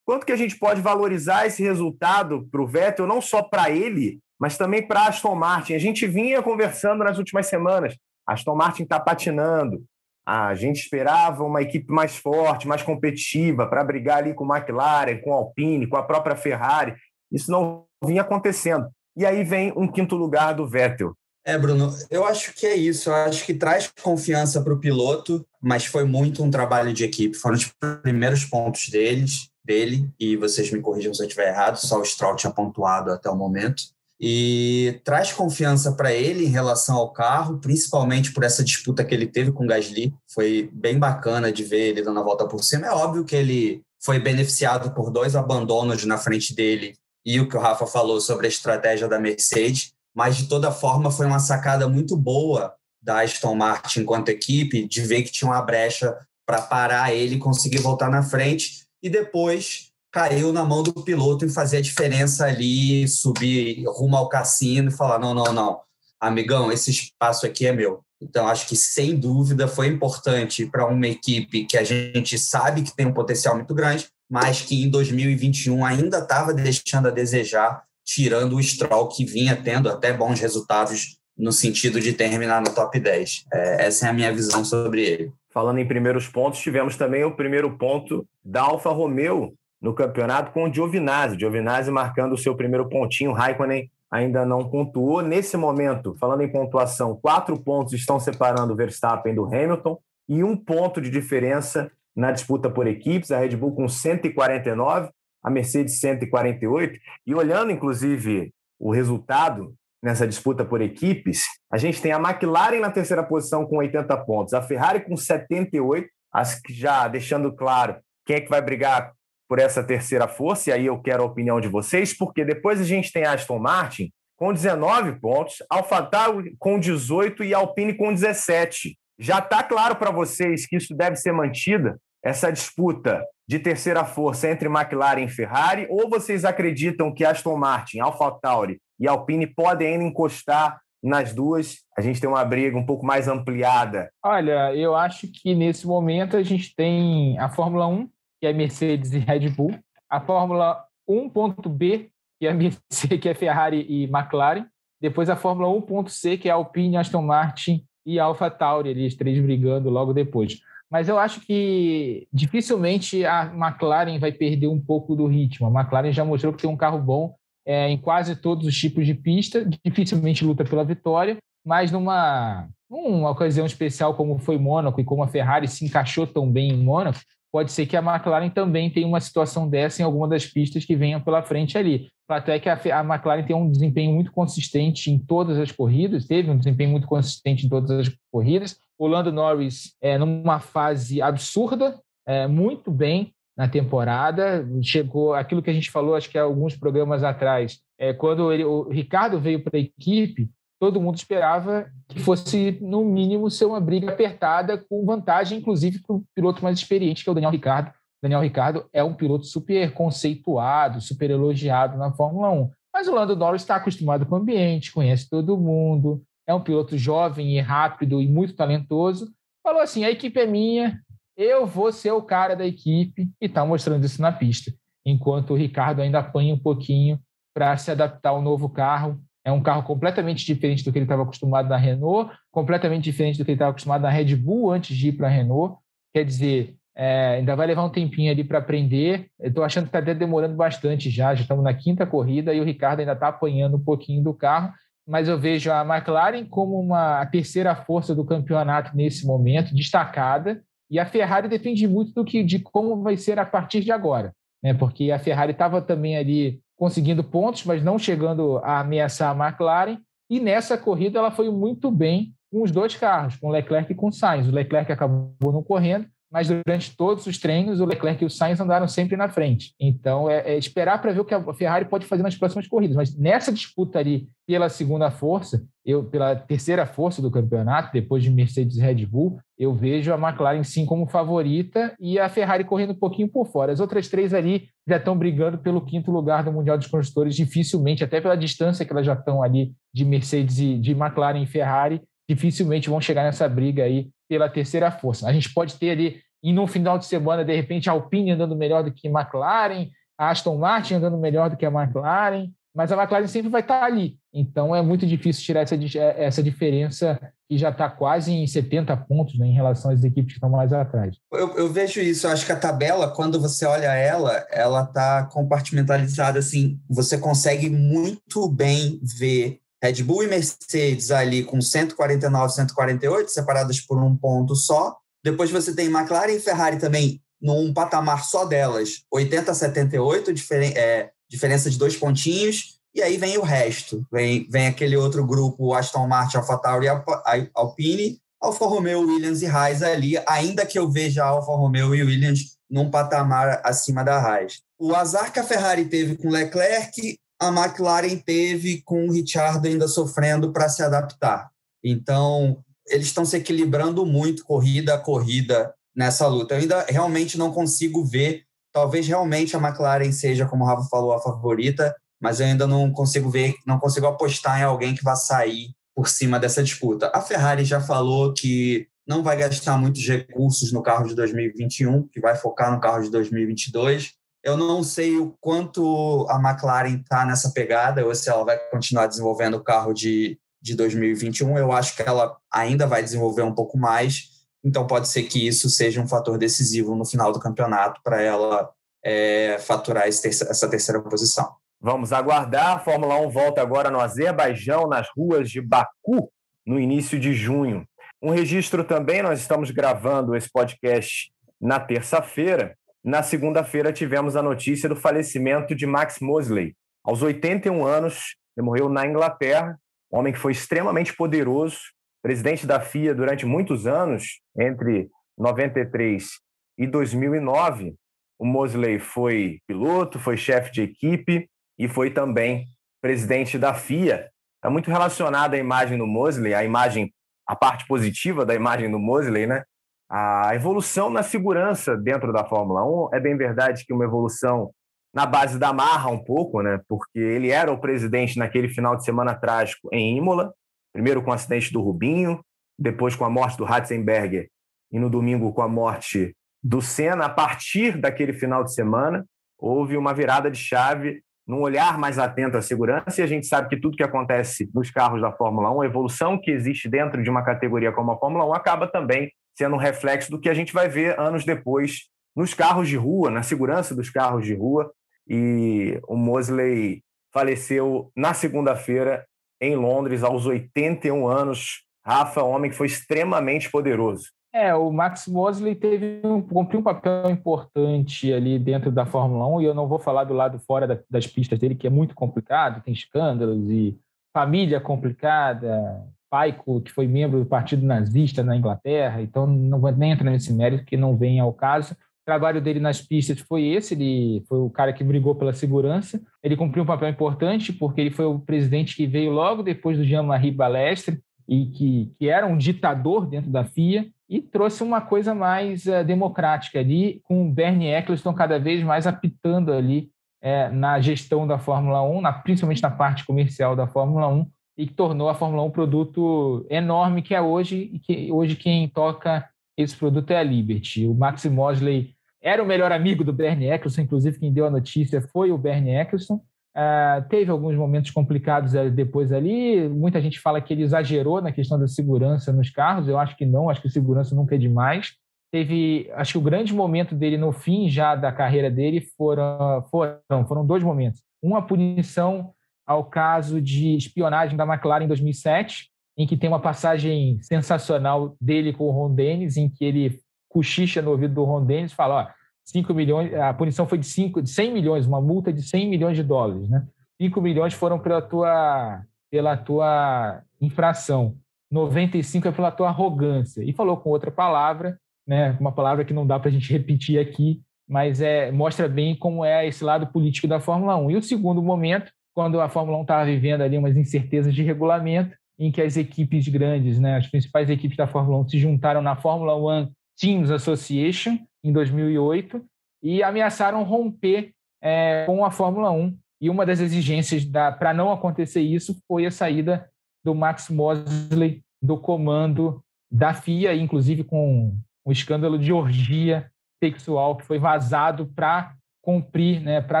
quanto 0.06 0.24
que 0.24 0.32
a 0.32 0.36
gente 0.36 0.56
pode 0.56 0.80
valorizar 0.80 1.46
esse 1.46 1.62
resultado 1.62 2.48
para 2.50 2.62
o 2.62 2.66
Vettel, 2.66 3.06
não 3.06 3.20
só 3.20 3.42
para 3.42 3.70
ele, 3.70 4.20
mas 4.38 4.56
também 4.56 4.86
para 4.86 5.00
a 5.00 5.08
Aston 5.08 5.34
Martin. 5.34 5.74
A 5.74 5.78
gente 5.78 6.06
vinha 6.06 6.42
conversando 6.42 7.02
nas 7.02 7.18
últimas 7.18 7.46
semanas. 7.46 7.96
Aston 8.26 8.54
Martin 8.54 8.84
está 8.84 9.00
patinando. 9.00 9.84
A 10.28 10.54
gente 10.54 10.76
esperava 10.76 11.42
uma 11.42 11.62
equipe 11.62 11.90
mais 11.90 12.14
forte, 12.14 12.68
mais 12.68 12.82
competitiva, 12.82 13.66
para 13.66 13.82
brigar 13.82 14.18
ali 14.18 14.34
com 14.34 14.52
a 14.52 14.58
McLaren, 14.58 15.22
com 15.22 15.32
a 15.32 15.36
Alpine, 15.36 15.86
com 15.86 15.96
a 15.96 16.02
própria 16.02 16.36
Ferrari. 16.36 16.94
Isso 17.32 17.50
não 17.50 17.86
vinha 18.04 18.20
acontecendo. 18.20 18.90
E 19.16 19.24
aí 19.24 19.42
vem 19.42 19.72
um 19.74 19.90
quinto 19.90 20.16
lugar 20.16 20.52
do 20.52 20.68
Vettel. 20.68 21.14
É, 21.46 21.56
Bruno, 21.56 21.90
eu 22.10 22.26
acho 22.26 22.52
que 22.52 22.66
é 22.66 22.76
isso. 22.76 23.08
Eu 23.08 23.14
acho 23.14 23.46
que 23.46 23.54
traz 23.54 23.90
confiança 24.02 24.60
para 24.60 24.74
o 24.74 24.78
piloto, 24.78 25.46
mas 25.62 25.86
foi 25.86 26.04
muito 26.04 26.44
um 26.44 26.50
trabalho 26.50 26.92
de 26.92 27.04
equipe. 27.04 27.34
Foram 27.34 27.56
os 27.56 27.72
primeiros 28.02 28.44
pontos 28.44 28.90
deles, 28.90 29.48
dele, 29.64 30.10
e 30.20 30.36
vocês 30.36 30.70
me 30.70 30.82
corrijam 30.82 31.14
se 31.14 31.22
eu 31.22 31.26
estiver 31.26 31.48
errado, 31.48 31.76
só 31.76 31.98
o 31.98 32.04
Stroll 32.04 32.36
tinha 32.36 32.52
pontuado 32.52 33.10
até 33.10 33.30
o 33.30 33.34
momento 33.34 33.84
e 34.20 35.00
traz 35.04 35.32
confiança 35.32 35.92
para 35.92 36.12
ele 36.12 36.44
em 36.44 36.50
relação 36.50 36.96
ao 36.96 37.12
carro, 37.12 37.58
principalmente 37.58 38.32
por 38.32 38.42
essa 38.42 38.64
disputa 38.64 39.04
que 39.04 39.14
ele 39.14 39.26
teve 39.26 39.52
com 39.52 39.64
o 39.64 39.66
Gasly. 39.66 40.12
Foi 40.26 40.68
bem 40.72 40.98
bacana 40.98 41.52
de 41.52 41.62
ver 41.62 41.90
ele 41.90 42.02
dando 42.02 42.18
a 42.18 42.24
volta 42.24 42.46
por 42.46 42.64
cima. 42.64 42.86
É 42.86 42.90
óbvio 42.90 43.24
que 43.24 43.36
ele 43.36 43.82
foi 44.00 44.18
beneficiado 44.18 44.92
por 44.92 45.10
dois 45.10 45.36
abandonos 45.36 46.04
na 46.04 46.18
frente 46.18 46.54
dele 46.54 46.94
e 47.24 47.40
o 47.40 47.48
que 47.48 47.56
o 47.56 47.60
Rafa 47.60 47.86
falou 47.86 48.20
sobre 48.20 48.46
a 48.46 48.48
estratégia 48.48 49.08
da 49.08 49.18
Mercedes, 49.18 49.92
mas 50.14 50.36
de 50.36 50.48
toda 50.48 50.72
forma 50.72 51.10
foi 51.10 51.26
uma 51.26 51.38
sacada 51.38 51.88
muito 51.88 52.16
boa 52.16 52.74
da 53.02 53.22
Aston 53.22 53.54
Martin 53.54 54.00
enquanto 54.00 54.30
equipe 54.30 54.86
de 54.86 55.00
ver 55.02 55.22
que 55.22 55.32
tinha 55.32 55.50
uma 55.50 55.62
brecha 55.62 56.16
para 56.46 56.62
parar 56.62 57.14
ele 57.14 57.36
e 57.36 57.38
conseguir 57.38 57.78
voltar 57.78 58.10
na 58.10 58.22
frente 58.22 58.86
e 59.02 59.08
depois 59.08 59.87
caiu 60.12 60.52
na 60.52 60.64
mão 60.64 60.82
do 60.82 60.92
piloto 60.92 61.44
em 61.44 61.50
fazer 61.50 61.78
a 61.78 61.82
diferença 61.82 62.46
ali, 62.46 63.06
subir 63.06 63.84
rumo 63.88 64.16
ao 64.16 64.28
cassino 64.28 64.88
e 64.88 64.94
falar: 64.94 65.18
não, 65.18 65.34
não, 65.34 65.52
não, 65.52 65.80
amigão, 66.20 66.72
esse 66.72 66.90
espaço 66.90 67.46
aqui 67.46 67.66
é 67.66 67.72
meu. 67.72 68.00
Então, 68.20 68.48
acho 68.48 68.66
que 68.66 68.76
sem 68.76 69.16
dúvida 69.16 69.68
foi 69.68 69.86
importante 69.86 70.66
para 70.66 70.86
uma 70.86 71.06
equipe 71.06 71.64
que 71.64 71.78
a 71.78 71.84
gente 71.84 72.36
sabe 72.36 72.82
que 72.82 72.94
tem 72.94 73.06
um 73.06 73.12
potencial 73.12 73.54
muito 73.54 73.72
grande, 73.74 74.08
mas 74.28 74.60
que 74.60 74.82
em 74.82 74.90
2021 74.90 75.84
ainda 75.84 76.18
estava 76.18 76.52
deixando 76.52 77.06
a 77.06 77.12
desejar, 77.12 77.84
tirando 78.04 78.56
o 78.56 78.62
Stroll 78.62 79.08
que 79.08 79.24
vinha 79.24 79.54
tendo 79.54 79.88
até 79.88 80.12
bons 80.12 80.40
resultados 80.40 81.16
no 81.36 81.52
sentido 81.52 82.00
de 82.00 82.12
terminar 82.12 82.60
no 82.60 82.74
top 82.74 82.98
10. 82.98 83.44
É, 83.52 83.86
essa 83.86 84.06
é 84.06 84.10
a 84.10 84.12
minha 84.12 84.32
visão 84.32 84.64
sobre 84.64 85.02
ele. 85.02 85.32
Falando 85.52 85.78
em 85.78 85.86
primeiros 85.86 86.26
pontos, 86.26 86.60
tivemos 86.60 86.96
também 86.96 87.24
o 87.24 87.36
primeiro 87.36 87.78
ponto 87.78 88.26
da 88.44 88.62
Alfa 88.62 88.90
Romeo, 88.90 89.54
no 89.80 89.94
campeonato 89.94 90.52
com 90.52 90.64
o 90.64 90.72
Giovinazzi. 90.72 91.38
Giovinazzi 91.38 91.90
marcando 91.90 92.32
o 92.32 92.38
seu 92.38 92.54
primeiro 92.54 92.88
pontinho, 92.88 93.32
Raikkonen 93.32 93.90
ainda 94.10 94.44
não 94.44 94.68
pontuou. 94.68 95.22
Nesse 95.22 95.56
momento, 95.56 96.16
falando 96.18 96.42
em 96.42 96.50
pontuação, 96.50 97.16
quatro 97.16 97.58
pontos 97.58 97.92
estão 97.92 98.18
separando 98.18 98.72
o 98.72 98.76
Verstappen 98.76 99.34
do 99.34 99.44
Hamilton 99.44 99.98
e 100.28 100.42
um 100.42 100.56
ponto 100.56 101.00
de 101.00 101.10
diferença 101.10 101.90
na 102.14 102.32
disputa 102.32 102.68
por 102.68 102.86
equipes, 102.86 103.30
a 103.30 103.38
Red 103.38 103.56
Bull 103.56 103.74
com 103.74 103.88
149, 103.88 105.10
a 105.42 105.50
Mercedes 105.50 106.00
148. 106.00 106.98
E 107.26 107.34
olhando, 107.34 107.70
inclusive, 107.70 108.52
o 108.78 108.90
resultado 108.90 109.72
nessa 110.02 110.26
disputa 110.26 110.64
por 110.64 110.80
equipes, 110.80 111.42
a 111.70 111.78
gente 111.78 112.00
tem 112.00 112.12
a 112.12 112.18
McLaren 112.18 112.80
na 112.80 112.90
terceira 112.90 113.22
posição 113.22 113.66
com 113.66 113.78
80 113.78 114.16
pontos, 114.18 114.54
a 114.54 114.62
Ferrari 114.62 115.00
com 115.00 115.16
78, 115.16 116.08
as 116.32 116.60
que 116.60 116.72
já 116.72 117.08
deixando 117.08 117.52
claro 117.52 117.96
quem 118.24 118.36
é 118.36 118.40
que 118.40 118.50
vai 118.50 118.60
brigar 118.60 119.12
por 119.48 119.58
essa 119.58 119.82
terceira 119.82 120.28
força, 120.28 120.70
e 120.70 120.72
aí 120.72 120.86
eu 120.86 121.00
quero 121.00 121.22
a 121.22 121.26
opinião 121.26 121.60
de 121.60 121.68
vocês, 121.68 122.16
porque 122.16 122.44
depois 122.44 122.80
a 122.80 122.84
gente 122.84 123.10
tem 123.10 123.24
Aston 123.24 123.58
Martin 123.58 124.12
com 124.36 124.52
19 124.52 125.18
pontos, 125.20 125.56
AlphaTauri 125.68 126.54
com 126.58 126.78
18 126.78 127.42
e 127.42 127.54
Alpine 127.54 127.94
com 127.94 128.12
17. 128.12 128.96
Já 129.18 129.38
está 129.38 129.64
claro 129.64 129.96
para 129.96 130.12
vocês 130.12 130.66
que 130.66 130.76
isso 130.76 130.94
deve 130.94 131.16
ser 131.16 131.32
mantida, 131.32 131.98
essa 132.22 132.52
disputa 132.52 133.24
de 133.48 133.58
terceira 133.58 134.04
força 134.04 134.48
entre 134.48 134.68
McLaren 134.68 135.24
e 135.24 135.28
Ferrari, 135.28 135.86
ou 135.88 136.08
vocês 136.08 136.44
acreditam 136.44 137.12
que 137.12 137.24
Aston 137.24 137.56
Martin, 137.56 138.00
AlphaTauri 138.00 138.78
e 139.00 139.08
Alpine 139.08 139.46
podem 139.46 139.94
ainda 139.94 140.04
encostar 140.04 140.78
nas 141.02 141.32
duas? 141.32 141.78
A 141.96 142.00
gente 142.00 142.20
tem 142.20 142.28
uma 142.28 142.44
briga 142.44 142.76
um 142.76 142.84
pouco 142.84 143.06
mais 143.06 143.26
ampliada. 143.28 144.10
Olha, 144.22 144.74
eu 144.74 144.94
acho 144.94 145.28
que 145.32 145.54
nesse 145.54 145.86
momento 145.86 146.36
a 146.36 146.42
gente 146.42 146.74
tem 146.76 147.38
a 147.38 147.48
Fórmula 147.48 147.86
1 147.86 148.08
que 148.40 148.46
é 148.46 148.52
Mercedes 148.52 149.12
e 149.12 149.18
Red 149.18 149.48
Bull, 149.50 149.74
a 150.08 150.20
Fórmula 150.20 150.84
1.B, 151.08 152.10
que 152.38 152.46
é 152.46 152.52
Mercedes, 152.52 153.20
que 153.20 153.28
é 153.28 153.34
Ferrari 153.34 153.84
e 153.88 154.04
McLaren, 154.04 154.66
depois 155.00 155.30
a 155.30 155.36
Fórmula 155.36 155.68
1.C, 155.68 156.36
que 156.38 156.48
é 156.48 156.52
Alpine, 156.52 156.96
Aston 156.96 157.22
Martin 157.22 157.84
e 158.04 158.18
Alpha 158.18 158.50
Tauri, 158.50 159.06
os 159.06 159.14
três 159.14 159.38
brigando 159.40 159.90
logo 159.90 160.12
depois. 160.12 160.60
Mas 160.90 161.08
eu 161.08 161.18
acho 161.18 161.40
que 161.40 162.26
dificilmente 162.32 163.24
a 163.24 163.52
McLaren 163.54 164.18
vai 164.18 164.32
perder 164.32 164.68
um 164.68 164.80
pouco 164.80 165.14
do 165.14 165.26
ritmo. 165.26 165.66
A 165.66 165.80
McLaren 165.80 166.12
já 166.12 166.24
mostrou 166.24 166.52
que 166.52 166.62
tem 166.62 166.70
um 166.70 166.76
carro 166.76 166.98
bom 166.98 167.34
é, 167.66 167.88
em 167.90 167.98
quase 167.98 168.34
todos 168.34 168.66
os 168.66 168.74
tipos 168.74 169.04
de 169.04 169.14
pista, 169.14 169.68
dificilmente 169.84 170.44
luta 170.44 170.64
pela 170.64 170.84
vitória, 170.84 171.36
mas 171.64 171.92
numa, 171.92 172.66
numa 172.88 173.30
ocasião 173.30 173.66
especial 173.66 174.14
como 174.14 174.38
foi 174.38 174.56
Mônaco 174.56 174.98
e 175.00 175.04
como 175.04 175.22
a 175.22 175.28
Ferrari 175.28 175.68
se 175.68 175.84
encaixou 175.84 176.26
tão 176.26 176.50
bem 176.50 176.70
em 176.70 176.82
Mônaco, 176.82 177.18
pode 177.52 177.72
ser 177.72 177.86
que 177.86 177.96
a 177.96 178.02
McLaren 178.02 178.50
também 178.50 178.90
tenha 178.90 179.06
uma 179.06 179.20
situação 179.20 179.68
dessa 179.68 180.02
em 180.02 180.04
alguma 180.04 180.28
das 180.28 180.46
pistas 180.46 180.84
que 180.84 180.96
venham 180.96 181.20
pela 181.20 181.42
frente 181.42 181.76
ali. 181.76 182.08
O 182.24 182.34
fato 182.34 182.50
é 182.50 182.58
que 182.58 182.68
a, 182.68 182.74
a 182.74 183.04
McLaren 183.04 183.42
tem 183.44 183.56
um 183.56 183.70
desempenho 183.70 184.12
muito 184.12 184.30
consistente 184.32 185.10
em 185.10 185.18
todas 185.18 185.58
as 185.58 185.72
corridas, 185.72 186.26
teve 186.26 186.50
um 186.50 186.58
desempenho 186.58 186.90
muito 186.90 187.06
consistente 187.06 187.66
em 187.66 187.68
todas 187.68 187.90
as 187.90 188.14
corridas. 188.30 188.78
O 188.98 189.06
Lando 189.06 189.32
Norris 189.32 189.94
é 190.00 190.18
numa 190.18 190.60
fase 190.60 191.22
absurda, 191.22 191.98
é, 192.26 192.46
muito 192.46 192.90
bem 192.90 193.32
na 193.56 193.66
temporada. 193.66 194.68
Chegou 194.82 195.34
aquilo 195.34 195.62
que 195.62 195.70
a 195.70 195.74
gente 195.74 195.90
falou, 195.90 196.14
acho 196.14 196.28
que 196.28 196.36
há 196.36 196.42
alguns 196.42 196.76
programas 196.76 197.24
atrás, 197.24 197.80
é, 197.98 198.12
quando 198.12 198.52
ele, 198.52 198.64
o 198.64 198.88
Ricardo 198.88 199.40
veio 199.40 199.62
para 199.62 199.78
a 199.78 199.80
equipe, 199.80 200.48
todo 200.78 201.00
mundo 201.00 201.16
esperava 201.16 201.90
que 202.08 202.20
fosse, 202.20 202.78
no 202.80 203.04
mínimo, 203.04 203.50
ser 203.50 203.64
uma 203.64 203.80
briga 203.80 204.10
apertada, 204.10 204.78
com 204.78 205.04
vantagem, 205.04 205.58
inclusive, 205.58 206.00
para 206.00 206.16
o 206.16 206.24
piloto 206.34 206.62
mais 206.62 206.78
experiente, 206.78 207.22
que 207.22 207.28
é 207.28 207.32
o 207.32 207.34
Daniel 207.34 207.50
Ricardo. 207.50 207.92
Daniel 208.22 208.40
Ricardo 208.40 208.86
é 208.92 209.02
um 209.02 209.14
piloto 209.14 209.44
super 209.44 209.92
conceituado, 209.92 211.00
super 211.00 211.30
elogiado 211.30 211.96
na 211.96 212.12
Fórmula 212.12 212.50
1. 212.50 212.70
Mas 212.92 213.06
o 213.06 213.14
Lando 213.14 213.36
Norris 213.36 213.62
está 213.62 213.76
acostumado 213.76 214.26
com 214.26 214.34
o 214.34 214.38
ambiente, 214.38 214.92
conhece 214.92 215.28
todo 215.28 215.56
mundo, 215.56 216.22
é 216.46 216.54
um 216.54 216.60
piloto 216.60 216.96
jovem 216.96 217.56
e 217.56 217.60
rápido 217.60 218.20
e 218.20 218.26
muito 218.26 218.54
talentoso. 218.54 219.30
Falou 219.62 219.82
assim: 219.82 220.04
a 220.04 220.10
equipe 220.10 220.40
é 220.40 220.46
minha, 220.46 221.00
eu 221.36 221.66
vou 221.66 221.92
ser 221.92 222.10
o 222.10 222.22
cara 222.22 222.56
da 222.56 222.66
equipe, 222.66 223.28
e 223.40 223.46
está 223.46 223.64
mostrando 223.64 224.04
isso 224.04 224.20
na 224.20 224.32
pista. 224.32 224.72
Enquanto 225.06 225.52
o 225.52 225.56
Ricardo 225.56 226.02
ainda 226.02 226.18
apanha 226.18 226.54
um 226.54 226.58
pouquinho 226.58 227.20
para 227.54 227.76
se 227.76 227.90
adaptar 227.90 228.30
ao 228.30 228.42
novo 228.42 228.68
carro, 228.68 229.20
é 229.48 229.52
um 229.52 229.62
carro 229.62 229.82
completamente 229.82 230.44
diferente 230.44 230.84
do 230.84 230.92
que 230.92 230.98
ele 230.98 231.06
estava 231.06 231.22
acostumado 231.22 231.70
na 231.70 231.76
Renault, 231.78 232.30
completamente 232.50 233.04
diferente 233.04 233.38
do 233.38 233.44
que 233.46 233.50
ele 233.50 233.56
estava 233.56 233.70
acostumado 233.70 234.02
na 234.02 234.10
Red 234.10 234.36
Bull 234.36 234.70
antes 234.70 234.94
de 234.94 235.08
ir 235.08 235.12
para 235.12 235.26
a 235.26 235.30
Renault. 235.30 235.78
Quer 236.14 236.24
dizer, 236.24 236.76
é, 236.94 237.36
ainda 237.36 237.56
vai 237.56 237.66
levar 237.66 237.82
um 237.82 237.88
tempinho 237.88 238.30
ali 238.30 238.44
para 238.44 238.58
aprender. 238.58 239.30
Estou 239.40 239.64
achando 239.64 239.84
que 239.84 239.88
está 239.88 240.00
até 240.00 240.14
demorando 240.14 240.54
bastante 240.54 241.08
já. 241.08 241.34
Já 241.34 241.42
estamos 241.42 241.64
na 241.64 241.72
quinta 241.72 242.06
corrida 242.06 242.52
e 242.52 242.60
o 242.60 242.64
Ricardo 242.64 243.00
ainda 243.00 243.12
está 243.12 243.28
apanhando 243.28 243.78
um 243.78 243.82
pouquinho 243.82 244.22
do 244.22 244.34
carro. 244.34 244.70
Mas 245.06 245.28
eu 245.28 245.38
vejo 245.38 245.72
a 245.72 245.80
McLaren 245.82 246.44
como 246.44 246.78
uma 246.78 247.22
a 247.22 247.24
terceira 247.24 247.74
força 247.74 248.14
do 248.14 248.26
campeonato 248.26 248.94
nesse 248.94 249.26
momento, 249.26 249.74
destacada. 249.74 250.60
E 250.90 250.98
a 250.98 251.06
Ferrari 251.06 251.48
depende 251.48 251.88
muito 251.88 252.12
do 252.12 252.22
que 252.22 252.42
de 252.42 252.58
como 252.58 253.02
vai 253.02 253.16
ser 253.16 253.38
a 253.38 253.46
partir 253.46 253.80
de 253.80 253.92
agora, 253.92 254.34
né? 254.62 254.74
Porque 254.74 255.10
a 255.10 255.18
Ferrari 255.18 255.52
estava 255.52 255.80
também 255.80 256.18
ali 256.18 256.60
conseguindo 256.78 257.24
pontos, 257.24 257.64
mas 257.64 257.82
não 257.82 257.98
chegando 257.98 258.58
a 258.58 258.80
ameaçar 258.80 259.36
a 259.36 259.46
McLaren. 259.46 259.98
E 260.30 260.38
nessa 260.38 260.78
corrida 260.78 261.18
ela 261.18 261.30
foi 261.30 261.50
muito 261.50 261.90
bem 261.90 262.32
com 262.50 262.62
os 262.62 262.70
dois 262.70 262.94
carros, 262.94 263.36
com 263.36 263.50
Leclerc 263.50 263.92
e 263.92 263.94
com 263.94 264.12
Sainz. 264.12 264.48
O 264.48 264.52
Leclerc 264.52 264.90
acabou 264.90 265.52
não 265.52 265.62
correndo, 265.62 266.06
mas 266.30 266.48
durante 266.48 266.96
todos 266.96 267.26
os 267.26 267.38
treinos 267.38 267.80
o 267.80 267.84
Leclerc 267.84 268.22
e 268.22 268.26
o 268.26 268.30
Sainz 268.30 268.60
andaram 268.60 268.86
sempre 268.86 269.16
na 269.16 269.28
frente. 269.28 269.74
Então 269.80 270.30
é, 270.30 270.54
é 270.54 270.58
esperar 270.58 271.00
para 271.00 271.12
ver 271.12 271.20
o 271.20 271.24
que 271.24 271.34
a 271.34 271.54
Ferrari 271.54 271.86
pode 271.86 272.06
fazer 272.06 272.22
nas 272.22 272.36
próximas 272.36 272.66
corridas. 272.66 272.96
Mas 272.96 273.16
nessa 273.16 273.52
disputa 273.52 273.98
ali 273.98 274.28
pela 274.46 274.68
segunda 274.68 275.10
força, 275.10 275.64
eu 275.84 276.04
pela 276.04 276.36
terceira 276.36 276.86
força 276.86 277.22
do 277.22 277.30
campeonato, 277.30 277.92
depois 277.92 278.22
de 278.22 278.30
Mercedes 278.30 278.76
e 278.76 278.80
Red 278.80 279.06
Bull, 279.06 279.38
eu 279.58 279.74
vejo 279.74 280.12
a 280.12 280.18
McLaren 280.18 280.62
sim 280.62 280.84
como 280.84 281.06
favorita 281.06 281.94
e 281.98 282.18
a 282.18 282.28
Ferrari 282.28 282.64
correndo 282.64 282.92
um 282.92 282.98
pouquinho 282.98 283.28
por 283.28 283.46
fora. 283.46 283.72
As 283.72 283.80
outras 283.80 284.08
três 284.08 284.32
ali 284.34 284.68
já 284.86 284.96
estão 284.96 285.16
brigando 285.16 285.58
pelo 285.58 285.80
quinto 285.80 286.10
lugar 286.10 286.44
do 286.44 286.52
Mundial 286.52 286.78
dos 286.78 286.86
Construtores, 286.86 287.34
dificilmente, 287.34 288.04
até 288.04 288.20
pela 288.20 288.36
distância 288.36 288.84
que 288.84 288.92
elas 288.92 289.06
já 289.06 289.14
estão 289.14 289.42
ali 289.42 289.72
de 289.92 290.04
Mercedes 290.04 290.58
e 290.58 290.78
de 290.78 290.92
McLaren 290.92 291.42
e 291.42 291.46
Ferrari, 291.46 292.00
dificilmente 292.28 292.90
vão 292.90 293.00
chegar 293.00 293.24
nessa 293.24 293.48
briga 293.48 293.84
aí 293.84 294.10
pela 294.28 294.48
terceira 294.48 294.90
força. 294.90 295.26
A 295.26 295.32
gente 295.32 295.52
pode 295.52 295.76
ter 295.76 295.90
ali, 295.90 296.20
e 296.42 296.52
no 296.52 296.66
final 296.66 296.98
de 296.98 297.06
semana, 297.06 297.44
de 297.44 297.54
repente, 297.54 297.88
a 297.88 297.92
Alpine 297.92 298.32
andando 298.32 298.54
melhor 298.54 298.84
do 298.84 298.92
que 298.92 299.08
a 299.08 299.10
McLaren, 299.10 299.88
a 300.18 300.30
Aston 300.30 300.58
Martin 300.58 300.94
andando 300.94 301.16
melhor 301.16 301.48
do 301.48 301.56
que 301.56 301.64
a 301.64 301.70
McLaren, 301.70 302.50
mas 302.74 302.92
a 302.92 302.96
McLaren 302.96 303.26
sempre 303.26 303.50
vai 303.50 303.60
estar 303.60 303.82
ali. 303.82 304.16
Então 304.32 304.74
é 304.74 304.82
muito 304.82 305.06
difícil 305.06 305.42
tirar 305.42 305.62
essa, 305.62 305.74
essa 306.16 306.42
diferença 306.42 307.18
que 307.48 307.56
já 307.56 307.70
está 307.70 307.88
quase 307.88 308.30
em 308.30 308.46
70 308.46 308.96
pontos 308.98 309.38
né, 309.38 309.46
em 309.46 309.54
relação 309.54 309.90
às 309.90 310.04
equipes 310.04 310.32
que 310.32 310.36
estão 310.36 310.50
mais 310.50 310.72
atrás. 310.72 311.16
Eu, 311.32 311.56
eu, 311.56 311.72
vejo 311.72 311.98
isso, 312.00 312.26
eu 312.26 312.30
acho 312.30 312.44
que 312.44 312.52
a 312.52 312.58
tabela, 312.58 313.08
quando 313.08 313.40
você 313.40 313.64
olha 313.64 313.94
ela, 313.94 314.46
ela 314.50 314.82
está 314.82 315.24
compartimentalizada 315.24 316.38
assim, 316.38 316.78
você 316.88 317.16
consegue 317.16 317.70
muito 317.70 318.48
bem 318.48 319.00
ver 319.18 319.60
Red 319.82 320.02
Bull 320.02 320.24
e 320.24 320.26
Mercedes 320.26 321.10
ali 321.10 321.44
com 321.44 321.60
149, 321.60 322.52
148, 322.52 323.30
separadas 323.30 323.80
por 323.80 324.02
um 324.02 324.16
ponto 324.16 324.54
só. 324.56 324.96
Depois 325.24 325.50
você 325.50 325.74
tem 325.74 325.86
McLaren 325.86 326.32
e 326.32 326.40
Ferrari 326.40 326.78
também 326.78 327.20
num 327.40 327.72
patamar 327.72 328.24
só 328.24 328.44
delas, 328.44 329.04
80 329.12 329.52
a 329.52 329.54
78, 329.54 330.32
diferen 330.32 330.72
é, 330.76 331.10
diferença 331.30 331.70
de 331.70 331.78
dois 331.78 331.96
pontinhos. 331.96 332.78
E 332.94 333.02
aí 333.02 333.16
vem 333.16 333.38
o 333.38 333.42
resto. 333.42 334.04
Vem, 334.10 334.48
vem 334.50 334.66
aquele 334.66 334.96
outro 334.96 335.24
grupo, 335.24 335.74
Aston 335.74 336.08
Martin, 336.08 336.38
AlphaTauri 336.38 336.86
e 336.86 337.50
Alpine, 337.54 338.18
Alfa 338.40 338.66
Romeo, 338.66 339.02
Williams 339.02 339.42
e 339.42 339.46
Haas 339.46 339.82
ali, 339.82 340.14
ainda 340.26 340.66
que 340.66 340.78
eu 340.78 340.90
veja 340.90 341.24
Alfa 341.24 341.52
Romeo 341.52 341.94
e 341.94 342.02
Williams 342.02 342.56
num 342.68 342.90
patamar 342.90 343.60
acima 343.64 344.02
da 344.02 344.16
Haas. 344.16 344.60
O 344.78 344.94
azar 344.94 345.32
que 345.32 345.38
a 345.38 345.44
Ferrari 345.44 345.84
teve 345.84 346.16
com 346.16 346.28
Leclerc 346.28 347.18
a 347.40 347.48
McLaren 347.48 348.16
teve 348.18 348.82
com 348.82 349.06
o 349.06 349.12
Richard 349.12 349.66
ainda 349.66 349.86
sofrendo 349.86 350.52
para 350.52 350.68
se 350.68 350.82
adaptar. 350.82 351.50
Então, 351.82 352.62
eles 352.88 353.06
estão 353.06 353.24
se 353.24 353.36
equilibrando 353.36 354.04
muito 354.04 354.44
corrida 354.44 354.94
a 354.94 354.98
corrida 354.98 355.72
nessa 355.94 356.26
luta. 356.26 356.54
Eu 356.54 356.60
ainda 356.60 356.86
realmente 356.88 357.38
não 357.38 357.52
consigo 357.52 358.04
ver, 358.04 358.42
talvez 358.72 359.06
realmente 359.06 359.56
a 359.56 359.60
McLaren 359.60 360.10
seja, 360.12 360.46
como 360.46 360.64
o 360.64 360.66
Rafa 360.66 360.88
falou, 360.88 361.12
a 361.12 361.20
favorita, 361.20 361.94
mas 362.20 362.40
eu 362.40 362.46
ainda 362.46 362.66
não 362.66 362.90
consigo 362.90 363.30
ver, 363.30 363.54
não 363.66 363.78
consigo 363.78 364.06
apostar 364.06 364.60
em 364.60 364.64
alguém 364.64 364.94
que 364.94 365.04
vá 365.04 365.14
sair 365.14 365.70
por 365.94 366.08
cima 366.08 366.38
dessa 366.38 366.62
disputa. 366.62 367.10
A 367.14 367.20
Ferrari 367.20 367.64
já 367.64 367.80
falou 367.80 368.32
que 368.32 368.88
não 369.06 369.22
vai 369.22 369.36
gastar 369.36 369.76
muitos 369.78 370.06
recursos 370.06 370.72
no 370.72 370.82
carro 370.82 371.08
de 371.08 371.14
2021, 371.14 372.08
que 372.08 372.20
vai 372.20 372.36
focar 372.36 372.72
no 372.72 372.80
carro 372.80 373.02
de 373.02 373.10
2022. 373.10 374.12
Eu 374.42 374.56
não 374.56 374.82
sei 374.82 375.16
o 375.16 375.34
quanto 375.40 376.26
a 376.28 376.36
McLaren 376.36 377.00
está 377.00 377.24
nessa 377.24 377.50
pegada, 377.50 378.04
ou 378.04 378.14
se 378.14 378.30
ela 378.30 378.44
vai 378.44 378.58
continuar 378.70 379.06
desenvolvendo 379.06 379.54
o 379.54 379.64
carro 379.64 379.92
de, 379.92 380.38
de 380.60 380.74
2021. 380.74 381.58
Eu 381.58 381.72
acho 381.72 381.96
que 381.96 382.02
ela 382.02 382.36
ainda 382.52 382.86
vai 382.86 383.02
desenvolver 383.02 383.42
um 383.42 383.54
pouco 383.54 383.76
mais, 383.76 384.28
então 384.64 384.86
pode 384.86 385.08
ser 385.08 385.24
que 385.24 385.46
isso 385.46 385.68
seja 385.68 386.00
um 386.00 386.08
fator 386.08 386.38
decisivo 386.38 386.94
no 386.94 387.04
final 387.04 387.32
do 387.32 387.40
campeonato 387.40 388.00
para 388.02 388.22
ela 388.22 388.70
é, 389.04 389.58
faturar 389.58 390.06
essa 390.06 390.68
terceira 390.68 391.00
posição. 391.00 391.50
Vamos 391.80 392.12
aguardar. 392.12 392.76
A 392.76 392.78
Fórmula 392.80 393.20
1 393.20 393.30
volta 393.30 393.62
agora 393.62 393.90
no 393.90 394.00
Azerbaijão, 394.00 394.88
nas 394.88 395.06
ruas 395.16 395.48
de 395.48 395.60
Baku, 395.60 396.30
no 396.66 396.78
início 396.78 397.18
de 397.18 397.32
junho. 397.32 397.86
Um 398.20 398.30
registro 398.30 398.82
também, 398.82 399.22
nós 399.22 399.40
estamos 399.40 399.70
gravando 399.70 400.34
esse 400.34 400.50
podcast 400.50 401.30
na 401.60 401.78
terça-feira. 401.78 402.76
Na 403.08 403.22
segunda-feira 403.22 403.90
tivemos 403.90 404.36
a 404.36 404.42
notícia 404.42 404.86
do 404.86 404.94
falecimento 404.94 405.74
de 405.74 405.86
Max 405.86 406.18
Mosley. 406.20 406.76
Aos 407.02 407.22
81 407.22 407.82
anos, 407.82 408.36
ele 408.54 408.66
morreu 408.66 408.90
na 408.90 409.06
Inglaterra. 409.06 409.78
um 410.12 410.18
homem 410.18 410.30
que 410.30 410.38
foi 410.38 410.52
extremamente 410.52 411.16
poderoso, 411.16 411.78
presidente 412.22 412.66
da 412.66 412.80
FIA 412.80 413.14
durante 413.14 413.46
muitos 413.46 413.86
anos, 413.86 414.42
entre 414.58 415.08
93 415.38 416.32
e 416.76 416.86
2009. 416.86 417.94
O 418.38 418.44
Mosley 418.44 418.98
foi 418.98 419.58
piloto, 419.66 420.18
foi 420.18 420.36
chefe 420.36 420.70
de 420.70 420.82
equipe 420.82 421.48
e 421.78 421.88
foi 421.88 422.10
também 422.10 422.66
presidente 423.00 423.58
da 423.58 423.72
FIA. 423.72 424.28
Está 424.56 424.68
muito 424.68 424.90
relacionada 424.90 425.56
a 425.56 425.58
imagem 425.58 425.96
do 425.96 426.06
Mosley, 426.06 426.52
a 426.52 426.62
imagem, 426.62 427.10
a 427.46 427.56
parte 427.56 427.86
positiva 427.86 428.44
da 428.44 428.54
imagem 428.54 428.90
do 428.90 428.98
Mosley, 428.98 429.46
né? 429.46 429.64
A 430.10 430.54
evolução 430.54 431.10
na 431.10 431.22
segurança 431.22 431.96
dentro 431.96 432.32
da 432.32 432.44
Fórmula 432.44 432.82
1 432.84 433.14
é 433.14 433.20
bem 433.20 433.36
verdade 433.36 433.84
que 433.84 433.92
uma 433.92 434.04
evolução 434.04 434.70
na 435.14 435.26
base 435.26 435.58
da 435.58 435.72
marra 435.72 436.10
um 436.10 436.22
pouco, 436.22 436.62
né? 436.62 436.80
Porque 436.88 437.18
ele 437.18 437.50
era 437.50 437.70
o 437.70 437.80
presidente 437.80 438.38
naquele 438.38 438.68
final 438.68 438.96
de 438.96 439.04
semana 439.04 439.34
trágico 439.34 439.88
em 439.92 440.16
Imola, 440.16 440.52
primeiro 440.92 441.22
com 441.22 441.30
o 441.30 441.34
acidente 441.34 441.72
do 441.72 441.82
Rubinho, 441.82 442.40
depois 442.78 443.14
com 443.14 443.24
a 443.24 443.30
morte 443.30 443.58
do 443.58 443.64
Ratzenberger 443.64 444.48
e 444.90 444.98
no 444.98 445.10
domingo 445.10 445.52
com 445.52 445.60
a 445.60 445.68
morte 445.68 446.34
do 446.62 446.80
Senna. 446.80 447.26
A 447.26 447.30
partir 447.30 447.98
daquele 447.98 448.32
final 448.32 448.64
de 448.64 448.72
semana, 448.72 449.26
houve 449.58 449.96
uma 449.96 450.14
virada 450.14 450.50
de 450.50 450.58
chave 450.58 451.22
num 451.46 451.62
olhar 451.62 451.98
mais 451.98 452.18
atento 452.18 452.58
à 452.58 452.62
segurança, 452.62 453.20
e 453.20 453.22
a 453.22 453.26
gente 453.26 453.46
sabe 453.46 453.70
que 453.70 453.80
tudo 453.80 453.96
que 453.96 454.02
acontece 454.02 454.70
nos 454.74 454.90
carros 454.90 455.22
da 455.22 455.32
Fórmula 455.32 455.70
1, 455.72 455.80
a 455.80 455.86
evolução 455.86 456.38
que 456.38 456.50
existe 456.50 456.90
dentro 456.90 457.22
de 457.22 457.30
uma 457.30 457.42
categoria 457.42 457.90
como 457.90 458.12
a 458.12 458.18
Fórmula 458.18 458.44
1, 458.46 458.54
acaba 458.54 458.86
também 458.86 459.30
sendo 459.58 459.74
um 459.74 459.78
reflexo 459.78 460.30
do 460.30 460.38
que 460.38 460.48
a 460.48 460.54
gente 460.54 460.72
vai 460.72 460.88
ver 460.88 461.18
anos 461.18 461.44
depois 461.44 462.04
nos 462.34 462.54
carros 462.54 462.88
de 462.88 462.96
rua, 462.96 463.28
na 463.28 463.42
segurança 463.42 463.92
dos 463.92 464.08
carros 464.08 464.46
de 464.46 464.54
rua, 464.54 464.92
e 465.28 466.00
o 466.06 466.16
Mosley 466.16 467.02
faleceu 467.34 468.12
na 468.16 468.32
segunda-feira 468.32 469.26
em 469.60 469.74
Londres, 469.74 470.22
aos 470.22 470.46
81 470.46 471.26
anos. 471.26 471.84
Rafa, 472.06 472.44
um 472.44 472.50
homem 472.50 472.70
que 472.70 472.76
foi 472.76 472.86
extremamente 472.86 473.68
poderoso. 473.68 474.28
É, 474.54 474.72
o 474.74 474.92
Max 474.92 475.26
Mosley 475.26 475.74
teve 475.74 476.20
um, 476.24 476.40
cumpriu 476.40 476.78
um 476.78 476.82
papel 476.82 477.28
importante 477.28 478.32
ali 478.32 478.60
dentro 478.60 478.92
da 478.92 479.04
Fórmula 479.04 479.44
1, 479.56 479.60
e 479.60 479.64
eu 479.64 479.74
não 479.74 479.88
vou 479.88 479.98
falar 479.98 480.22
do 480.22 480.32
lado 480.32 480.60
fora 480.60 480.86
da, 480.86 480.98
das 481.10 481.26
pistas 481.26 481.58
dele, 481.58 481.74
que 481.74 481.86
é 481.86 481.90
muito 481.90 482.14
complicado, 482.14 482.80
tem 482.82 482.94
escândalos 482.94 483.68
e 483.68 483.98
família 484.32 484.80
complicada, 484.80 486.06
pai 486.30 486.58
que 486.84 486.92
foi 486.92 487.06
membro 487.06 487.38
do 487.38 487.46
Partido 487.46 487.84
Nazista 487.84 488.42
na 488.42 488.56
Inglaterra, 488.56 489.22
então 489.22 489.46
não 489.46 489.80
vou 489.80 489.92
nem 489.92 490.12
entrar 490.12 490.30
nesse 490.30 490.52
mérito, 490.52 490.84
que 490.84 490.96
não 490.96 491.16
vem 491.16 491.40
ao 491.40 491.52
caso 491.52 491.96
trabalho 492.28 492.60
dele 492.60 492.78
nas 492.78 493.00
pistas 493.00 493.40
foi 493.40 493.64
esse, 493.68 493.94
ele 493.94 494.44
foi 494.46 494.58
o 494.58 494.68
cara 494.68 494.92
que 494.92 495.02
brigou 495.02 495.34
pela 495.34 495.54
segurança. 495.54 496.20
Ele 496.42 496.58
cumpriu 496.58 496.82
um 496.82 496.86
papel 496.86 497.08
importante 497.08 497.72
porque 497.72 498.02
ele 498.02 498.10
foi 498.10 498.26
o 498.26 498.38
presidente 498.38 498.94
que 498.94 499.06
veio 499.06 499.32
logo 499.32 499.62
depois 499.62 499.96
do 499.96 500.04
Jean-Marie 500.04 500.50
Balestre 500.50 501.22
e 501.48 501.64
que, 501.70 502.12
que 502.18 502.28
era 502.28 502.46
um 502.46 502.58
ditador 502.58 503.26
dentro 503.26 503.50
da 503.50 503.64
FIA 503.64 504.08
e 504.28 504.42
trouxe 504.42 504.82
uma 504.82 505.00
coisa 505.00 505.34
mais 505.34 505.86
uh, 505.86 506.04
democrática 506.04 506.78
ali, 506.78 507.22
com 507.24 507.48
o 507.48 507.50
Bernie 507.50 507.88
Eccleston 507.88 508.34
cada 508.34 508.58
vez 508.58 508.82
mais 508.82 509.06
apitando 509.06 509.72
ali 509.72 510.10
é, 510.42 510.68
na 510.68 511.00
gestão 511.00 511.46
da 511.46 511.58
Fórmula 511.58 512.02
1, 512.02 512.20
na, 512.20 512.30
principalmente 512.30 512.82
na 512.82 512.90
parte 512.90 513.24
comercial 513.24 513.74
da 513.74 513.86
Fórmula 513.86 514.28
1, 514.28 514.46
e 514.78 514.86
que 514.86 514.94
tornou 514.94 515.28
a 515.28 515.34
Fórmula 515.34 515.64
1 515.64 515.66
um 515.66 515.70
produto 515.70 516.64
enorme 516.70 517.20
que 517.20 517.34
é 517.34 517.42
hoje, 517.42 517.90
e 517.92 517.98
que 517.98 518.30
hoje 518.30 518.54
quem 518.54 518.88
toca 518.88 519.44
esse 519.76 519.96
produto 519.96 520.30
é 520.30 520.38
a 520.38 520.42
Liberty. 520.42 521.04
O 521.04 521.14
Max 521.14 521.44
Mosley 521.46 522.14
era 522.40 522.62
o 522.62 522.66
melhor 522.66 522.92
amigo 522.92 523.24
do 523.24 523.32
Bernie 523.32 523.68
Eccleston, 523.68 524.02
inclusive 524.02 524.38
quem 524.38 524.52
deu 524.52 524.66
a 524.66 524.70
notícia 524.70 525.20
foi 525.20 525.50
o 525.50 525.58
Bernie 525.58 525.96
Eccleston. 525.96 526.40
Uh, 526.76 527.28
teve 527.28 527.50
alguns 527.50 527.74
momentos 527.74 528.12
complicados 528.12 528.72
depois 528.92 529.32
ali. 529.32 529.88
Muita 529.88 530.20
gente 530.20 530.38
fala 530.38 530.60
que 530.60 530.72
ele 530.72 530.82
exagerou 530.82 531.42
na 531.42 531.50
questão 531.50 531.76
da 531.76 531.88
segurança 531.88 532.52
nos 532.52 532.70
carros. 532.70 533.08
Eu 533.08 533.18
acho 533.18 533.36
que 533.36 533.44
não, 533.44 533.68
acho 533.68 533.82
que 533.82 533.90
segurança 533.90 534.32
nunca 534.32 534.54
é 534.54 534.58
demais. 534.58 535.14
Teve, 535.50 536.08
acho 536.14 536.32
que 536.32 536.38
o 536.38 536.42
grande 536.42 536.72
momento 536.72 537.16
dele 537.16 537.36
no 537.36 537.50
fim 537.50 537.88
já 537.88 538.14
da 538.14 538.30
carreira 538.30 538.70
dele 538.70 539.00
foram, 539.16 539.82
foram, 539.90 540.46
foram 540.46 540.64
dois 540.64 540.84
momentos. 540.84 541.20
Uma 541.42 541.62
punição 541.62 542.52
ao 542.88 543.04
caso 543.04 543.60
de 543.60 543.94
espionagem 543.94 544.56
da 544.56 544.64
McLaren 544.64 545.04
em 545.04 545.08
2007, 545.08 545.90
em 546.16 546.26
que 546.26 546.38
tem 546.38 546.48
uma 546.48 546.58
passagem 546.58 547.38
sensacional 547.42 548.34
dele 548.40 548.72
com 548.72 548.84
o 548.84 548.90
Ron 548.90 549.14
Dennis, 549.14 549.58
em 549.58 549.68
que 549.68 549.84
ele 549.84 550.18
cochicha 550.48 551.02
no 551.02 551.10
ouvido 551.10 551.34
do 551.34 551.44
Ron 551.44 551.66
Dennis, 551.66 551.92
fala, 551.92 552.22
ó, 552.22 552.28
5 552.64 552.94
milhões, 552.94 553.34
a 553.34 553.52
punição 553.52 553.86
foi 553.86 553.98
de, 553.98 554.06
5, 554.06 554.40
de 554.40 554.48
100 554.48 554.72
milhões, 554.72 555.06
uma 555.06 555.20
multa 555.20 555.52
de 555.52 555.62
100 555.62 555.86
milhões 555.88 556.16
de 556.16 556.22
dólares, 556.22 556.66
né? 556.70 556.86
5 557.20 557.40
milhões 557.42 557.74
foram 557.74 557.98
pela 557.98 558.22
tua, 558.22 559.02
pela 559.30 559.54
tua 559.54 560.42
infração, 560.60 561.36
95 561.70 562.48
é 562.48 562.52
pela 562.52 562.70
tua 562.70 562.88
arrogância. 562.88 563.62
E 563.62 563.74
falou 563.74 563.98
com 563.98 564.08
outra 564.08 564.30
palavra, 564.30 564.98
né? 565.26 565.54
Uma 565.60 565.72
palavra 565.72 566.06
que 566.06 566.14
não 566.14 566.26
dá 566.26 566.38
para 566.38 566.48
a 566.48 566.52
gente 566.52 566.72
repetir 566.72 567.20
aqui, 567.20 567.60
mas 567.86 568.22
é, 568.22 568.50
mostra 568.50 568.88
bem 568.88 569.14
como 569.14 569.44
é 569.44 569.66
esse 569.66 569.84
lado 569.84 570.06
político 570.06 570.48
da 570.48 570.58
Fórmula 570.58 570.96
1. 570.96 571.10
E 571.10 571.16
o 571.16 571.22
segundo 571.22 571.62
momento, 571.62 572.10
quando 572.38 572.60
a 572.60 572.68
Fórmula 572.68 572.98
1 572.98 573.02
estava 573.02 573.24
vivendo 573.24 573.62
ali 573.62 573.76
umas 573.76 573.96
incertezas 573.96 574.54
de 574.54 574.62
regulamento, 574.62 575.36
em 575.58 575.72
que 575.72 575.82
as 575.82 575.96
equipes 575.96 576.46
grandes, 576.46 577.00
né, 577.00 577.16
as 577.16 577.26
principais 577.26 577.68
equipes 577.68 577.96
da 577.96 578.06
Fórmula 578.06 578.38
1 578.42 578.50
se 578.50 578.58
juntaram 578.60 579.02
na 579.02 579.16
Fórmula 579.16 579.56
1 579.56 579.90
Teams 580.16 580.48
Association, 580.48 581.36
em 581.64 581.72
2008, 581.72 582.64
e 583.02 583.24
ameaçaram 583.24 583.82
romper 583.82 584.52
é, 584.80 585.24
com 585.26 585.44
a 585.44 585.50
Fórmula 585.50 585.90
1. 585.90 586.16
E 586.40 586.48
uma 586.48 586.64
das 586.64 586.78
exigências 586.78 587.44
para 587.44 587.92
não 587.92 588.12
acontecer 588.12 588.60
isso 588.60 588.96
foi 589.08 589.26
a 589.26 589.32
saída 589.32 589.90
do 590.24 590.32
Max 590.32 590.68
Mosley 590.70 591.62
do 591.82 591.98
comando 591.98 592.80
da 593.10 593.34
FIA, 593.34 593.74
inclusive 593.74 594.22
com 594.22 594.76
um 595.04 595.10
escândalo 595.10 595.58
de 595.58 595.72
orgia 595.72 596.48
sexual 596.80 597.36
que 597.36 597.44
foi 597.44 597.58
vazado 597.58 598.28
para 598.28 598.76
cumprir, 599.08 599.62
né, 599.62 599.80
para 599.80 600.00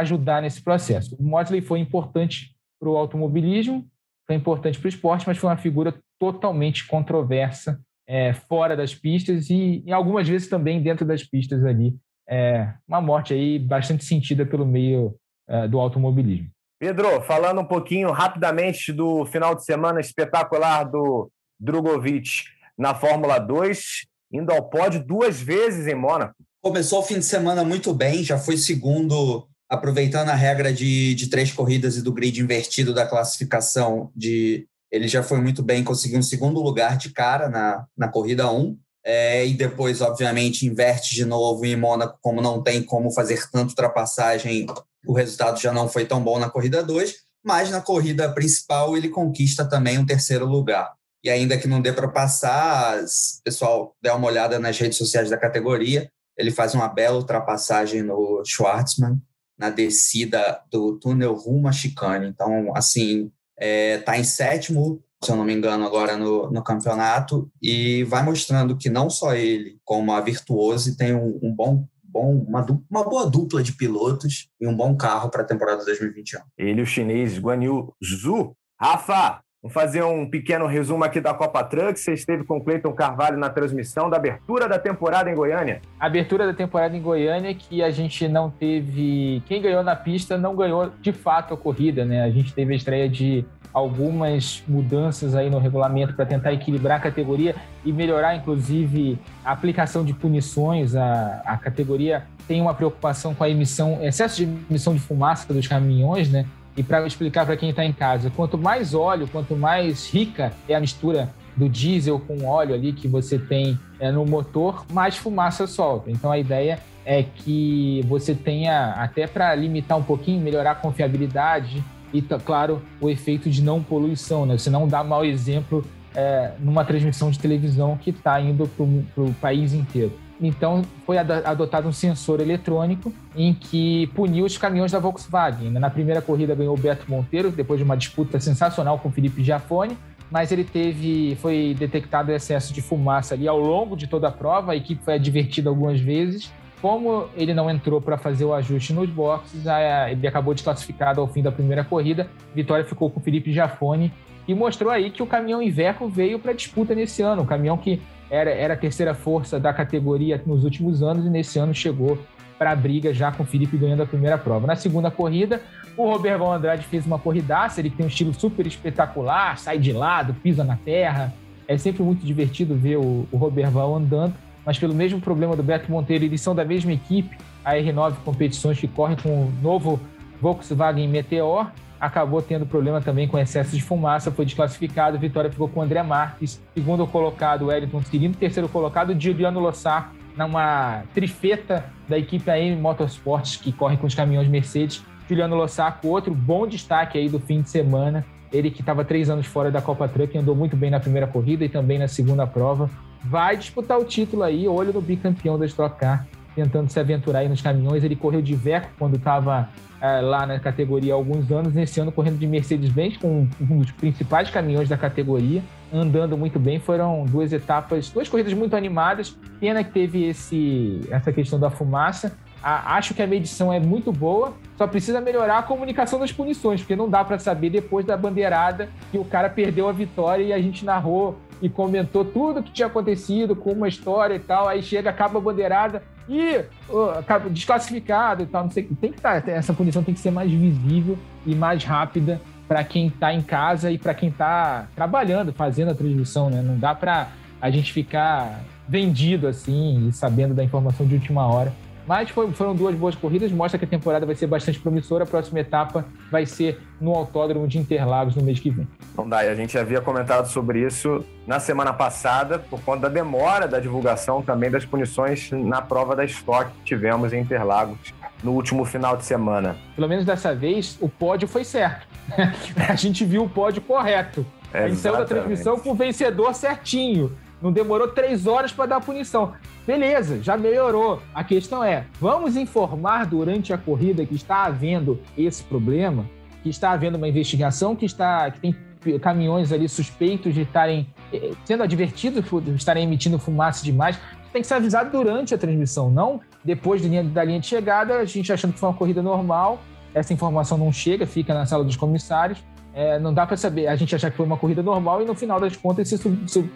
ajudar 0.00 0.42
nesse 0.42 0.62
processo. 0.62 1.16
O 1.18 1.22
Mosley 1.22 1.62
foi 1.62 1.78
importante 1.78 2.54
para 2.78 2.90
o 2.90 2.96
automobilismo, 2.98 3.88
foi 4.26 4.36
importante 4.36 4.78
para 4.78 4.84
o 4.84 4.90
esporte, 4.90 5.26
mas 5.26 5.38
foi 5.38 5.48
uma 5.48 5.56
figura 5.56 5.98
totalmente 6.20 6.86
controversa 6.86 7.80
é, 8.06 8.34
fora 8.34 8.76
das 8.76 8.94
pistas 8.94 9.48
e, 9.48 9.82
e, 9.86 9.90
algumas 9.94 10.28
vezes 10.28 10.46
também 10.46 10.82
dentro 10.82 11.06
das 11.06 11.24
pistas 11.24 11.64
ali. 11.64 11.96
É, 12.28 12.74
uma 12.86 13.00
morte 13.00 13.32
aí 13.32 13.58
bastante 13.58 14.04
sentida 14.04 14.44
pelo 14.44 14.66
meio 14.66 15.16
é, 15.48 15.66
do 15.66 15.80
automobilismo. 15.80 16.50
Pedro, 16.78 17.22
falando 17.22 17.62
um 17.62 17.66
pouquinho 17.66 18.10
rapidamente 18.10 18.92
do 18.92 19.24
final 19.24 19.54
de 19.54 19.64
semana 19.64 20.00
espetacular 20.00 20.84
do 20.84 21.30
Drogovic 21.58 22.44
na 22.76 22.94
Fórmula 22.94 23.38
2, 23.38 24.06
indo 24.30 24.52
ao 24.52 24.68
pódio 24.68 25.02
duas 25.02 25.40
vezes 25.40 25.86
em 25.86 25.94
Mônaco. 25.94 26.34
Começou 26.62 26.98
o 26.98 27.02
fim 27.02 27.18
de 27.18 27.24
semana 27.24 27.64
muito 27.64 27.94
bem, 27.94 28.24
já 28.24 28.38
foi 28.38 28.56
segundo, 28.56 29.46
aproveitando 29.68 30.30
a 30.30 30.34
regra 30.34 30.72
de, 30.72 31.14
de 31.14 31.28
três 31.28 31.52
corridas 31.52 31.96
e 31.96 32.02
do 32.02 32.12
grid 32.12 32.40
invertido 32.40 32.92
da 32.92 33.06
classificação 33.06 34.10
de 34.14 34.66
ele 34.90 35.06
já 35.06 35.22
foi 35.22 35.40
muito 35.40 35.62
bem, 35.62 35.84
conseguiu 35.84 36.18
um 36.18 36.22
segundo 36.22 36.60
lugar 36.60 36.96
de 36.96 37.10
cara 37.10 37.48
na, 37.48 37.86
na 37.96 38.08
corrida 38.08 38.50
1. 38.50 38.76
É, 39.04 39.46
e 39.46 39.54
depois, 39.54 40.00
obviamente, 40.00 40.66
inverte 40.66 41.14
de 41.14 41.24
novo 41.24 41.64
em 41.64 41.76
Mônaco, 41.76 42.18
como 42.20 42.42
não 42.42 42.62
tem 42.62 42.82
como 42.82 43.10
fazer 43.10 43.48
tanta 43.50 43.70
ultrapassagem, 43.70 44.66
o 45.06 45.12
resultado 45.12 45.60
já 45.60 45.72
não 45.72 45.88
foi 45.88 46.04
tão 46.04 46.22
bom 46.22 46.38
na 46.38 46.50
corrida 46.50 46.82
2, 46.82 47.14
mas 47.44 47.70
na 47.70 47.80
corrida 47.80 48.30
principal 48.32 48.96
ele 48.96 49.08
conquista 49.08 49.64
também 49.64 49.98
um 49.98 50.04
terceiro 50.04 50.46
lugar. 50.46 50.92
E 51.24 51.30
ainda 51.30 51.56
que 51.56 51.68
não 51.68 51.80
dê 51.80 51.92
para 51.92 52.08
passar, 52.08 53.02
pessoal, 53.44 53.94
dê 54.02 54.10
uma 54.10 54.26
olhada 54.26 54.58
nas 54.58 54.78
redes 54.78 54.98
sociais 54.98 55.30
da 55.30 55.38
categoria, 55.38 56.10
ele 56.38 56.50
faz 56.50 56.74
uma 56.74 56.88
bela 56.88 57.16
ultrapassagem 57.16 58.02
no 58.02 58.42
Schwartzman, 58.46 59.20
na 59.58 59.70
descida 59.70 60.60
do 60.70 60.98
túnel 60.98 61.34
rumo 61.34 61.66
a 61.66 61.72
chicane. 61.72 62.28
Então, 62.28 62.72
assim, 62.76 63.32
é, 63.58 63.98
tá 63.98 64.16
em 64.16 64.22
sétimo, 64.22 65.02
se 65.22 65.32
eu 65.32 65.36
não 65.36 65.44
me 65.44 65.52
engano, 65.52 65.84
agora 65.84 66.16
no, 66.16 66.48
no 66.50 66.62
campeonato, 66.62 67.50
e 67.60 68.04
vai 68.04 68.22
mostrando 68.22 68.76
que 68.76 68.88
não 68.88 69.10
só 69.10 69.34
ele, 69.34 69.80
como 69.84 70.12
a 70.12 70.20
Virtuose, 70.20 70.96
tem 70.96 71.14
um, 71.14 71.38
um 71.42 71.52
bom 71.52 71.84
bom, 72.10 72.36
uma, 72.36 72.64
uma, 72.90 73.04
boa 73.04 73.28
dupla 73.28 73.62
de 73.62 73.72
pilotos 73.72 74.48
e 74.58 74.66
um 74.66 74.74
bom 74.74 74.96
carro 74.96 75.28
para 75.28 75.42
a 75.42 75.46
temporada 75.46 75.84
2021. 75.84 76.40
Ele, 76.56 76.80
o 76.80 76.86
chinês 76.86 77.38
Guan 77.38 77.62
Yu 77.62 77.94
Zhu. 78.02 78.56
Rafa, 78.80 79.42
Vamos 79.60 79.74
fazer 79.74 80.04
um 80.04 80.24
pequeno 80.24 80.68
resumo 80.68 81.02
aqui 81.02 81.20
da 81.20 81.34
Copa 81.34 81.64
Truck. 81.64 81.98
Você 81.98 82.12
esteve 82.12 82.44
com 82.44 82.58
o 82.58 82.60
Cleiton 82.62 82.92
Carvalho 82.92 83.36
na 83.36 83.50
transmissão 83.50 84.08
da 84.08 84.16
abertura 84.16 84.68
da 84.68 84.78
temporada 84.78 85.28
em 85.28 85.34
Goiânia. 85.34 85.82
Abertura 85.98 86.46
da 86.46 86.54
temporada 86.54 86.96
em 86.96 87.02
Goiânia 87.02 87.52
que 87.52 87.82
a 87.82 87.90
gente 87.90 88.28
não 88.28 88.50
teve... 88.50 89.42
Quem 89.46 89.60
ganhou 89.60 89.82
na 89.82 89.96
pista 89.96 90.38
não 90.38 90.54
ganhou 90.54 90.92
de 91.00 91.12
fato 91.12 91.54
a 91.54 91.56
corrida, 91.56 92.04
né? 92.04 92.22
A 92.22 92.30
gente 92.30 92.54
teve 92.54 92.72
a 92.72 92.76
estreia 92.76 93.08
de 93.08 93.44
algumas 93.74 94.62
mudanças 94.66 95.34
aí 95.34 95.50
no 95.50 95.58
regulamento 95.58 96.14
para 96.14 96.24
tentar 96.24 96.52
equilibrar 96.52 96.98
a 96.98 97.00
categoria 97.00 97.56
e 97.84 97.92
melhorar, 97.92 98.36
inclusive, 98.36 99.18
a 99.44 99.50
aplicação 99.50 100.04
de 100.04 100.14
punições. 100.14 100.94
A, 100.94 101.42
a 101.44 101.56
categoria 101.56 102.22
tem 102.46 102.60
uma 102.60 102.74
preocupação 102.74 103.34
com 103.34 103.42
a 103.42 103.50
emissão, 103.50 103.98
excesso 104.04 104.36
de 104.36 104.44
emissão 104.70 104.94
de 104.94 105.00
fumaça 105.00 105.52
dos 105.52 105.66
caminhões, 105.66 106.30
né? 106.30 106.46
E 106.78 106.82
para 106.84 107.04
explicar 107.04 107.44
para 107.44 107.56
quem 107.56 107.70
está 107.70 107.84
em 107.84 107.92
casa, 107.92 108.30
quanto 108.30 108.56
mais 108.56 108.94
óleo, 108.94 109.28
quanto 109.30 109.56
mais 109.56 110.08
rica 110.08 110.52
é 110.68 110.76
a 110.76 110.80
mistura 110.80 111.28
do 111.56 111.68
diesel 111.68 112.20
com 112.20 112.46
óleo 112.46 112.72
ali 112.72 112.92
que 112.92 113.08
você 113.08 113.36
tem 113.36 113.76
é, 113.98 114.12
no 114.12 114.24
motor, 114.24 114.86
mais 114.92 115.16
fumaça 115.16 115.66
solta. 115.66 116.08
Então 116.08 116.30
a 116.30 116.38
ideia 116.38 116.78
é 117.04 117.24
que 117.24 118.04
você 118.06 118.32
tenha, 118.32 118.92
até 118.92 119.26
para 119.26 119.52
limitar 119.56 119.98
um 119.98 120.04
pouquinho, 120.04 120.40
melhorar 120.40 120.70
a 120.70 120.74
confiabilidade 120.76 121.82
e, 122.14 122.22
claro, 122.22 122.80
o 123.00 123.10
efeito 123.10 123.50
de 123.50 123.60
não 123.60 123.82
poluição, 123.82 124.46
né? 124.46 124.56
Você 124.56 124.70
não 124.70 124.86
dá 124.86 125.02
mau 125.02 125.24
exemplo 125.24 125.84
é, 126.14 126.52
numa 126.60 126.84
transmissão 126.84 127.28
de 127.28 127.40
televisão 127.40 127.96
que 127.96 128.10
está 128.10 128.40
indo 128.40 128.68
para 128.68 129.24
o 129.24 129.34
país 129.40 129.72
inteiro. 129.72 130.12
Então, 130.40 130.82
foi 131.04 131.18
adotado 131.18 131.88
um 131.88 131.92
sensor 131.92 132.40
eletrônico 132.40 133.12
em 133.34 133.52
que 133.52 134.06
puniu 134.14 134.44
os 134.44 134.56
caminhões 134.56 134.92
da 134.92 134.98
Volkswagen. 134.98 135.70
Na 135.70 135.90
primeira 135.90 136.22
corrida 136.22 136.54
ganhou 136.54 136.76
o 136.76 136.78
Beto 136.78 137.10
Monteiro, 137.10 137.50
depois 137.50 137.78
de 137.78 137.84
uma 137.84 137.96
disputa 137.96 138.38
sensacional 138.38 138.98
com 138.98 139.08
o 139.08 139.12
Felipe 139.12 139.42
Giafone, 139.42 139.98
mas 140.30 140.52
ele 140.52 140.62
teve, 140.62 141.36
foi 141.40 141.74
detectado 141.76 142.30
excesso 142.30 142.72
de 142.72 142.80
fumaça 142.80 143.34
ali 143.34 143.48
ao 143.48 143.58
longo 143.58 143.96
de 143.96 144.06
toda 144.06 144.28
a 144.28 144.30
prova, 144.30 144.72
a 144.72 144.76
equipe 144.76 145.02
foi 145.04 145.14
advertida 145.14 145.70
algumas 145.70 146.00
vezes. 146.00 146.52
Como 146.80 147.28
ele 147.34 147.52
não 147.52 147.68
entrou 147.68 148.00
para 148.00 148.16
fazer 148.16 148.44
o 148.44 148.54
ajuste 148.54 148.92
nos 148.92 149.10
boxes, 149.10 149.64
ele 150.12 150.28
acabou 150.28 150.54
desclassificado 150.54 151.20
ao 151.20 151.26
fim 151.26 151.42
da 151.42 151.50
primeira 151.50 151.82
corrida. 151.82 152.30
Vitória 152.54 152.84
ficou 152.84 153.10
com 153.10 153.18
o 153.18 153.22
Felipe 153.22 153.52
Giafone 153.52 154.12
e 154.46 154.54
mostrou 154.54 154.92
aí 154.92 155.10
que 155.10 155.20
o 155.20 155.26
caminhão 155.26 155.60
Iveco 155.60 156.08
veio 156.08 156.38
para 156.38 156.52
disputa 156.52 156.94
nesse 156.94 157.20
ano. 157.20 157.42
O 157.42 157.46
caminhão 157.46 157.76
que 157.76 158.00
era, 158.30 158.50
era 158.50 158.74
a 158.74 158.76
terceira 158.76 159.14
força 159.14 159.58
da 159.58 159.72
categoria 159.72 160.40
nos 160.44 160.64
últimos 160.64 161.02
anos 161.02 161.24
e 161.26 161.30
nesse 161.30 161.58
ano 161.58 161.74
chegou 161.74 162.18
para 162.58 162.72
a 162.72 162.76
briga 162.76 163.14
já 163.14 163.30
com 163.30 163.44
o 163.44 163.46
Felipe 163.46 163.76
ganhando 163.76 164.02
a 164.02 164.06
primeira 164.06 164.36
prova. 164.36 164.66
Na 164.66 164.74
segunda 164.74 165.10
corrida, 165.10 165.62
o 165.96 166.10
Roberval 166.10 166.52
Andrade 166.52 166.84
fez 166.84 167.06
uma 167.06 167.18
corridaça, 167.18 167.80
ele 167.80 167.90
tem 167.90 168.04
um 168.04 168.08
estilo 168.08 168.34
super 168.34 168.66
espetacular, 168.66 169.58
sai 169.58 169.78
de 169.78 169.92
lado, 169.92 170.34
pisa 170.34 170.64
na 170.64 170.76
terra. 170.76 171.32
É 171.66 171.78
sempre 171.78 172.02
muito 172.02 172.24
divertido 172.24 172.74
ver 172.74 172.96
o, 172.96 173.26
o 173.30 173.36
Roberval 173.36 173.94
andando, 173.94 174.34
mas 174.66 174.78
pelo 174.78 174.94
mesmo 174.94 175.20
problema 175.20 175.54
do 175.54 175.62
Beto 175.62 175.90
Monteiro, 175.90 176.24
eles 176.24 176.40
são 176.40 176.54
da 176.54 176.64
mesma 176.64 176.92
equipe, 176.92 177.36
a 177.64 177.74
R9 177.74 178.14
Competições, 178.24 178.78
que 178.78 178.88
corre 178.88 179.16
com 179.16 179.28
o 179.28 179.52
novo 179.62 180.00
Volkswagen 180.40 181.08
Meteor, 181.08 181.70
acabou 182.00 182.40
tendo 182.40 182.64
problema 182.66 183.00
também 183.00 183.26
com 183.26 183.38
excesso 183.38 183.74
de 183.74 183.82
fumaça, 183.82 184.30
foi 184.30 184.44
desclassificado. 184.44 185.18
Vitória 185.18 185.50
ficou 185.50 185.68
com 185.68 185.82
André 185.82 186.02
Marques, 186.02 186.60
segundo 186.74 187.06
colocado, 187.06 187.66
Wellington 187.66 188.02
Cirino, 188.02 188.34
terceiro 188.34 188.68
colocado, 188.68 189.18
Juliano 189.18 189.60
Lossar, 189.60 190.12
numa 190.36 191.02
trifeta 191.12 191.84
da 192.08 192.16
equipe 192.16 192.48
AM 192.50 192.76
Motorsports, 192.76 193.56
que 193.56 193.72
corre 193.72 193.96
com 193.96 194.06
os 194.06 194.14
caminhões 194.14 194.48
Mercedes. 194.48 195.02
Juliano 195.28 195.56
Lossaco, 195.56 196.08
outro 196.08 196.34
bom 196.34 196.66
destaque 196.66 197.18
aí 197.18 197.28
do 197.28 197.38
fim 197.38 197.60
de 197.60 197.68
semana. 197.68 198.24
Ele 198.50 198.70
que 198.70 198.80
estava 198.80 199.04
três 199.04 199.28
anos 199.28 199.46
fora 199.46 199.70
da 199.70 199.82
Copa 199.82 200.08
Truck, 200.08 200.38
andou 200.38 200.56
muito 200.56 200.74
bem 200.74 200.90
na 200.90 200.98
primeira 200.98 201.26
corrida 201.26 201.64
e 201.64 201.68
também 201.68 201.98
na 201.98 202.08
segunda 202.08 202.46
prova. 202.46 202.88
Vai 203.22 203.56
disputar 203.56 203.98
o 203.98 204.04
título 204.04 204.42
aí, 204.42 204.66
olho 204.66 204.92
no 204.92 205.02
bicampeão 205.02 205.58
da 205.58 205.66
Stock 205.66 205.98
Car, 205.98 206.26
tentando 206.54 206.88
se 206.88 206.98
aventurar 206.98 207.40
aí 207.40 207.48
nos 207.48 207.60
caminhões. 207.60 208.02
Ele 208.02 208.16
correu 208.16 208.40
de 208.40 208.54
Veco 208.54 208.88
quando 208.98 209.16
estava 209.16 209.68
é, 210.00 210.20
lá 210.20 210.46
na 210.46 210.58
categoria 210.58 211.12
há 211.12 211.16
alguns 211.16 211.50
anos. 211.50 211.72
Nesse 211.72 212.00
ano, 212.00 212.12
correndo 212.12 212.38
de 212.38 212.46
Mercedes-Benz, 212.46 213.16
com 213.16 213.48
um 213.60 213.78
dos 213.78 213.90
principais 213.92 214.50
caminhões 214.50 214.88
da 214.88 214.96
categoria 214.96 215.62
andando 215.92 216.36
muito 216.36 216.58
bem. 216.58 216.78
Foram 216.78 217.24
duas 217.24 217.52
etapas, 217.52 218.10
duas 218.10 218.28
corridas 218.28 218.52
muito 218.52 218.76
animadas. 218.76 219.36
Pena 219.60 219.82
que 219.82 219.90
teve 219.90 220.24
esse, 220.24 221.00
essa 221.10 221.32
questão 221.32 221.58
da 221.58 221.70
fumaça. 221.70 222.36
A, 222.62 222.96
acho 222.96 223.14
que 223.14 223.22
a 223.22 223.26
medição 223.26 223.72
é 223.72 223.78
muito 223.78 224.10
boa, 224.10 224.52
só 224.76 224.86
precisa 224.86 225.20
melhorar 225.20 225.58
a 225.58 225.62
comunicação 225.62 226.18
das 226.18 226.32
punições, 226.32 226.80
porque 226.80 226.96
não 226.96 227.08
dá 227.08 227.24
para 227.24 227.38
saber 227.38 227.70
depois 227.70 228.04
da 228.04 228.16
bandeirada 228.16 228.88
que 229.12 229.18
o 229.18 229.24
cara 229.24 229.48
perdeu 229.48 229.88
a 229.88 229.92
vitória 229.92 230.42
e 230.42 230.52
a 230.52 230.60
gente 230.60 230.84
narrou 230.84 231.38
e 231.62 231.68
comentou 231.68 232.24
tudo 232.24 232.62
que 232.62 232.72
tinha 232.72 232.88
acontecido 232.88 233.54
com 233.54 233.72
uma 233.72 233.86
história 233.86 234.34
e 234.34 234.40
tal. 234.40 234.66
Aí 234.68 234.82
chega, 234.82 235.10
acaba 235.10 235.38
a 235.38 235.42
bandeirada 235.42 236.02
e 236.28 236.64
uh, 236.90 237.50
desclassificado 237.50 238.42
e 238.42 238.46
tal. 238.46 238.64
Não 238.64 238.70
sei, 238.70 238.84
tem 239.00 239.10
que 239.10 239.18
estar, 239.18 239.40
tá, 239.40 239.50
essa 239.50 239.72
punição 239.72 240.02
tem 240.02 240.14
que 240.14 240.20
ser 240.20 240.30
mais 240.30 240.50
visível 240.50 241.18
e 241.46 241.54
mais 241.54 241.82
rápida 241.82 242.40
para 242.68 242.84
quem 242.84 243.06
está 243.06 243.32
em 243.32 243.40
casa 243.40 243.90
e 243.90 243.96
para 243.96 244.12
quem 244.12 244.28
está 244.28 244.86
trabalhando, 244.94 245.52
fazendo 245.52 245.90
a 245.90 245.94
transmissão, 245.94 246.50
né? 246.50 246.60
Não 246.60 246.78
dá 246.78 246.94
para 246.94 247.28
a 247.60 247.70
gente 247.70 247.92
ficar 247.92 248.60
vendido 248.86 249.48
assim 249.48 250.06
e 250.06 250.12
sabendo 250.12 250.54
da 250.54 250.62
informação 250.62 251.06
de 251.06 251.14
última 251.14 251.46
hora. 251.46 251.72
Mas 252.08 252.30
foi, 252.30 252.50
foram 252.52 252.74
duas 252.74 252.94
boas 252.94 253.14
corridas, 253.14 253.52
mostra 253.52 253.78
que 253.78 253.84
a 253.84 253.88
temporada 253.88 254.24
vai 254.24 254.34
ser 254.34 254.46
bastante 254.46 254.80
promissora. 254.80 255.24
A 255.24 255.26
próxima 255.26 255.60
etapa 255.60 256.06
vai 256.30 256.46
ser 256.46 256.80
no 256.98 257.14
Autódromo 257.14 257.68
de 257.68 257.76
Interlagos 257.76 258.34
no 258.34 258.42
mês 258.42 258.58
que 258.58 258.70
vem. 258.70 258.88
Então, 259.12 259.28
Dai, 259.28 259.46
a 259.50 259.54
gente 259.54 259.76
havia 259.76 260.00
comentado 260.00 260.46
sobre 260.46 260.80
isso 260.80 261.22
na 261.46 261.60
semana 261.60 261.92
passada, 261.92 262.58
por 262.58 262.80
conta 262.80 263.02
da 263.02 263.08
demora 263.10 263.68
da 263.68 263.78
divulgação 263.78 264.40
também 264.40 264.70
das 264.70 264.86
punições 264.86 265.50
na 265.52 265.82
prova 265.82 266.16
da 266.16 266.24
Stock 266.24 266.70
que 266.78 266.84
tivemos 266.84 267.34
em 267.34 267.40
Interlagos 267.40 267.98
no 268.42 268.52
último 268.52 268.86
final 268.86 269.14
de 269.14 269.26
semana. 269.26 269.76
Pelo 269.94 270.08
menos 270.08 270.24
dessa 270.24 270.54
vez, 270.54 270.96
o 271.02 271.10
pódio 271.10 271.46
foi 271.46 271.62
certo. 271.62 272.06
a 272.88 272.94
gente 272.94 273.22
viu 273.22 273.44
o 273.44 273.48
pódio 273.50 273.82
correto. 273.82 274.46
É, 274.72 274.84
a 274.84 274.88
gente 274.88 275.00
saiu 275.00 275.16
da 275.16 275.26
transmissão 275.26 275.78
com 275.78 275.90
o 275.90 275.94
vencedor 275.94 276.54
certinho. 276.54 277.36
Não 277.60 277.72
demorou 277.72 278.08
três 278.08 278.46
horas 278.46 278.72
para 278.72 278.86
dar 278.86 278.96
a 278.96 279.00
punição. 279.00 279.52
Beleza, 279.86 280.42
já 280.42 280.56
melhorou. 280.56 281.20
A 281.34 281.42
questão 281.42 281.82
é: 281.82 282.06
vamos 282.20 282.56
informar 282.56 283.26
durante 283.26 283.72
a 283.72 283.78
corrida 283.78 284.24
que 284.24 284.34
está 284.34 284.64
havendo 284.64 285.20
esse 285.36 285.62
problema, 285.64 286.24
que 286.62 286.68
está 286.68 286.92
havendo 286.92 287.16
uma 287.16 287.28
investigação, 287.28 287.96
que 287.96 288.06
está 288.06 288.50
que 288.50 288.60
tem 288.60 288.74
caminhões 289.20 289.72
ali 289.72 289.88
suspeitos 289.88 290.52
de 290.52 290.62
estarem 290.62 291.06
eh, 291.32 291.52
sendo 291.64 291.82
advertidos 291.82 292.44
por 292.44 292.62
estarem 292.68 293.04
emitindo 293.04 293.38
fumaça 293.38 293.84
demais. 293.84 294.18
Tem 294.52 294.62
que 294.62 294.68
ser 294.68 294.74
avisado 294.74 295.10
durante 295.10 295.54
a 295.54 295.58
transmissão, 295.58 296.10
não 296.10 296.40
depois 296.64 297.00
da 297.02 297.44
linha 297.44 297.60
de 297.60 297.66
chegada, 297.66 298.18
a 298.18 298.24
gente 298.24 298.52
achando 298.52 298.72
que 298.72 298.78
foi 298.78 298.88
uma 298.88 298.94
corrida 298.94 299.22
normal. 299.22 299.80
Essa 300.14 300.32
informação 300.32 300.76
não 300.76 300.92
chega, 300.92 301.26
fica 301.26 301.54
na 301.54 301.64
sala 301.64 301.84
dos 301.84 301.96
comissários 301.96 302.58
é, 302.98 303.16
não 303.16 303.32
dá 303.32 303.46
para 303.46 303.56
saber. 303.56 303.86
A 303.86 303.94
gente 303.94 304.12
achar 304.12 304.28
que 304.28 304.36
foi 304.36 304.44
uma 304.44 304.56
corrida 304.56 304.82
normal 304.82 305.22
e 305.22 305.24
no 305.24 305.32
final 305.32 305.60
das 305.60 305.76
contas 305.76 306.08
ser 306.08 306.18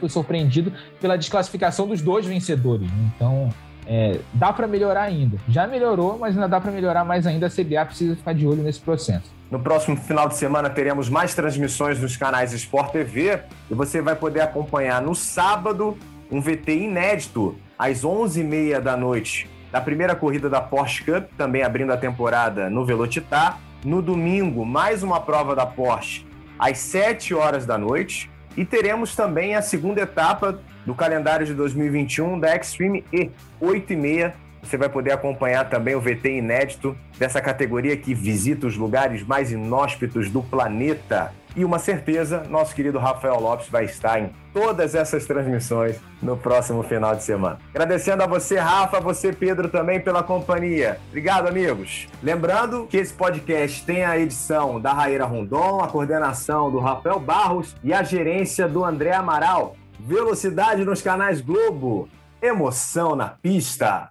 surpreendido 0.08 0.72
pela 1.00 1.18
desclassificação 1.18 1.88
dos 1.88 2.00
dois 2.00 2.24
vencedores. 2.24 2.88
Então, 3.16 3.52
é, 3.84 4.20
dá 4.32 4.52
para 4.52 4.68
melhorar 4.68 5.02
ainda. 5.02 5.36
Já 5.48 5.66
melhorou, 5.66 6.16
mas 6.16 6.36
ainda 6.36 6.46
dá 6.46 6.60
para 6.60 6.70
melhorar 6.70 7.04
mais 7.04 7.26
ainda. 7.26 7.48
A 7.48 7.50
CBA 7.50 7.84
precisa 7.86 8.14
ficar 8.14 8.34
de 8.34 8.46
olho 8.46 8.62
nesse 8.62 8.78
processo. 8.78 9.32
No 9.50 9.58
próximo 9.58 9.96
final 9.96 10.28
de 10.28 10.36
semana 10.36 10.70
teremos 10.70 11.08
mais 11.08 11.34
transmissões 11.34 11.98
nos 12.00 12.16
canais 12.16 12.52
Sport 12.52 12.92
TV 12.92 13.40
e 13.68 13.74
você 13.74 14.00
vai 14.00 14.14
poder 14.14 14.42
acompanhar 14.42 15.02
no 15.02 15.16
sábado 15.16 15.98
um 16.30 16.40
VT 16.40 16.72
inédito 16.72 17.56
às 17.76 18.02
11h30 18.02 18.80
da 18.80 18.96
noite 18.96 19.50
da 19.72 19.80
primeira 19.80 20.14
corrida 20.14 20.48
da 20.48 20.60
Porsche 20.60 21.02
Cup, 21.02 21.30
também 21.36 21.62
abrindo 21.62 21.92
a 21.92 21.96
temporada 21.96 22.70
no 22.70 22.84
Velocitar 22.84 23.58
no 23.84 24.00
domingo, 24.00 24.64
mais 24.64 25.02
uma 25.02 25.20
prova 25.20 25.54
da 25.54 25.66
Porsche 25.66 26.26
às 26.58 26.78
7 26.78 27.34
horas 27.34 27.66
da 27.66 27.76
noite. 27.76 28.30
E 28.56 28.64
teremos 28.64 29.16
também 29.16 29.56
a 29.56 29.62
segunda 29.62 30.02
etapa 30.02 30.60
do 30.86 30.94
calendário 30.94 31.46
de 31.46 31.54
2021 31.54 32.38
da 32.38 32.54
Extreme 32.54 33.04
E, 33.12 33.30
8 33.60 33.92
e 33.92 33.96
meia. 33.96 34.34
Você 34.62 34.76
vai 34.76 34.88
poder 34.88 35.12
acompanhar 35.12 35.68
também 35.68 35.96
o 35.96 36.00
VT 36.00 36.38
inédito 36.38 36.96
dessa 37.18 37.40
categoria 37.40 37.96
que 37.96 38.14
visita 38.14 38.66
os 38.66 38.76
lugares 38.76 39.24
mais 39.24 39.50
inóspitos 39.50 40.30
do 40.30 40.42
planeta. 40.42 41.32
E 41.54 41.64
uma 41.64 41.78
certeza, 41.78 42.44
nosso 42.48 42.74
querido 42.74 42.98
Rafael 42.98 43.38
Lopes 43.38 43.68
vai 43.68 43.84
estar 43.84 44.18
em 44.18 44.32
todas 44.54 44.94
essas 44.94 45.26
transmissões 45.26 45.96
no 46.22 46.36
próximo 46.36 46.82
final 46.82 47.14
de 47.14 47.22
semana. 47.22 47.58
Agradecendo 47.74 48.22
a 48.22 48.26
você, 48.26 48.58
Rafa, 48.58 48.96
a 48.96 49.00
você, 49.00 49.32
Pedro, 49.32 49.68
também 49.68 50.00
pela 50.00 50.22
companhia. 50.22 50.98
Obrigado, 51.08 51.48
amigos. 51.48 52.08
Lembrando 52.22 52.86
que 52.86 52.96
esse 52.96 53.12
podcast 53.12 53.84
tem 53.84 54.04
a 54.04 54.18
edição 54.18 54.80
da 54.80 54.92
Raíra 54.92 55.26
Rondon, 55.26 55.80
a 55.80 55.88
coordenação 55.88 56.70
do 56.70 56.78
Rafael 56.78 57.20
Barros 57.20 57.76
e 57.84 57.92
a 57.92 58.02
gerência 58.02 58.66
do 58.66 58.84
André 58.84 59.12
Amaral. 59.12 59.76
Velocidade 60.00 60.84
nos 60.84 61.02
canais 61.02 61.40
Globo. 61.40 62.08
Emoção 62.40 63.14
na 63.14 63.28
pista. 63.28 64.08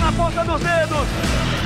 Na 0.00 0.12
ponta 0.12 0.44
dos 0.44 0.60
dedos 0.60 1.57